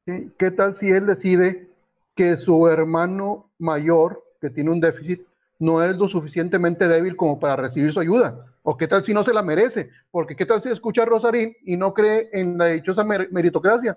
¿qué 0.05 0.51
tal 0.51 0.75
si 0.75 0.91
él 0.91 1.07
decide 1.07 1.71
que 2.15 2.37
su 2.37 2.67
hermano 2.69 3.51
mayor, 3.59 4.25
que 4.41 4.51
tiene 4.51 4.71
un 4.71 4.81
déficit, 4.81 5.23
no 5.59 5.83
es 5.83 5.97
lo 5.97 6.09
suficientemente 6.09 6.89
débil 6.89 7.17
como 7.17 7.39
para 7.39 7.57
recibir 7.57 7.93
su 7.93 8.01
ayuda? 8.01 8.47
¿O 8.63 8.77
qué 8.77 8.87
tal 8.89 9.05
si 9.05 9.13
no 9.13 9.25
se 9.25 9.35
la 9.35 9.43
merece? 9.43 9.91
Porque 10.11 10.37
qué 10.37 10.47
tal 10.47 10.63
si 10.63 10.71
escucha 10.71 11.03
a 11.03 11.07
Rosarín 11.07 11.57
y 11.65 11.77
no 11.77 11.93
cree 11.93 12.31
en 12.33 12.59
la 12.59 12.67
dichosa 12.67 13.05
meritocracia. 13.05 13.97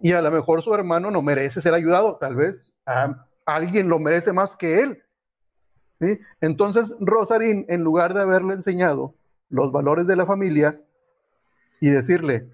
Y 0.00 0.12
a 0.12 0.20
lo 0.20 0.30
mejor 0.30 0.62
su 0.62 0.74
hermano 0.74 1.10
no 1.10 1.22
merece 1.22 1.60
ser 1.60 1.72
ayudado. 1.72 2.16
Tal 2.16 2.34
vez 2.34 2.74
alguien 3.46 3.88
lo 3.88 3.98
merece 3.98 4.32
más 4.32 4.56
que 4.56 4.80
él. 4.80 5.02
Entonces 6.40 6.94
Rosarín, 7.00 7.64
en 7.68 7.82
lugar 7.82 8.12
de 8.12 8.22
haberle 8.22 8.54
enseñado 8.54 9.14
los 9.48 9.70
valores 9.70 10.06
de 10.06 10.16
la 10.16 10.26
familia 10.26 10.80
y 11.84 11.90
decirle, 11.90 12.46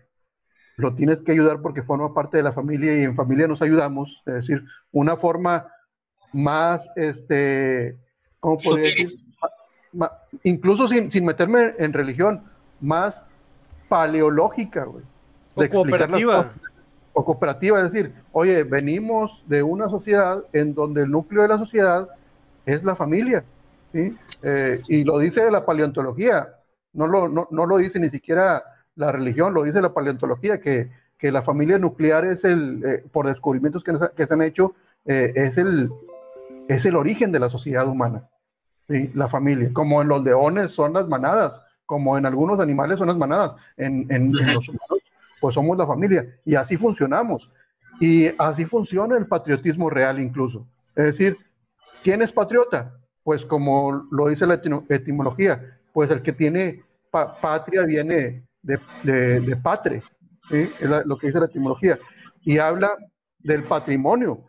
lo 0.77 0.97
tienes 0.97 1.23
que 1.23 1.31
ayudar 1.31 1.63
porque 1.63 1.85
forma 1.85 2.13
parte 2.13 2.39
de 2.39 2.43
la 2.43 2.53
familia 2.53 2.99
y 2.99 3.05
en 3.05 3.15
familia 3.15 3.47
nos 3.47 3.63
ayudamos, 3.63 4.21
es 4.27 4.35
decir, 4.35 4.65
una 4.91 5.17
forma 5.17 5.69
más, 6.33 6.91
este, 6.97 7.97
¿cómo 8.41 8.59
podría 8.59 8.89
decir? 8.89 9.13
incluso 10.43 10.89
sin, 10.89 11.13
sin, 11.13 11.25
meterme 11.25 11.75
en 11.79 11.93
religión, 11.93 12.43
más 12.81 13.25
paleológica, 13.89 14.83
güey. 14.83 15.05
O 15.55 15.69
cooperativa. 15.69 16.53
o 17.13 17.25
cooperativa, 17.25 17.79
es 17.79 17.93
decir, 17.93 18.13
oye, 18.33 18.65
venimos 18.65 19.45
de 19.47 19.63
una 19.63 19.89
sociedad 19.89 20.43
en 20.53 20.75
donde 20.75 21.03
el 21.03 21.11
núcleo 21.13 21.43
de 21.43 21.49
la 21.49 21.59
sociedad 21.59 22.09
es 22.67 22.83
la 22.83 22.97
familia, 22.97 23.45
¿sí? 23.93 24.17
Eh, 24.43 24.83
y 24.89 25.05
lo 25.05 25.21
dice 25.21 25.49
la 25.53 25.65
paleontología, 25.65 26.49
no 26.95 27.07
lo, 27.07 27.29
no, 27.29 27.47
no, 27.53 27.67
lo 27.67 27.77
dice 27.77 28.01
ni 28.01 28.11
siquiera 28.11 28.65
la 29.01 29.13
religión, 29.13 29.55
lo 29.55 29.63
dice 29.63 29.81
la 29.81 29.95
paleontología, 29.95 30.61
que, 30.61 30.91
que 31.19 31.33
la 31.33 31.43
familia 31.43 31.79
nuclear 31.79 32.25
es 32.25 32.45
el, 32.45 32.85
eh, 32.85 33.05
por 33.11 33.27
descubrimientos 33.27 33.83
que, 33.83 33.93
que, 34.15 34.27
se 34.27 34.35
han 34.35 34.43
hecho, 34.43 34.75
eh, 35.07 35.33
es, 35.35 35.59
el, 35.59 35.91
es 36.69 36.85
el 36.85 36.97
origen 36.97 37.33
de 37.33 37.41
la 37.41 37.49
sociedad 37.49 37.89
humana, 37.89 38.29
¿sí? 38.89 39.11
la 39.15 39.29
familia. 39.29 39.71
Como 39.73 40.03
en 40.03 40.09
los 40.09 40.23
leones 40.23 40.73
son 40.73 40.93
las 40.93 41.09
manadas, 41.09 41.59
como 41.87 42.19
en 42.19 42.27
algunos 42.27 42.61
animales 42.61 42.99
son 42.99 43.09
las 43.09 43.17
manadas, 43.17 43.53
en, 43.77 44.07
en, 44.11 44.39
en 44.39 44.55
los 44.55 44.69
humanos 44.69 45.01
pues 45.41 45.55
somos 45.55 45.77
la 45.77 45.87
familia 45.87 46.27
y 46.45 46.55
así 46.55 46.77
funcionamos. 46.77 47.51
Y 47.99 48.29
así 48.39 48.65
funciona 48.65 49.17
el 49.17 49.27
patriotismo 49.27 49.91
real 49.91 50.21
incluso. 50.21 50.67
Es 50.95 51.05
decir, 51.05 51.39
¿quién 52.03 52.23
es 52.23 52.33
patriota? 52.33 52.95
Pues 53.23 53.45
como 53.45 54.07
lo 54.11 54.29
dice 54.29 54.47
la 54.47 54.61
etimología, 54.89 55.79
pues 55.93 56.11
el 56.11 56.23
que 56.23 56.33
tiene 56.33 56.83
patria 57.11 57.85
viene 57.85 58.45
de, 58.63 58.79
de, 59.05 59.41
de 59.41 60.03
es 60.51 61.07
lo 61.07 61.17
que 61.19 61.29
dice 61.29 61.41
la 61.41 61.47
etimología. 61.47 61.99
Y 62.43 62.59
habla 62.59 62.97
del 63.39 63.65
patrimonio, 63.65 64.45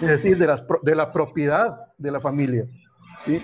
es 0.00 0.08
decir, 0.08 0.38
de, 0.38 0.46
las, 0.46 0.62
de 0.82 0.94
la 0.94 1.12
propiedad 1.12 1.76
de 1.98 2.10
la 2.10 2.20
familia. 2.20 2.66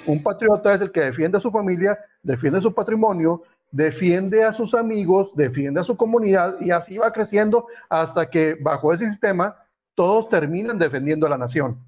Un 0.07 0.22
patriota 0.22 0.74
es 0.74 0.80
el 0.80 0.92
que 0.92 1.00
defiende 1.00 1.38
a 1.38 1.40
su 1.40 1.50
familia, 1.50 1.98
defiende 2.22 2.61
su 2.61 2.72
patrimonio, 2.72 3.42
defiende 3.70 4.44
a 4.44 4.53
sus 4.53 4.74
amigos, 4.74 5.34
defiende 5.34 5.80
a 5.80 5.84
su 5.84 5.96
comunidad 5.96 6.61
y 6.61 6.70
así 6.70 6.98
va 6.98 7.12
creciendo 7.12 7.66
hasta 7.88 8.28
que 8.30 8.57
bajo 8.61 8.92
ese 8.92 9.07
sistema 9.07 9.57
todos 9.94 10.28
terminan 10.28 10.78
defendiendo 10.78 11.26
a 11.26 11.30
la 11.30 11.38
nación. 11.38 11.78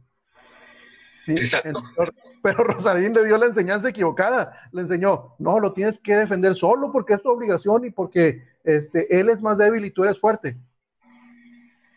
Exacto. 1.27 1.83
pero 2.43 2.64
Rosarín 2.64 3.12
le 3.12 3.25
dio 3.25 3.37
la 3.37 3.47
enseñanza 3.47 3.89
equivocada. 3.89 4.68
Le 4.72 4.83
enseñó, 4.83 5.35
no, 5.39 5.59
lo 5.59 5.72
tienes 5.72 5.99
que 5.99 6.16
defender 6.16 6.55
solo 6.55 6.93
porque 6.93 7.14
es 7.14 7.22
tu 7.22 7.31
obligación 7.31 7.85
y 7.85 7.91
porque 7.91 8.45
este, 8.62 9.18
él 9.18 9.29
es 9.29 9.41
más 9.43 9.59
débil 9.59 9.85
y 9.85 9.91
tú 9.91 10.05
eres 10.05 10.18
fuerte. 10.18 10.57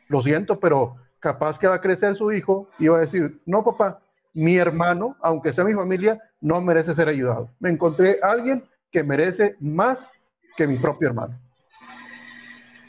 Lo 0.08 0.22
siento, 0.22 0.60
pero 0.60 0.96
capaz 1.20 1.60
que 1.60 1.68
va 1.68 1.76
a 1.76 1.82
crecer 1.82 2.16
su 2.16 2.32
hijo 2.32 2.70
y 2.80 2.88
va 2.88 2.98
a 2.98 3.02
decir, 3.02 3.42
no, 3.46 3.64
papá, 3.64 4.00
mi 4.34 4.56
hermano, 4.56 5.18
aunque 5.22 5.52
sea 5.52 5.64
mi 5.64 5.74
familia, 5.74 6.22
no 6.40 6.62
merece 6.62 6.94
ser 6.94 7.10
ayudado. 7.10 7.50
Me 7.60 7.70
encontré 7.70 8.20
a 8.22 8.32
alguien 8.32 8.64
que 8.92 9.04
merece 9.04 9.56
más 9.60 10.12
que 10.56 10.68
mi 10.68 10.78
propio 10.78 11.10
hermano. 11.10 11.40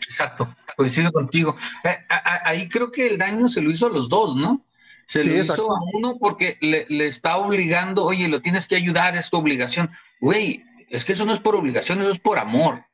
Exacto, 0.06 0.48
coincido 0.76 1.12
contigo. 1.12 1.56
Eh, 1.84 1.98
ahí 2.44 2.68
creo 2.68 2.90
que 2.90 3.08
el 3.08 3.18
daño 3.18 3.48
se 3.48 3.60
lo 3.60 3.70
hizo 3.70 3.86
a 3.86 3.90
los 3.90 4.08
dos, 4.08 4.34
¿no? 4.36 4.64
Se 5.08 5.24
lo 5.24 5.42
hizo 5.42 5.74
a 5.74 5.80
uno 5.94 6.18
porque 6.20 6.56
le, 6.60 6.86
está 7.06 7.38
obligando, 7.38 8.04
oye, 8.04 8.28
lo 8.28 8.42
tienes 8.42 8.68
que 8.68 8.76
ayudar, 8.76 9.16
es 9.16 9.30
tu 9.30 9.38
obligación. 9.38 9.90
Güey, 10.20 10.62
es 10.90 11.04
que 11.04 11.14
eso 11.14 11.24
no 11.24 11.34
es 11.34 11.40
por 11.40 11.56
obligación, 11.56 12.00
eso 12.00 12.10
es 12.10 12.20
por 12.20 12.38
amor. 12.38 12.84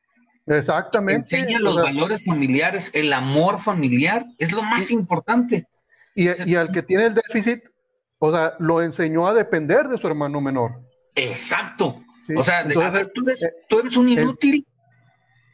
Exactamente. 0.47 1.37
Enseña 1.37 1.59
los 1.59 1.75
valores 1.75 2.25
familiares, 2.25 2.89
el 2.93 3.13
amor 3.13 3.59
familiar 3.59 4.25
es 4.37 4.51
lo 4.51 4.63
más 4.63 4.89
importante. 4.91 5.67
Y, 6.15 6.29
y 6.49 6.55
al 6.55 6.71
que 6.71 6.81
tiene 6.81 7.07
el 7.07 7.13
déficit, 7.13 7.63
o 8.17 8.31
sea, 8.31 8.55
lo 8.59 8.81
enseñó 8.81 9.27
a 9.27 9.33
depender 9.33 9.89
de 9.89 9.97
su 9.97 10.07
hermano 10.07 10.39
menor. 10.41 10.81
Exacto 11.13 12.01
o 12.35 12.43
sea, 12.43 12.59
a 12.59 12.89
ver, 12.89 13.07
tú 13.13 13.23
eres, 13.27 13.43
eh, 13.43 13.53
tú 13.69 13.79
eres 13.79 13.97
un 13.97 14.09
inútil, 14.09 14.65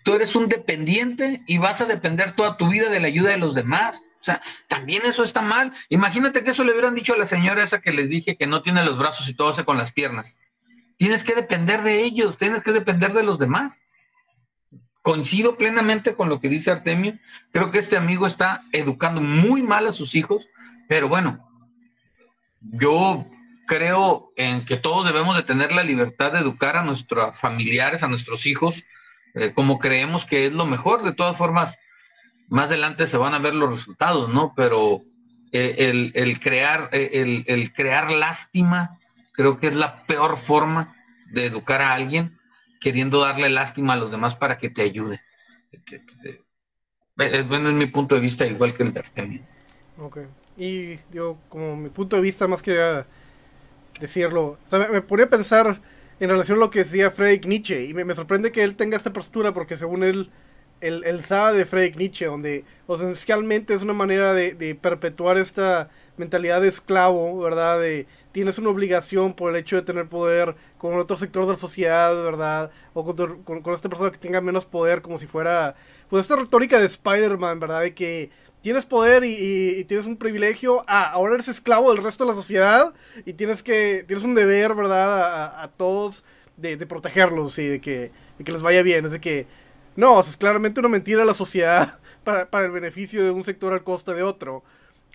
tú 0.03 0.13
eres 0.13 0.35
un 0.35 0.47
dependiente 0.47 1.41
y 1.47 1.57
vas 1.57 1.81
a 1.81 1.85
depender 1.85 2.35
toda 2.35 2.57
tu 2.57 2.69
vida 2.69 2.89
de 2.89 2.99
la 2.99 3.07
ayuda 3.07 3.31
de 3.31 3.37
los 3.37 3.55
demás. 3.55 4.03
O 4.21 4.23
sea, 4.23 4.39
también 4.67 5.01
eso 5.05 5.23
está 5.23 5.41
mal. 5.41 5.73
Imagínate 5.89 6.43
que 6.43 6.51
eso 6.51 6.63
le 6.63 6.73
hubieran 6.73 6.93
dicho 6.93 7.13
a 7.13 7.17
la 7.17 7.25
señora 7.25 7.63
esa 7.63 7.81
que 7.81 7.91
les 7.91 8.07
dije 8.07 8.37
que 8.37 8.45
no 8.45 8.61
tiene 8.61 8.85
los 8.85 8.97
brazos 8.97 9.27
y 9.27 9.33
todo 9.33 9.49
hace 9.49 9.65
con 9.65 9.77
las 9.77 9.91
piernas. 9.91 10.37
Tienes 10.97 11.23
que 11.23 11.33
depender 11.33 11.81
de 11.81 12.03
ellos, 12.03 12.37
tienes 12.37 12.61
que 12.61 12.71
depender 12.71 13.13
de 13.13 13.23
los 13.23 13.39
demás. 13.39 13.81
Coincido 15.01 15.57
plenamente 15.57 16.13
con 16.13 16.29
lo 16.29 16.39
que 16.39 16.49
dice 16.49 16.69
Artemio. 16.69 17.17
Creo 17.51 17.71
que 17.71 17.79
este 17.79 17.97
amigo 17.97 18.27
está 18.27 18.61
educando 18.71 19.21
muy 19.21 19.63
mal 19.63 19.87
a 19.87 19.91
sus 19.91 20.13
hijos, 20.13 20.47
pero 20.87 21.09
bueno, 21.09 21.49
yo 22.61 23.25
creo 23.65 24.31
en 24.35 24.65
que 24.65 24.77
todos 24.77 25.03
debemos 25.03 25.35
de 25.35 25.41
tener 25.41 25.71
la 25.71 25.81
libertad 25.81 26.33
de 26.33 26.39
educar 26.39 26.77
a 26.77 26.83
nuestros 26.83 27.35
familiares, 27.35 28.03
a 28.03 28.07
nuestros 28.07 28.45
hijos, 28.45 28.83
eh, 29.33 29.51
como 29.55 29.79
creemos 29.79 30.25
que 30.25 30.45
es 30.45 30.53
lo 30.53 30.67
mejor. 30.67 31.01
De 31.01 31.13
todas 31.13 31.35
formas, 31.35 31.79
más 32.51 32.65
adelante 32.65 33.07
se 33.07 33.17
van 33.17 33.33
a 33.33 33.39
ver 33.39 33.55
los 33.55 33.71
resultados, 33.71 34.31
¿no? 34.31 34.53
Pero 34.55 35.01
eh, 35.51 36.11
el, 36.13 36.39
crear, 36.39 36.89
eh, 36.91 37.43
el, 37.47 37.73
crear 37.73 38.11
lástima, 38.11 38.99
creo 39.31 39.57
que 39.57 39.67
es 39.67 39.75
la 39.75 40.03
peor 40.03 40.37
forma 40.37 40.95
de 41.31 41.45
educar 41.45 41.81
a 41.81 41.93
alguien, 41.93 42.37
queriendo 42.79 43.21
darle 43.21 43.49
lástima 43.49 43.93
a 43.93 43.95
los 43.95 44.11
demás 44.11 44.35
para 44.35 44.57
que 44.57 44.69
te 44.69 44.81
ayude. 44.81 45.21
Bueno, 47.15 47.69
es 47.69 47.75
mi 47.75 47.85
punto 47.85 48.15
de 48.15 48.21
vista, 48.21 48.45
igual 48.45 48.73
que 48.73 48.83
el 48.83 48.93
de 48.93 48.99
Artemio. 48.99 49.41
Ok. 49.97 50.19
Y 50.57 50.97
yo, 51.11 51.37
como 51.47 51.77
mi 51.77 51.89
punto 51.89 52.17
de 52.17 52.21
vista, 52.21 52.47
más 52.47 52.61
que 52.61 53.05
decirlo. 53.99 54.57
O 54.65 54.69
sea, 54.69 54.79
me, 54.79 54.89
me, 54.89 55.01
ponía 55.01 55.25
a 55.25 55.29
pensar 55.29 55.81
en 56.19 56.29
relación 56.29 56.57
a 56.57 56.61
lo 56.61 56.69
que 56.69 56.79
decía 56.79 57.11
Friedrich 57.11 57.45
Nietzsche. 57.45 57.85
Y 57.85 57.93
me, 57.93 58.13
sorprende 58.13 58.51
que 58.51 58.61
él 58.61 58.75
tenga 58.75 58.97
esta 58.97 59.13
postura 59.13 59.53
porque 59.53 59.77
según 59.77 60.03
él, 60.03 60.29
el, 60.81 61.03
el 61.03 61.23
sabe 61.23 61.57
de 61.57 61.65
Friedrich 61.65 61.95
Nietzsche, 61.95 62.25
donde 62.25 62.65
esencialmente 62.87 63.73
es 63.73 63.81
una 63.81 63.93
manera 63.93 64.33
de, 64.33 64.75
perpetuar 64.75 65.37
esta 65.37 65.89
mentalidad 66.17 66.61
de 66.61 66.67
esclavo, 66.67 67.39
¿verdad? 67.39 67.79
De 67.79 68.07
tienes 68.31 68.57
una 68.57 68.69
obligación 68.69 69.33
por 69.33 69.51
el 69.51 69.57
hecho 69.57 69.75
de 69.75 69.81
tener 69.81 70.07
poder 70.07 70.55
con 70.77 70.97
otro 70.97 71.17
sector 71.17 71.45
de 71.45 71.53
la 71.53 71.59
sociedad, 71.59 72.13
¿verdad? 72.23 72.71
O 72.93 73.05
con, 73.05 73.43
con, 73.43 73.61
con 73.61 73.73
esta 73.73 73.89
persona 73.89 74.11
que 74.11 74.17
tenga 74.17 74.41
menos 74.41 74.65
poder, 74.65 75.01
como 75.01 75.17
si 75.17 75.27
fuera, 75.27 75.75
pues 76.09 76.21
esta 76.21 76.35
retórica 76.35 76.79
de 76.79 76.85
Spider-Man, 76.85 77.59
¿verdad? 77.59 77.81
De 77.81 77.93
que 77.93 78.31
tienes 78.61 78.85
poder 78.85 79.23
y, 79.23 79.83
tienes 79.85 80.05
un 80.05 80.17
privilegio, 80.17 80.83
ah, 80.87 81.09
ahora 81.11 81.35
eres 81.35 81.47
esclavo 81.47 81.93
del 81.93 82.03
resto 82.03 82.23
de 82.23 82.29
la 82.29 82.35
sociedad 82.35 82.93
y 83.25 83.33
tienes 83.33 83.63
que, 83.63 84.03
tienes 84.07 84.23
un 84.23 84.35
deber, 84.35 84.75
¿verdad? 84.75 85.63
A, 85.63 85.67
todos 85.69 86.23
de, 86.57 86.77
protegerlos 86.85 87.57
y 87.59 87.67
de 87.67 87.81
que, 87.81 88.11
que, 88.43 88.51
les 88.51 88.61
vaya 88.61 88.83
bien. 88.83 89.05
Es 89.05 89.11
de 89.11 89.21
que, 89.21 89.47
no, 89.95 90.19
es 90.19 90.37
claramente 90.37 90.79
una 90.79 90.89
mentira 90.89 91.23
a 91.23 91.25
la 91.25 91.33
sociedad 91.33 91.99
para, 92.23 92.49
para, 92.49 92.65
el 92.65 92.71
beneficio 92.71 93.23
de 93.23 93.31
un 93.31 93.45
sector 93.45 93.73
al 93.73 93.83
costa 93.83 94.13
de 94.13 94.23
otro. 94.23 94.63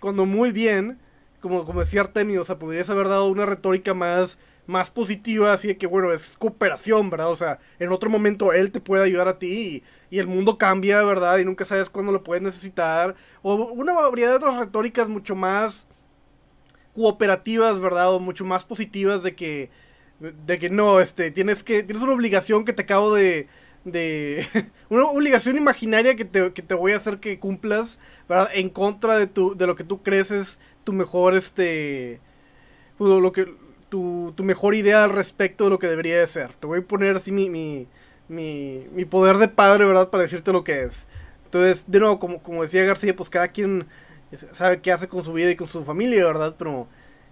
Cuando 0.01 0.25
muy 0.25 0.51
bien, 0.51 0.99
como, 1.41 1.65
como 1.65 1.79
decía 1.79 2.01
Artemio, 2.01 2.41
o 2.41 2.45
sea, 2.45 2.59
podrías 2.59 2.89
haber 2.89 3.07
dado 3.07 3.27
una 3.27 3.45
retórica 3.45 3.93
más 3.93 4.37
más 4.67 4.91
positiva, 4.91 5.53
así 5.53 5.69
de 5.69 5.77
que, 5.77 5.87
bueno, 5.87 6.11
es 6.13 6.35
cooperación, 6.37 7.09
¿verdad? 7.09 7.31
O 7.31 7.35
sea, 7.35 7.59
en 7.79 7.91
otro 7.91 8.09
momento 8.09 8.53
él 8.53 8.71
te 8.71 8.81
puede 8.81 9.03
ayudar 9.05 9.27
a 9.27 9.39
ti 9.39 9.83
y, 10.11 10.19
el 10.19 10.27
mundo 10.27 10.57
cambia, 10.57 11.03
¿verdad? 11.03 11.39
Y 11.39 11.45
nunca 11.45 11.65
sabes 11.65 11.89
cuándo 11.89 12.11
lo 12.11 12.23
puedes 12.23 12.43
necesitar. 12.43 13.15
O 13.41 13.55
una 13.55 13.93
variedad 13.93 14.31
de 14.31 14.37
otras 14.37 14.57
retóricas 14.57 15.09
mucho 15.09 15.35
más 15.35 15.87
cooperativas, 16.93 17.79
¿verdad? 17.79 18.13
O 18.13 18.19
mucho 18.19 18.45
más 18.45 18.65
positivas 18.65 19.23
de 19.23 19.35
que, 19.35 19.69
de 20.19 20.59
que 20.59 20.69
no, 20.69 20.99
este, 20.99 21.31
tienes 21.31 21.63
que, 21.63 21.83
tienes 21.83 22.03
una 22.03 22.13
obligación 22.13 22.65
que 22.65 22.73
te 22.73 22.83
acabo 22.83 23.13
de, 23.13 23.47
de 23.91 24.47
una 24.89 25.05
obligación 25.05 25.57
imaginaria 25.57 26.15
que 26.15 26.25
te, 26.25 26.53
que 26.53 26.61
te 26.61 26.73
voy 26.73 26.91
a 26.91 26.97
hacer 26.97 27.19
que 27.19 27.39
cumplas, 27.39 27.99
¿verdad? 28.27 28.49
En 28.53 28.69
contra 28.69 29.17
de 29.17 29.27
tu, 29.27 29.55
de 29.55 29.67
lo 29.67 29.75
que 29.75 29.83
tú 29.83 30.03
crees 30.03 30.31
es 30.31 30.59
tu 30.83 30.93
mejor, 30.93 31.35
este, 31.35 32.19
pues, 32.97 33.09
lo 33.09 33.31
que, 33.31 33.53
tu, 33.89 34.33
tu, 34.35 34.43
mejor 34.43 34.75
idea 34.75 35.03
al 35.03 35.13
respecto 35.13 35.65
de 35.65 35.69
lo 35.69 35.79
que 35.79 35.87
debería 35.87 36.19
de 36.19 36.27
ser. 36.27 36.53
Te 36.53 36.67
voy 36.67 36.79
a 36.79 36.87
poner 36.87 37.15
así 37.15 37.31
mi, 37.31 37.49
mi, 37.49 37.87
mi, 38.27 39.05
poder 39.05 39.37
de 39.37 39.47
padre, 39.47 39.85
¿verdad? 39.85 40.09
Para 40.09 40.23
decirte 40.23 40.51
lo 40.51 40.63
que 40.63 40.83
es. 40.83 41.07
Entonces, 41.45 41.85
de 41.87 41.99
nuevo, 41.99 42.19
como, 42.19 42.43
como 42.43 42.63
decía 42.63 42.83
García, 42.83 43.15
pues 43.15 43.29
cada 43.29 43.49
quien 43.49 43.87
sabe 44.51 44.81
qué 44.81 44.91
hace 44.91 45.07
con 45.07 45.23
su 45.23 45.33
vida 45.33 45.51
y 45.51 45.55
con 45.55 45.67
su 45.67 45.85
familia, 45.85 46.25
¿verdad? 46.25 46.55
Pero 46.57 46.87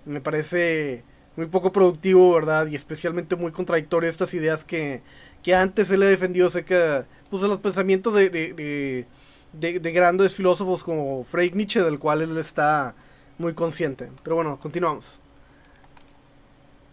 me 0.05 0.21
parece 0.21 1.03
muy 1.35 1.47
poco 1.47 1.71
productivo, 1.71 2.33
¿verdad? 2.33 2.67
Y 2.67 2.75
especialmente 2.75 3.35
muy 3.35 3.51
contradictorio 3.51 4.09
estas 4.09 4.33
ideas 4.33 4.63
que, 4.63 5.01
que 5.45 5.53
antes 5.53 5.91
él 5.91 5.99
le 5.99 6.07
defendió, 6.07 6.49
sé 6.49 6.65
que 6.65 7.03
puso 7.29 7.47
los 7.47 7.59
pensamientos 7.59 8.15
de, 8.15 8.31
de, 8.31 9.05
de, 9.53 9.79
de, 9.79 9.91
grandes 9.91 10.33
filósofos 10.33 10.83
como 10.83 11.23
Friedrich 11.25 11.53
Nietzsche, 11.53 11.83
del 11.83 11.99
cual 11.99 12.23
él 12.23 12.35
está 12.39 12.95
muy 13.37 13.53
consciente. 13.53 14.09
Pero 14.23 14.37
bueno, 14.37 14.59
continuamos. 14.59 15.05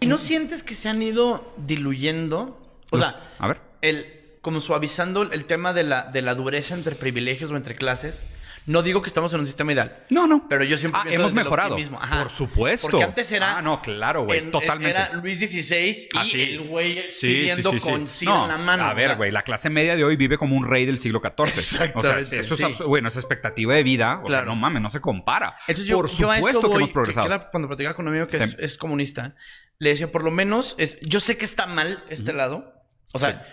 ¿Y 0.00 0.06
no 0.06 0.18
sientes 0.18 0.62
que 0.62 0.74
se 0.74 0.90
han 0.90 1.00
ido 1.00 1.54
diluyendo? 1.56 2.42
O 2.42 2.90
pues, 2.90 3.02
sea, 3.02 3.18
a 3.38 3.48
ver. 3.48 3.60
El, 3.80 4.04
como 4.42 4.60
suavizando 4.60 5.22
el 5.22 5.46
tema 5.46 5.72
de 5.72 5.84
la, 5.84 6.02
de 6.02 6.20
la 6.20 6.34
dureza 6.34 6.74
entre 6.74 6.94
privilegios 6.94 7.50
o 7.52 7.56
entre 7.56 7.74
clases. 7.74 8.22
No 8.64 8.82
digo 8.82 9.02
que 9.02 9.08
estamos 9.08 9.32
en 9.34 9.40
un 9.40 9.46
sistema 9.46 9.72
ideal. 9.72 10.04
No, 10.10 10.26
no. 10.26 10.46
Pero 10.48 10.62
yo 10.64 10.78
siempre 10.78 11.00
ah, 11.04 11.08
hemos 11.08 11.32
mejorado. 11.32 11.76
Por 11.76 12.30
supuesto. 12.30 12.88
Porque 12.88 13.04
antes 13.04 13.32
era. 13.32 13.58
Ah, 13.58 13.62
no, 13.62 13.82
claro, 13.82 14.24
güey. 14.24 14.50
Totalmente. 14.50 14.90
Era 14.90 15.12
Luis 15.14 15.38
XVI 15.38 16.08
y 16.24 16.40
el 16.40 16.60
güey 16.68 17.08
pidiendo 17.20 17.70
con 17.80 18.04
no, 18.22 18.42
en 18.42 18.48
la 18.48 18.58
mano. 18.58 18.84
A 18.84 18.94
ver, 18.94 19.16
güey, 19.16 19.30
la 19.30 19.42
clase 19.42 19.68
media 19.68 19.96
de 19.96 20.04
hoy 20.04 20.16
vive 20.16 20.38
como 20.38 20.56
un 20.56 20.66
rey 20.66 20.86
del 20.86 20.98
siglo 20.98 21.20
XIV. 21.20 21.46
Exactamente. 21.48 21.98
O 21.98 22.24
sea, 22.24 22.38
eso 22.40 22.54
es 22.54 22.78
bueno, 22.80 23.08
esa 23.08 23.18
expectativa 23.18 23.74
de 23.74 23.82
vida. 23.82 24.20
O 24.24 24.30
sea, 24.30 24.42
no 24.42 24.54
mames, 24.54 24.82
no 24.82 24.90
se 24.90 25.00
compara. 25.00 25.56
Entonces 25.66 25.86
yo, 25.86 25.96
por 25.96 26.08
supuesto 26.08 26.70
que 26.70 26.76
hemos 26.76 26.90
progresado. 26.90 27.48
cuando 27.50 27.68
platicaba 27.68 27.94
con 27.94 28.06
un 28.06 28.12
amigo 28.12 28.28
que 28.28 28.38
es, 28.58 28.76
comunista, 28.76 29.34
le 29.78 29.90
decía, 29.90 30.10
por 30.10 30.24
lo 30.24 30.30
menos, 30.30 30.74
es, 30.78 30.98
yo 31.00 31.20
sé 31.20 31.36
que 31.36 31.44
está 31.44 31.66
mal 31.66 32.04
este 32.08 32.32
lado. 32.32 32.72
O 33.12 33.18
sea, 33.18 33.44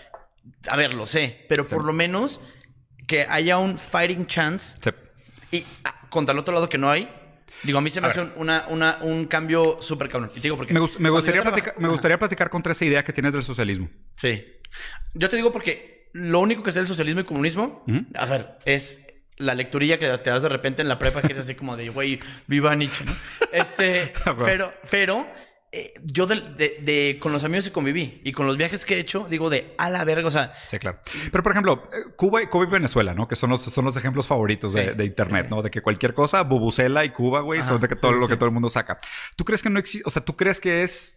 a 0.68 0.76
ver, 0.76 0.94
lo 0.94 1.06
sé, 1.06 1.44
pero 1.48 1.64
por 1.64 1.84
lo 1.84 1.92
menos 1.92 2.40
que 3.10 3.26
haya 3.28 3.58
un 3.58 3.76
fighting 3.76 4.24
chance 4.24 4.76
y 5.50 5.66
ah, 5.82 6.06
contra 6.08 6.32
el 6.32 6.38
otro 6.38 6.54
lado 6.54 6.68
que 6.68 6.78
no 6.78 6.88
hay, 6.88 7.10
Digo, 7.64 7.78
a 7.78 7.82
mí 7.82 7.90
se 7.90 8.00
me 8.00 8.06
hace 8.06 8.22
una, 8.36 8.66
una, 8.68 8.98
un 9.02 9.26
cambio 9.26 9.78
súper 9.82 10.08
cabrón. 10.08 10.30
Y 10.30 10.36
te 10.36 10.42
digo 10.42 10.56
porque... 10.56 10.72
Me, 10.72 10.80
me 10.98 11.10
gustaría, 11.10 11.42
platicar, 11.42 11.74
me 11.78 11.88
gustaría 11.88 12.18
platicar 12.18 12.48
contra 12.48 12.72
esa 12.72 12.86
idea 12.86 13.04
que 13.04 13.12
tienes 13.12 13.34
del 13.34 13.42
socialismo. 13.42 13.90
Sí. 14.16 14.44
Yo 15.12 15.28
te 15.28 15.36
digo 15.36 15.52
porque 15.52 16.08
lo 16.14 16.40
único 16.40 16.62
que 16.62 16.70
es 16.70 16.76
el 16.76 16.86
socialismo 16.86 17.20
y 17.20 17.24
comunismo, 17.24 17.84
a 18.14 18.24
ver, 18.24 18.56
es 18.64 19.04
la 19.36 19.54
lecturilla 19.54 19.98
que 19.98 20.06
te 20.18 20.30
das 20.30 20.42
de 20.42 20.48
repente 20.48 20.80
en 20.80 20.88
la 20.88 20.98
prepa 20.98 21.20
que 21.20 21.32
es 21.32 21.38
así 21.38 21.54
como 21.54 21.76
de, 21.76 21.90
güey, 21.90 22.20
viva 22.46 22.74
Nietzsche, 22.76 23.04
¿no? 23.04 23.12
Este, 23.52 24.14
pero, 24.44 24.72
pero 24.88 25.26
eh, 25.72 25.94
yo 26.02 26.26
de, 26.26 27.18
con 27.20 27.32
los 27.32 27.44
amigos 27.44 27.66
que 27.66 27.72
conviví 27.72 28.20
y 28.24 28.32
con 28.32 28.46
los 28.46 28.56
viajes 28.56 28.84
que 28.84 28.96
he 28.96 28.98
hecho, 28.98 29.28
digo 29.30 29.48
de 29.50 29.74
a 29.78 29.88
la 29.88 30.04
verga, 30.04 30.26
o 30.26 30.30
sea. 30.30 30.52
Sí, 30.66 30.78
claro. 30.80 30.98
Pero 31.30 31.44
por 31.44 31.52
ejemplo, 31.52 31.88
eh, 31.92 32.12
Cuba, 32.16 32.44
Cuba 32.50 32.64
y 32.64 32.70
Venezuela, 32.70 33.14
¿no? 33.14 33.28
Que 33.28 33.36
son 33.36 33.50
los, 33.50 33.62
son 33.62 33.84
los 33.84 33.96
ejemplos 33.96 34.26
favoritos 34.26 34.72
de, 34.72 35.04
Internet, 35.04 35.46
¿no? 35.48 35.62
De 35.62 35.70
que 35.70 35.80
cualquier 35.80 36.12
cosa, 36.12 36.42
Bubucela 36.42 37.04
y 37.04 37.10
Cuba, 37.10 37.40
güey, 37.40 37.62
son 37.62 37.80
de 37.80 37.86
que 37.86 37.94
todo 37.94 38.12
lo 38.12 38.26
que 38.26 38.36
todo 38.36 38.46
el 38.46 38.52
mundo 38.52 38.68
saca. 38.68 38.98
¿Tú 39.36 39.44
crees 39.44 39.62
que 39.62 39.70
no 39.70 39.78
existe, 39.78 40.02
o 40.06 40.10
sea, 40.10 40.24
tú 40.24 40.36
crees 40.36 40.60
que 40.60 40.82
es. 40.82 41.16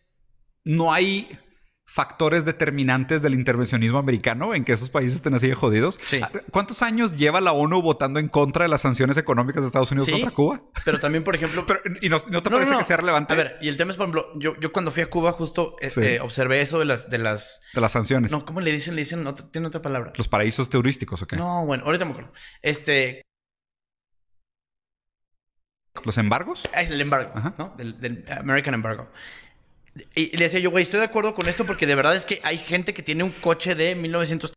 No 0.65 0.93
hay 0.93 1.39
factores 1.85 2.45
determinantes 2.45 3.21
del 3.21 3.33
intervencionismo 3.33 3.97
americano 3.97 4.55
en 4.55 4.63
que 4.63 4.73
esos 4.73 4.89
países 4.89 5.15
estén 5.15 5.33
así 5.33 5.47
de 5.47 5.55
jodidos. 5.55 5.99
Ah, 6.21 6.29
¿Cuántos 6.51 6.81
años 6.81 7.17
lleva 7.17 7.41
la 7.41 7.51
ONU 7.51 7.81
votando 7.81 8.19
en 8.19 8.29
contra 8.29 8.63
de 8.63 8.69
las 8.69 8.81
sanciones 8.81 9.17
económicas 9.17 9.61
de 9.61 9.67
Estados 9.67 9.91
Unidos 9.91 10.09
contra 10.09 10.31
Cuba? 10.31 10.61
Pero 10.85 10.99
también, 10.99 11.23
por 11.23 11.35
ejemplo... 11.35 11.65
¿Y 12.01 12.09
no, 12.09 12.19
te 12.19 12.49
parece 12.49 12.75
que 12.77 12.83
sea 12.83 12.97
relevante? 12.97 13.33
A 13.33 13.35
ver, 13.35 13.57
y 13.61 13.67
el 13.67 13.77
tema 13.77 13.91
es, 13.91 13.97
por 13.97 14.05
ejemplo, 14.05 14.27
yo, 14.35 14.59
yo 14.59 14.71
cuando 14.71 14.91
fui 14.91 15.03
a 15.03 15.09
Cuba 15.09 15.33
justo 15.33 15.75
este, 15.79 16.19
observé 16.19 16.61
eso 16.61 16.79
de 16.79 16.85
las, 16.85 17.09
de 17.09 17.17
las... 17.17 17.61
De 17.73 17.81
las 17.81 17.91
sanciones. 17.91 18.31
No, 18.31 18.45
¿cómo 18.45 18.61
le 18.61 18.71
dicen? 18.71 18.95
Le 18.95 19.01
dicen, 19.01 19.25
tiene 19.51 19.67
otra 19.67 19.81
palabra. 19.81 20.13
Los 20.15 20.27
paraísos 20.27 20.69
turísticos, 20.69 21.21
¿ok? 21.21 21.33
No, 21.33 21.65
bueno, 21.65 21.83
ahorita 21.85 22.05
me 22.05 22.11
acuerdo. 22.11 22.31
Este... 22.61 23.21
¿Los 26.03 26.17
embargos? 26.17 26.67
Ah, 26.73 26.81
el 26.81 26.99
embargo, 26.99 27.33
¿no? 27.57 27.75
Del, 27.77 27.99
del 28.01 28.25
American 28.27 28.73
Embargo. 28.73 29.09
Y 30.15 30.35
le 30.35 30.45
decía 30.45 30.59
yo, 30.59 30.71
güey, 30.71 30.83
estoy 30.83 30.99
de 30.99 31.05
acuerdo 31.05 31.35
con 31.35 31.47
esto 31.47 31.65
porque 31.65 31.85
de 31.85 31.95
verdad 31.95 32.15
es 32.15 32.25
que 32.25 32.39
hay 32.43 32.57
gente 32.57 32.93
que 32.93 33.03
tiene 33.03 33.23
un 33.23 33.31
coche 33.31 33.75
de 33.75 33.95
1900. 33.95 34.53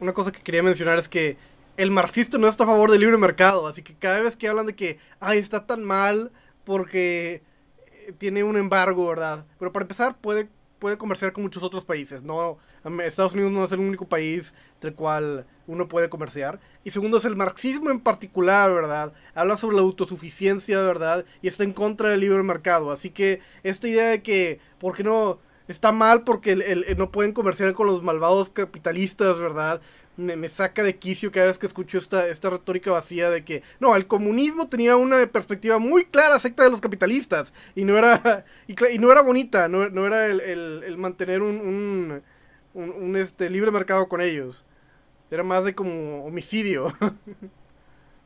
Una 0.00 0.12
cosa 0.12 0.32
que 0.32 0.42
quería 0.42 0.62
mencionar 0.62 0.98
es 0.98 1.08
que 1.08 1.38
el 1.76 1.90
marxista 1.90 2.38
no 2.38 2.48
está 2.48 2.64
a 2.64 2.66
favor 2.66 2.90
del 2.90 3.00
libre 3.00 3.16
mercado, 3.16 3.66
así 3.66 3.82
que 3.82 3.94
cada 3.94 4.20
vez 4.20 4.36
que 4.36 4.48
hablan 4.48 4.66
de 4.66 4.76
que, 4.76 4.98
ay, 5.20 5.38
está 5.38 5.66
tan 5.66 5.82
mal 5.82 6.32
porque 6.64 7.42
eh, 7.86 8.12
tiene 8.18 8.44
un 8.44 8.56
embargo, 8.56 9.08
¿verdad? 9.08 9.46
Pero 9.58 9.72
para 9.72 9.84
empezar, 9.84 10.18
puede, 10.18 10.48
puede 10.78 10.98
comerciar 10.98 11.32
con 11.32 11.42
muchos 11.44 11.62
otros 11.62 11.84
países, 11.84 12.22
¿no? 12.22 12.58
Estados 13.04 13.34
Unidos 13.34 13.52
no 13.52 13.64
es 13.64 13.72
el 13.72 13.80
único 13.80 14.06
país 14.06 14.54
del 14.80 14.94
cual 14.94 15.46
uno 15.66 15.88
puede 15.88 16.08
comerciar. 16.08 16.60
Y 16.84 16.90
segundo 16.90 17.18
es 17.18 17.24
el 17.24 17.36
marxismo 17.36 17.90
en 17.90 18.00
particular, 18.00 18.72
¿verdad? 18.72 19.12
Habla 19.34 19.56
sobre 19.56 19.76
la 19.76 19.82
autosuficiencia, 19.82 20.80
¿verdad? 20.82 21.24
Y 21.42 21.48
está 21.48 21.64
en 21.64 21.72
contra 21.72 22.10
del 22.10 22.20
libre 22.20 22.42
mercado. 22.42 22.90
Así 22.90 23.10
que 23.10 23.40
esta 23.62 23.88
idea 23.88 24.08
de 24.08 24.22
que, 24.22 24.60
¿por 24.78 24.96
qué 24.96 25.04
no? 25.04 25.38
Está 25.68 25.90
mal 25.90 26.22
porque 26.22 26.54
no 26.96 27.10
pueden 27.10 27.32
comerciar 27.32 27.74
con 27.74 27.88
los 27.88 28.00
malvados 28.02 28.50
capitalistas, 28.50 29.40
¿verdad? 29.40 29.80
Me, 30.16 30.48
saca 30.48 30.82
de 30.82 30.96
quicio 30.96 31.32
cada 31.32 31.46
vez 31.46 31.58
que 31.58 31.66
escucho 31.66 31.98
esta, 31.98 32.28
esta 32.28 32.48
retórica 32.48 32.92
vacía 32.92 33.28
de 33.28 33.44
que, 33.44 33.62
no, 33.80 33.96
el 33.96 34.06
comunismo 34.06 34.68
tenía 34.68 34.96
una 34.96 35.26
perspectiva 35.26 35.78
muy 35.78 36.04
clara 36.06 36.36
acerca 36.36 36.62
de 36.62 36.70
los 36.70 36.80
capitalistas 36.80 37.52
y 37.74 37.84
no 37.84 37.98
era, 37.98 38.46
y, 38.68 38.98
no 38.98 39.10
era 39.10 39.22
bonita, 39.22 39.68
no, 39.68 39.90
no 39.90 40.06
era 40.06 40.26
el, 40.26 40.96
mantener 40.96 41.42
un 41.42 41.56
un, 41.56 42.22
este, 43.16 43.50
libre 43.50 43.70
mercado 43.70 44.08
con 44.08 44.20
ellos. 44.20 44.64
Era 45.30 45.42
más 45.42 45.64
de 45.64 45.74
como 45.74 46.24
homicidio. 46.24 46.92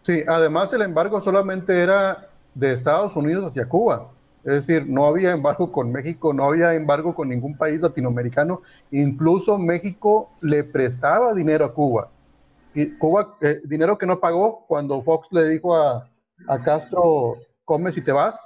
Sí, 0.02 0.22
además 0.26 0.72
el 0.72 0.80
embargo 0.80 1.20
solamente 1.20 1.78
era 1.78 2.30
de 2.54 2.72
Estados 2.72 3.14
Unidos 3.16 3.50
hacia 3.50 3.68
Cuba. 3.68 4.10
Es 4.44 4.66
decir, 4.66 4.86
no 4.88 5.04
había 5.04 5.32
embargo 5.32 5.70
con 5.70 5.92
México, 5.92 6.32
no 6.32 6.44
había 6.44 6.74
embargo 6.74 7.14
con 7.14 7.28
ningún 7.28 7.56
país 7.56 7.80
latinoamericano. 7.80 8.62
Incluso 8.90 9.58
México 9.58 10.30
le 10.40 10.64
prestaba 10.64 11.34
dinero 11.34 11.66
a 11.66 11.74
Cuba. 11.74 12.08
Cuba, 12.98 13.36
eh, 13.42 13.60
dinero 13.64 13.98
que 13.98 14.06
no 14.06 14.20
pagó 14.20 14.64
cuando 14.66 15.02
Fox 15.02 15.28
le 15.32 15.46
dijo 15.48 15.76
a, 15.76 16.08
a 16.48 16.62
Castro, 16.62 17.36
come 17.64 17.92
si 17.92 18.00
te 18.00 18.12
vas. 18.12 18.36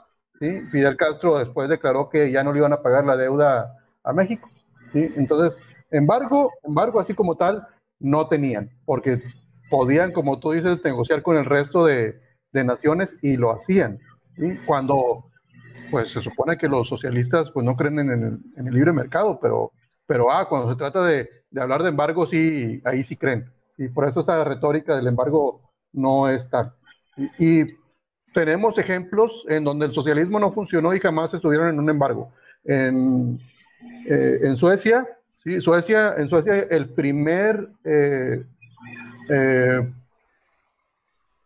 ¿sí? 0.41 0.61
Fidel 0.73 0.97
Castro 0.97 1.39
después 1.39 1.69
declaró 1.69 2.09
que 2.09 2.33
ya 2.33 2.43
no 2.43 2.53
le 2.53 2.59
iban 2.59 2.73
a 2.73 2.83
pagar 2.83 3.05
la 3.05 3.17
deuda 3.17 3.77
a 4.03 4.13
México. 4.13 4.51
¿sí? 4.93 5.13
Entonces, 5.17 5.59
Embargo, 5.95 6.51
embargo, 6.65 6.99
así 6.99 7.15
como 7.15 7.37
tal, 7.37 7.69
no 8.01 8.27
tenían, 8.27 8.69
porque 8.85 9.23
podían, 9.71 10.11
como 10.13 10.41
tú 10.41 10.51
dices, 10.51 10.79
negociar 10.85 11.23
con 11.23 11.37
el 11.37 11.45
resto 11.45 11.85
de, 11.85 12.21
naciones 12.53 13.17
y 13.23 13.37
lo 13.37 13.51
hacían. 13.53 13.99
Cuando, 14.67 15.25
pues 15.91 16.11
se 16.11 16.23
supone 16.23 16.57
que 16.57 16.69
los 16.69 16.89
socialistas 16.89 17.51
pues 17.51 17.65
no 17.65 17.77
creen 17.77 17.99
en 17.99 18.43
el, 18.57 18.75
libre 18.75 18.93
mercado, 18.93 19.39
pero, 19.41 19.73
pero 20.07 20.31
ah, 20.31 20.49
cuando 20.49 20.71
se 20.71 20.77
trata 20.77 21.05
de, 21.05 21.29
hablar 21.57 21.83
de 21.83 21.89
embargo, 21.91 22.27
sí, 22.27 22.81
ahí 22.85 23.03
sí 23.05 23.17
creen. 23.17 23.51
Y 23.77 23.89
por 23.89 24.05
eso 24.05 24.21
esa 24.21 24.45
retórica 24.45 24.97
del 24.97 25.09
embargo 25.09 25.73
no 25.93 26.29
es 26.29 26.49
tal. 26.49 26.75
Y, 27.39 27.65
tenemos 28.33 28.77
ejemplos 28.79 29.45
en 29.49 29.63
donde 29.63 29.87
el 29.87 29.95
socialismo 29.95 30.41
no 30.41 30.51
funcionó 30.51 30.93
y 30.93 30.99
jamás 30.99 31.33
estuvieron 31.33 31.69
en 31.69 31.79
un 31.79 31.89
embargo. 31.89 32.33
En, 32.65 33.39
eh, 34.09 34.41
en 34.43 34.57
Suecia, 34.57 35.07
Sí, 35.45 35.61
Suecia, 35.61 36.15
en 36.17 36.29
Suecia 36.31 36.55
el 36.55 36.89
primer 36.89 37.69
eh, 37.85 38.43
eh, 39.29 39.93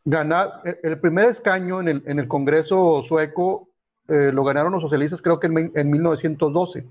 ganar, 0.04 0.62
el 0.84 1.00
primer 1.00 1.24
escaño 1.26 1.80
en 1.80 1.88
el, 1.88 2.02
en 2.06 2.20
el 2.20 2.28
Congreso 2.28 3.02
sueco 3.02 3.68
eh, 4.06 4.30
lo 4.32 4.44
ganaron 4.44 4.72
los 4.72 4.82
socialistas 4.82 5.20
creo 5.20 5.40
que 5.40 5.48
en, 5.48 5.72
en 5.74 5.90
1912. 5.90 6.86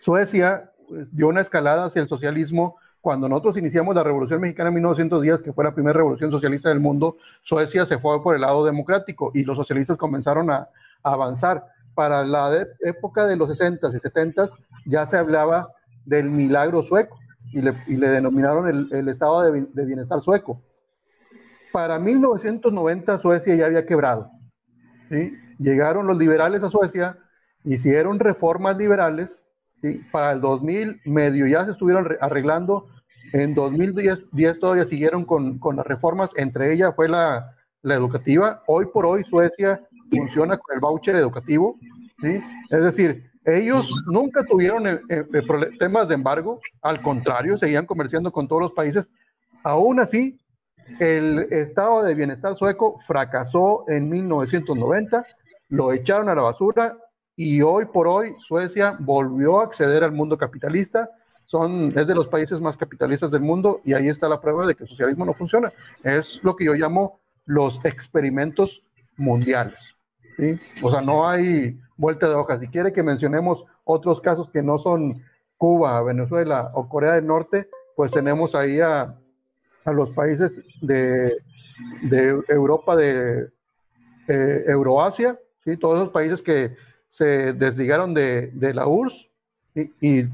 Suecia 0.00 0.70
pues, 0.86 1.08
dio 1.16 1.28
una 1.28 1.40
escalada 1.40 1.86
hacia 1.86 2.02
el 2.02 2.08
socialismo 2.08 2.76
cuando 3.00 3.26
nosotros 3.26 3.56
iniciamos 3.56 3.94
la 3.96 4.04
Revolución 4.04 4.40
Mexicana 4.42 4.68
en 4.68 4.74
1910, 4.74 5.42
que 5.42 5.52
fue 5.54 5.64
la 5.64 5.74
primera 5.74 5.94
revolución 5.94 6.30
socialista 6.30 6.68
del 6.68 6.78
mundo, 6.78 7.16
Suecia 7.42 7.86
se 7.86 7.98
fue 7.98 8.22
por 8.22 8.34
el 8.36 8.42
lado 8.42 8.64
democrático 8.66 9.32
y 9.34 9.44
los 9.44 9.56
socialistas 9.56 9.96
comenzaron 9.96 10.50
a 10.50 10.68
avanzar. 11.02 11.66
Para 11.94 12.24
la 12.24 12.66
época 12.80 13.26
de 13.26 13.36
los 13.36 13.50
60s 13.50 13.94
y 13.94 13.98
70s 13.98 14.58
ya 14.86 15.04
se 15.04 15.16
hablaba 15.16 15.72
del 16.04 16.30
milagro 16.30 16.82
sueco 16.82 17.18
y 17.52 17.60
le, 17.60 18.08
denominaron 18.08 18.88
el, 18.90 19.08
estado 19.08 19.42
de, 19.52 19.84
bienestar 19.84 20.20
sueco. 20.20 20.62
Para 21.72 21.98
1990 21.98 23.18
Suecia 23.18 23.54
ya 23.54 23.66
había 23.66 23.86
quebrado. 23.86 24.30
Llegaron 25.58 26.06
los 26.06 26.18
liberales 26.18 26.62
a 26.62 26.70
Suecia, 26.70 27.18
hicieron 27.64 28.18
reformas 28.18 28.76
liberales. 28.76 29.46
¿sí? 29.82 30.00
Para 30.10 30.32
el 30.32 30.40
2000 30.40 31.02
medio 31.04 31.46
ya 31.46 31.64
se 31.64 31.72
estuvieron 31.72 32.08
arreglando. 32.20 32.88
En 33.32 33.54
2010 33.54 34.58
todavía 34.58 34.86
siguieron 34.86 35.24
con, 35.24 35.58
las 35.76 35.86
reformas, 35.86 36.30
entre 36.36 36.72
ellas 36.72 36.94
fue 36.94 37.08
la, 37.08 37.54
educativa. 37.82 38.62
Hoy 38.66 38.86
por 38.86 39.06
hoy 39.06 39.24
Suecia 39.24 39.82
funciona 40.10 40.56
con 40.56 40.74
el 40.74 40.80
voucher 40.80 41.16
educativo. 41.16 41.78
Es 42.70 42.82
decir, 42.82 43.31
ellos 43.44 43.92
nunca 44.06 44.44
tuvieron 44.44 44.86
eh, 44.86 45.00
eh, 45.08 45.24
temas 45.78 46.08
de 46.08 46.14
embargo, 46.14 46.60
al 46.80 47.02
contrario, 47.02 47.56
seguían 47.56 47.86
comerciando 47.86 48.30
con 48.30 48.46
todos 48.46 48.62
los 48.62 48.72
países. 48.72 49.08
Aún 49.64 50.00
así, 50.00 50.38
el 51.00 51.40
estado 51.50 52.02
de 52.02 52.14
bienestar 52.14 52.56
sueco 52.56 52.98
fracasó 53.06 53.84
en 53.88 54.08
1990, 54.08 55.26
lo 55.68 55.92
echaron 55.92 56.28
a 56.28 56.34
la 56.34 56.42
basura 56.42 56.98
y 57.34 57.62
hoy 57.62 57.86
por 57.86 58.06
hoy 58.06 58.34
Suecia 58.40 58.96
volvió 58.98 59.60
a 59.60 59.64
acceder 59.64 60.04
al 60.04 60.12
mundo 60.12 60.36
capitalista. 60.36 61.10
Son, 61.46 61.92
es 61.96 62.06
de 62.06 62.14
los 62.14 62.28
países 62.28 62.60
más 62.60 62.76
capitalistas 62.76 63.30
del 63.30 63.40
mundo 63.40 63.80
y 63.84 63.94
ahí 63.94 64.08
está 64.08 64.28
la 64.28 64.40
prueba 64.40 64.66
de 64.66 64.74
que 64.74 64.84
el 64.84 64.88
socialismo 64.88 65.24
no 65.24 65.34
funciona. 65.34 65.72
Es 66.02 66.40
lo 66.42 66.54
que 66.54 66.64
yo 66.64 66.74
llamo 66.74 67.20
los 67.46 67.84
experimentos 67.84 68.82
mundiales. 69.16 69.94
¿sí? 70.36 70.58
O 70.82 70.88
sea, 70.88 71.00
no 71.00 71.28
hay 71.28 71.78
vuelta 71.96 72.28
de 72.28 72.34
hoja. 72.34 72.58
Si 72.58 72.68
quiere 72.68 72.92
que 72.92 73.02
mencionemos 73.02 73.64
otros 73.84 74.20
casos 74.20 74.48
que 74.48 74.62
no 74.62 74.78
son 74.78 75.22
Cuba, 75.56 76.02
Venezuela 76.02 76.70
o 76.74 76.88
Corea 76.88 77.12
del 77.12 77.26
Norte, 77.26 77.68
pues 77.96 78.10
tenemos 78.10 78.54
ahí 78.54 78.80
a, 78.80 79.14
los 79.86 80.10
países 80.10 80.60
de, 80.80 81.36
Europa, 82.48 82.96
de 82.96 83.48
eh, 84.28 84.64
Euroasia, 84.66 85.38
¿sí? 85.64 85.76
todos 85.76 86.00
esos 86.00 86.10
países 86.10 86.42
que 86.42 86.76
se 87.06 87.52
desligaron 87.52 88.14
de, 88.14 88.52
la 88.74 88.86
URSS 88.86 89.28
y, 90.00 90.24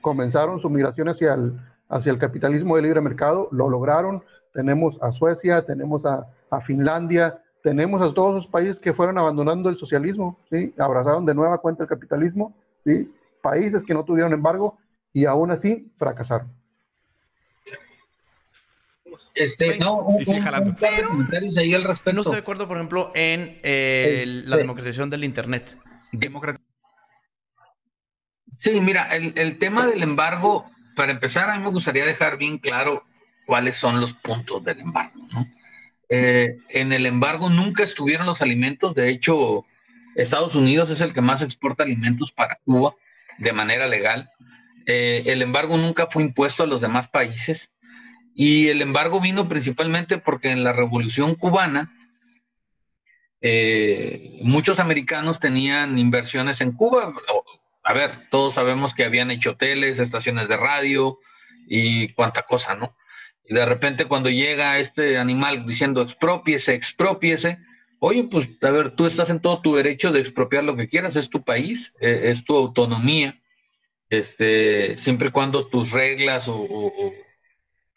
comenzaron 0.00 0.60
su 0.60 0.70
migración 0.70 1.08
hacia 1.08 1.34
el, 1.34 2.18
capitalismo 2.18 2.76
de 2.76 2.82
libre 2.82 3.00
mercado, 3.00 3.48
lo 3.50 3.68
lograron. 3.68 4.22
Tenemos 4.52 5.02
a 5.02 5.10
Suecia, 5.10 5.66
tenemos 5.66 6.06
a 6.06 6.60
Finlandia, 6.60 7.42
tenemos 7.66 8.00
a 8.00 8.14
todos 8.14 8.36
esos 8.36 8.46
países 8.46 8.78
que 8.78 8.94
fueron 8.94 9.18
abandonando 9.18 9.68
el 9.68 9.76
socialismo, 9.76 10.38
¿sí? 10.48 10.72
abrazaron 10.78 11.26
de 11.26 11.34
nueva 11.34 11.58
cuenta 11.58 11.82
el 11.82 11.88
capitalismo, 11.88 12.56
¿sí? 12.84 13.12
países 13.42 13.82
que 13.82 13.92
no 13.92 14.04
tuvieron 14.04 14.32
embargo 14.32 14.78
y 15.12 15.24
aún 15.24 15.50
así 15.50 15.92
fracasaron. 15.98 16.46
Este, 19.34 19.80
no, 19.80 19.96
un, 19.96 20.22
un, 20.24 20.36
un 20.36 21.04
comentarios 21.08 21.56
ahí 21.56 21.74
al 21.74 21.82
respecto. 21.82 22.14
No 22.14 22.20
estoy 22.20 22.36
de 22.36 22.42
acuerdo, 22.42 22.68
por 22.68 22.76
ejemplo, 22.76 23.10
en 23.16 23.58
eh, 23.64 24.24
la 24.44 24.58
democratización 24.58 25.10
del 25.10 25.24
Internet. 25.24 25.76
Sí, 28.48 28.80
mira, 28.80 29.08
el, 29.08 29.36
el 29.36 29.58
tema 29.58 29.88
del 29.88 30.04
embargo, 30.04 30.70
para 30.94 31.10
empezar, 31.10 31.50
a 31.50 31.58
mí 31.58 31.64
me 31.64 31.70
gustaría 31.72 32.06
dejar 32.06 32.38
bien 32.38 32.58
claro 32.58 33.02
cuáles 33.44 33.74
son 33.74 34.00
los 34.00 34.12
puntos 34.12 34.62
del 34.62 34.78
embargo. 34.78 35.26
¿no? 35.32 35.55
Eh, 36.08 36.58
en 36.68 36.92
el 36.92 37.06
embargo 37.06 37.50
nunca 37.50 37.82
estuvieron 37.82 38.26
los 38.26 38.42
alimentos, 38.42 38.94
de 38.94 39.10
hecho, 39.10 39.64
Estados 40.14 40.54
Unidos 40.54 40.88
es 40.90 41.00
el 41.00 41.12
que 41.12 41.20
más 41.20 41.42
exporta 41.42 41.82
alimentos 41.82 42.32
para 42.32 42.58
Cuba 42.64 42.94
de 43.38 43.52
manera 43.52 43.86
legal. 43.86 44.30
Eh, 44.86 45.24
el 45.26 45.42
embargo 45.42 45.76
nunca 45.76 46.06
fue 46.10 46.22
impuesto 46.22 46.62
a 46.62 46.66
los 46.66 46.80
demás 46.80 47.08
países 47.08 47.70
y 48.34 48.68
el 48.68 48.82
embargo 48.82 49.20
vino 49.20 49.48
principalmente 49.48 50.18
porque 50.18 50.50
en 50.50 50.62
la 50.62 50.72
revolución 50.72 51.34
cubana 51.34 51.92
eh, 53.40 54.38
muchos 54.42 54.78
americanos 54.78 55.40
tenían 55.40 55.98
inversiones 55.98 56.60
en 56.60 56.72
Cuba. 56.72 57.12
A 57.82 57.92
ver, 57.92 58.28
todos 58.30 58.54
sabemos 58.54 58.94
que 58.94 59.04
habían 59.04 59.30
hecho 59.30 59.50
hoteles, 59.50 59.98
estaciones 59.98 60.48
de 60.48 60.56
radio 60.56 61.18
y 61.68 62.12
cuánta 62.14 62.42
cosa, 62.42 62.74
¿no? 62.74 62.96
Y 63.48 63.54
de 63.54 63.64
repente 63.64 64.06
cuando 64.06 64.30
llega 64.30 64.78
este 64.78 65.18
animal 65.18 65.66
diciendo 65.66 66.02
expropiese, 66.02 66.74
expropiese, 66.74 67.58
oye, 67.98 68.24
pues 68.24 68.48
a 68.62 68.70
ver, 68.70 68.90
tú 68.90 69.06
estás 69.06 69.30
en 69.30 69.40
todo 69.40 69.60
tu 69.60 69.74
derecho 69.76 70.12
de 70.12 70.20
expropiar 70.20 70.64
lo 70.64 70.76
que 70.76 70.88
quieras, 70.88 71.16
es 71.16 71.30
tu 71.30 71.44
país, 71.44 71.92
eh, 72.00 72.22
es 72.24 72.44
tu 72.44 72.56
autonomía, 72.56 73.40
este, 74.10 74.98
siempre 74.98 75.28
y 75.28 75.32
cuando 75.32 75.66
tus 75.68 75.90
reglas 75.90 76.46
o, 76.48 77.12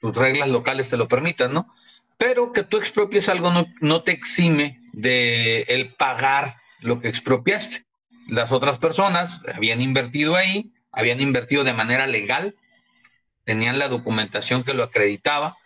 tus 0.02 0.16
reglas 0.16 0.50
locales 0.50 0.90
te 0.90 0.98
lo 0.98 1.08
permitan, 1.08 1.54
¿no? 1.54 1.74
Pero 2.18 2.52
que 2.54 2.64
tú 2.64 2.78
expropies 2.78 3.28
algo 3.30 3.52
no, 3.52 3.66
no 3.82 4.04
te 4.04 4.12
exime 4.12 4.82
de 4.94 5.62
el 5.64 5.94
pagar 5.96 6.58
lo 6.80 7.02
que 7.02 7.10
expropiaste. 7.10 7.86
Las 8.28 8.52
otras 8.52 8.78
personas 8.78 9.42
habían 9.54 9.82
invertido 9.82 10.36
ahí, 10.36 10.74
habían 10.92 11.20
invertido 11.20 11.64
de 11.64 11.74
manera 11.74 12.08
legal, 12.08 12.56
tenían 13.50 13.80
la 13.80 13.88
documentación 13.88 14.64
que 14.64 14.76
lo 14.76 14.84
acreditaba 14.84 15.58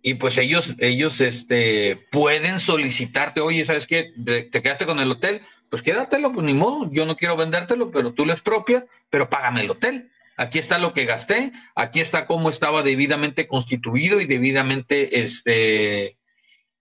y 0.00 0.14
pues 0.14 0.38
ellos, 0.38 0.76
ellos 0.78 1.20
este, 1.20 2.06
pueden 2.12 2.60
solicitarte, 2.60 3.40
oye, 3.40 3.66
¿sabes 3.66 3.88
qué? 3.88 4.12
¿Te 4.24 4.62
quedaste 4.62 4.86
con 4.86 5.00
el 5.00 5.10
hotel? 5.10 5.42
Pues 5.68 5.82
quédatelo, 5.82 6.30
pues 6.30 6.46
ni 6.46 6.54
modo, 6.54 6.88
yo 6.92 7.04
no 7.04 7.16
quiero 7.16 7.36
vendértelo, 7.36 7.90
pero 7.90 8.14
tú 8.14 8.24
lo 8.24 8.32
expropias, 8.32 8.84
pero 9.10 9.28
págame 9.28 9.62
el 9.62 9.70
hotel. 9.72 10.12
Aquí 10.36 10.60
está 10.60 10.78
lo 10.78 10.92
que 10.92 11.04
gasté, 11.04 11.50
aquí 11.74 11.98
está 11.98 12.28
cómo 12.28 12.48
estaba 12.48 12.84
debidamente 12.84 13.48
constituido 13.48 14.20
y 14.20 14.26
debidamente 14.26 15.20
este, 15.22 16.16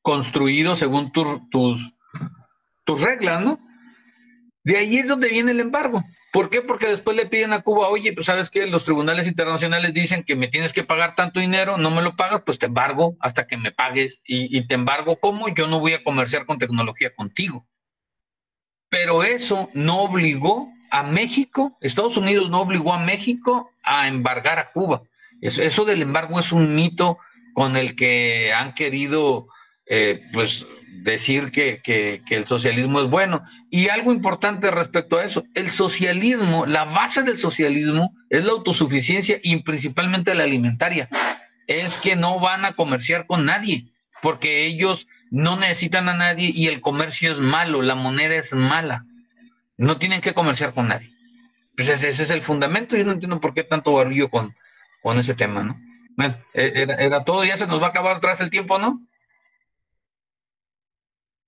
construido 0.04 0.76
según 0.76 1.12
tus, 1.12 1.40
tus 2.84 3.02
reglas, 3.02 3.42
¿no? 3.42 3.60
De 4.64 4.78
ahí 4.78 4.98
es 4.98 5.08
donde 5.08 5.30
viene 5.30 5.50
el 5.50 5.60
embargo. 5.62 6.04
¿Por 6.36 6.50
qué? 6.50 6.62
Porque 6.62 6.88
después 6.88 7.16
le 7.16 7.28
piden 7.28 7.54
a 7.54 7.62
Cuba, 7.62 7.88
oye, 7.88 8.12
pues 8.12 8.26
sabes 8.26 8.50
que 8.50 8.68
los 8.68 8.84
tribunales 8.84 9.26
internacionales 9.26 9.94
dicen 9.94 10.26
que 10.26 10.36
me 10.36 10.50
tienes 10.50 10.74
que 10.74 10.84
pagar 10.84 11.16
tanto 11.16 11.40
dinero, 11.40 11.78
no 11.78 11.92
me 11.92 12.02
lo 12.02 12.18
pagas, 12.18 12.44
pues 12.46 12.60
te 12.60 12.66
embargo 12.66 13.16
hasta 13.22 13.48
que 13.48 13.56
me 13.56 13.72
pagues. 13.72 14.20
Y, 14.26 14.68
te 14.68 14.76
embargo, 14.76 15.18
¿cómo? 15.22 15.48
Yo 15.48 15.68
no 15.68 15.80
voy 15.80 15.94
a 15.94 16.04
comerciar 16.04 16.46
con 16.46 16.60
tecnología 16.60 17.16
contigo. 17.16 17.66
Pero 18.90 19.24
eso 19.24 19.70
no 19.74 20.02
obligó 20.02 20.68
a 20.92 21.04
México, 21.04 21.78
Estados 21.80 22.18
Unidos 22.18 22.50
no 22.50 22.60
obligó 22.60 22.92
a 22.92 23.00
México 23.00 23.72
a 23.82 24.10
embargar 24.10 24.60
a 24.60 24.74
Cuba. 24.74 25.04
Eso, 25.40 25.86
del 25.86 26.02
embargo 26.02 26.38
es 26.38 26.52
un 26.52 26.76
mito 26.76 27.18
con 27.54 27.78
el 27.78 27.96
que 27.96 28.52
han 28.52 28.74
querido, 28.74 29.48
eh, 29.86 30.22
pues, 30.34 30.68
decir 31.04 31.52
que, 31.52 31.82
que, 31.84 32.22
el 32.30 32.48
socialismo 32.48 33.02
es 33.02 33.10
bueno. 33.10 33.44
Y 33.70 33.90
algo 33.90 34.12
importante 34.12 34.72
respecto 34.72 35.18
a 35.18 35.26
eso, 35.26 35.44
el 35.54 35.72
socialismo, 35.72 36.66
la 36.66 36.86
base 36.86 37.24
del 37.24 37.38
socialismo 37.38 38.16
es 38.30 38.44
la 38.44 38.52
autosuficiencia 38.52 39.40
y 39.44 39.62
principalmente 39.62 40.36
la 40.36 40.44
alimentaria. 40.44 41.10
Es 41.68 41.98
que 41.98 42.16
no 42.16 42.40
van 42.40 42.66
a 42.66 42.74
comerciar 42.74 43.26
con 43.26 43.46
nadie, 43.46 43.86
porque 44.22 44.66
ellos 44.66 45.08
no 45.32 45.58
necesitan 45.58 46.10
a 46.10 46.16
nadie 46.16 46.52
y 46.54 46.68
el 46.68 46.82
comercio 46.82 47.32
es 47.32 47.40
malo, 47.40 47.82
la 47.82 47.96
moneda 47.96 48.36
es 48.36 48.54
mala. 48.54 49.06
No 49.78 49.98
tienen 49.98 50.22
que 50.22 50.34
comerciar 50.34 50.74
con 50.74 50.88
nadie. 50.88 51.12
Pues 51.76 51.90
ese, 51.90 52.10
es 52.10 52.30
el 52.30 52.42
fundamento. 52.42 52.96
Yo 52.96 53.04
no 53.04 53.12
entiendo 53.12 53.42
por 53.42 53.54
qué 53.54 53.64
tanto 53.64 53.92
barullo 53.92 54.30
con, 54.30 54.56
con 55.02 55.20
ese 55.20 55.34
tema, 55.34 55.64
¿no? 55.64 55.78
Bueno, 56.16 56.38
e, 56.54 56.72
era, 56.76 56.96
era 56.96 57.24
todo, 57.26 57.44
ya 57.44 57.58
se 57.58 57.68
nos 57.68 57.82
va 57.82 57.88
a 57.88 57.90
acabar 57.90 58.16
atrás 58.18 58.40
el 58.40 58.50
tiempo, 58.50 58.80
¿no? 58.80 59.02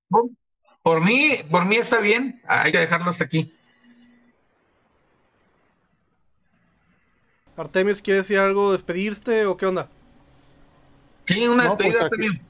Por 0.09 1.03
mí, 1.03 1.37
por 1.49 1.65
mí 1.65 1.75
está 1.75 1.99
bien. 1.99 2.41
Hay 2.47 2.71
que 2.71 2.79
dejarlo 2.79 3.09
hasta 3.09 3.25
aquí. 3.25 3.53
Artemios, 7.57 8.01
¿quieres 8.01 8.23
decir 8.23 8.37
algo, 8.37 8.71
despedirte 8.71 9.45
o 9.47 9.57
qué 9.57 9.65
onda? 9.65 9.89
Sí, 11.25 11.47
una 11.47 11.63
despedida 11.63 12.07
pues 12.07 12.13
aquí, 12.13 12.41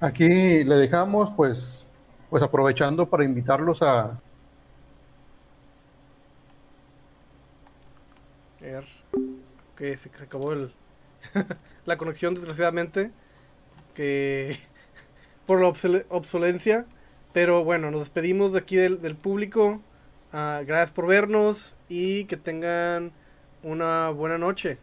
aquí, 0.00 0.64
le 0.64 0.74
dejamos, 0.74 1.30
pues, 1.36 1.84
pues 2.28 2.42
aprovechando 2.42 3.08
para 3.08 3.24
invitarlos 3.24 3.80
a. 3.80 4.20
Que 9.76 9.96
se, 9.96 10.10
acabó 10.22 10.52
el 10.52 10.72
la 11.86 11.96
conexión, 11.96 12.34
desgraciadamente. 12.34 13.10
Que 13.94 14.58
por 15.46 15.60
la 15.60 15.68
obsolencia. 16.08 16.86
Pero 17.32 17.64
bueno, 17.64 17.90
nos 17.90 18.00
despedimos 18.00 18.52
de 18.52 18.58
aquí 18.58 18.76
del, 18.76 19.16
público. 19.16 19.80
Ah, 20.32 20.62
gracias 20.66 20.92
por 20.92 21.06
vernos 21.06 21.76
y 21.88 22.24
que 22.24 22.36
tengan 22.36 23.12
una 23.62 24.10
buena 24.10 24.38
noche. 24.38 24.78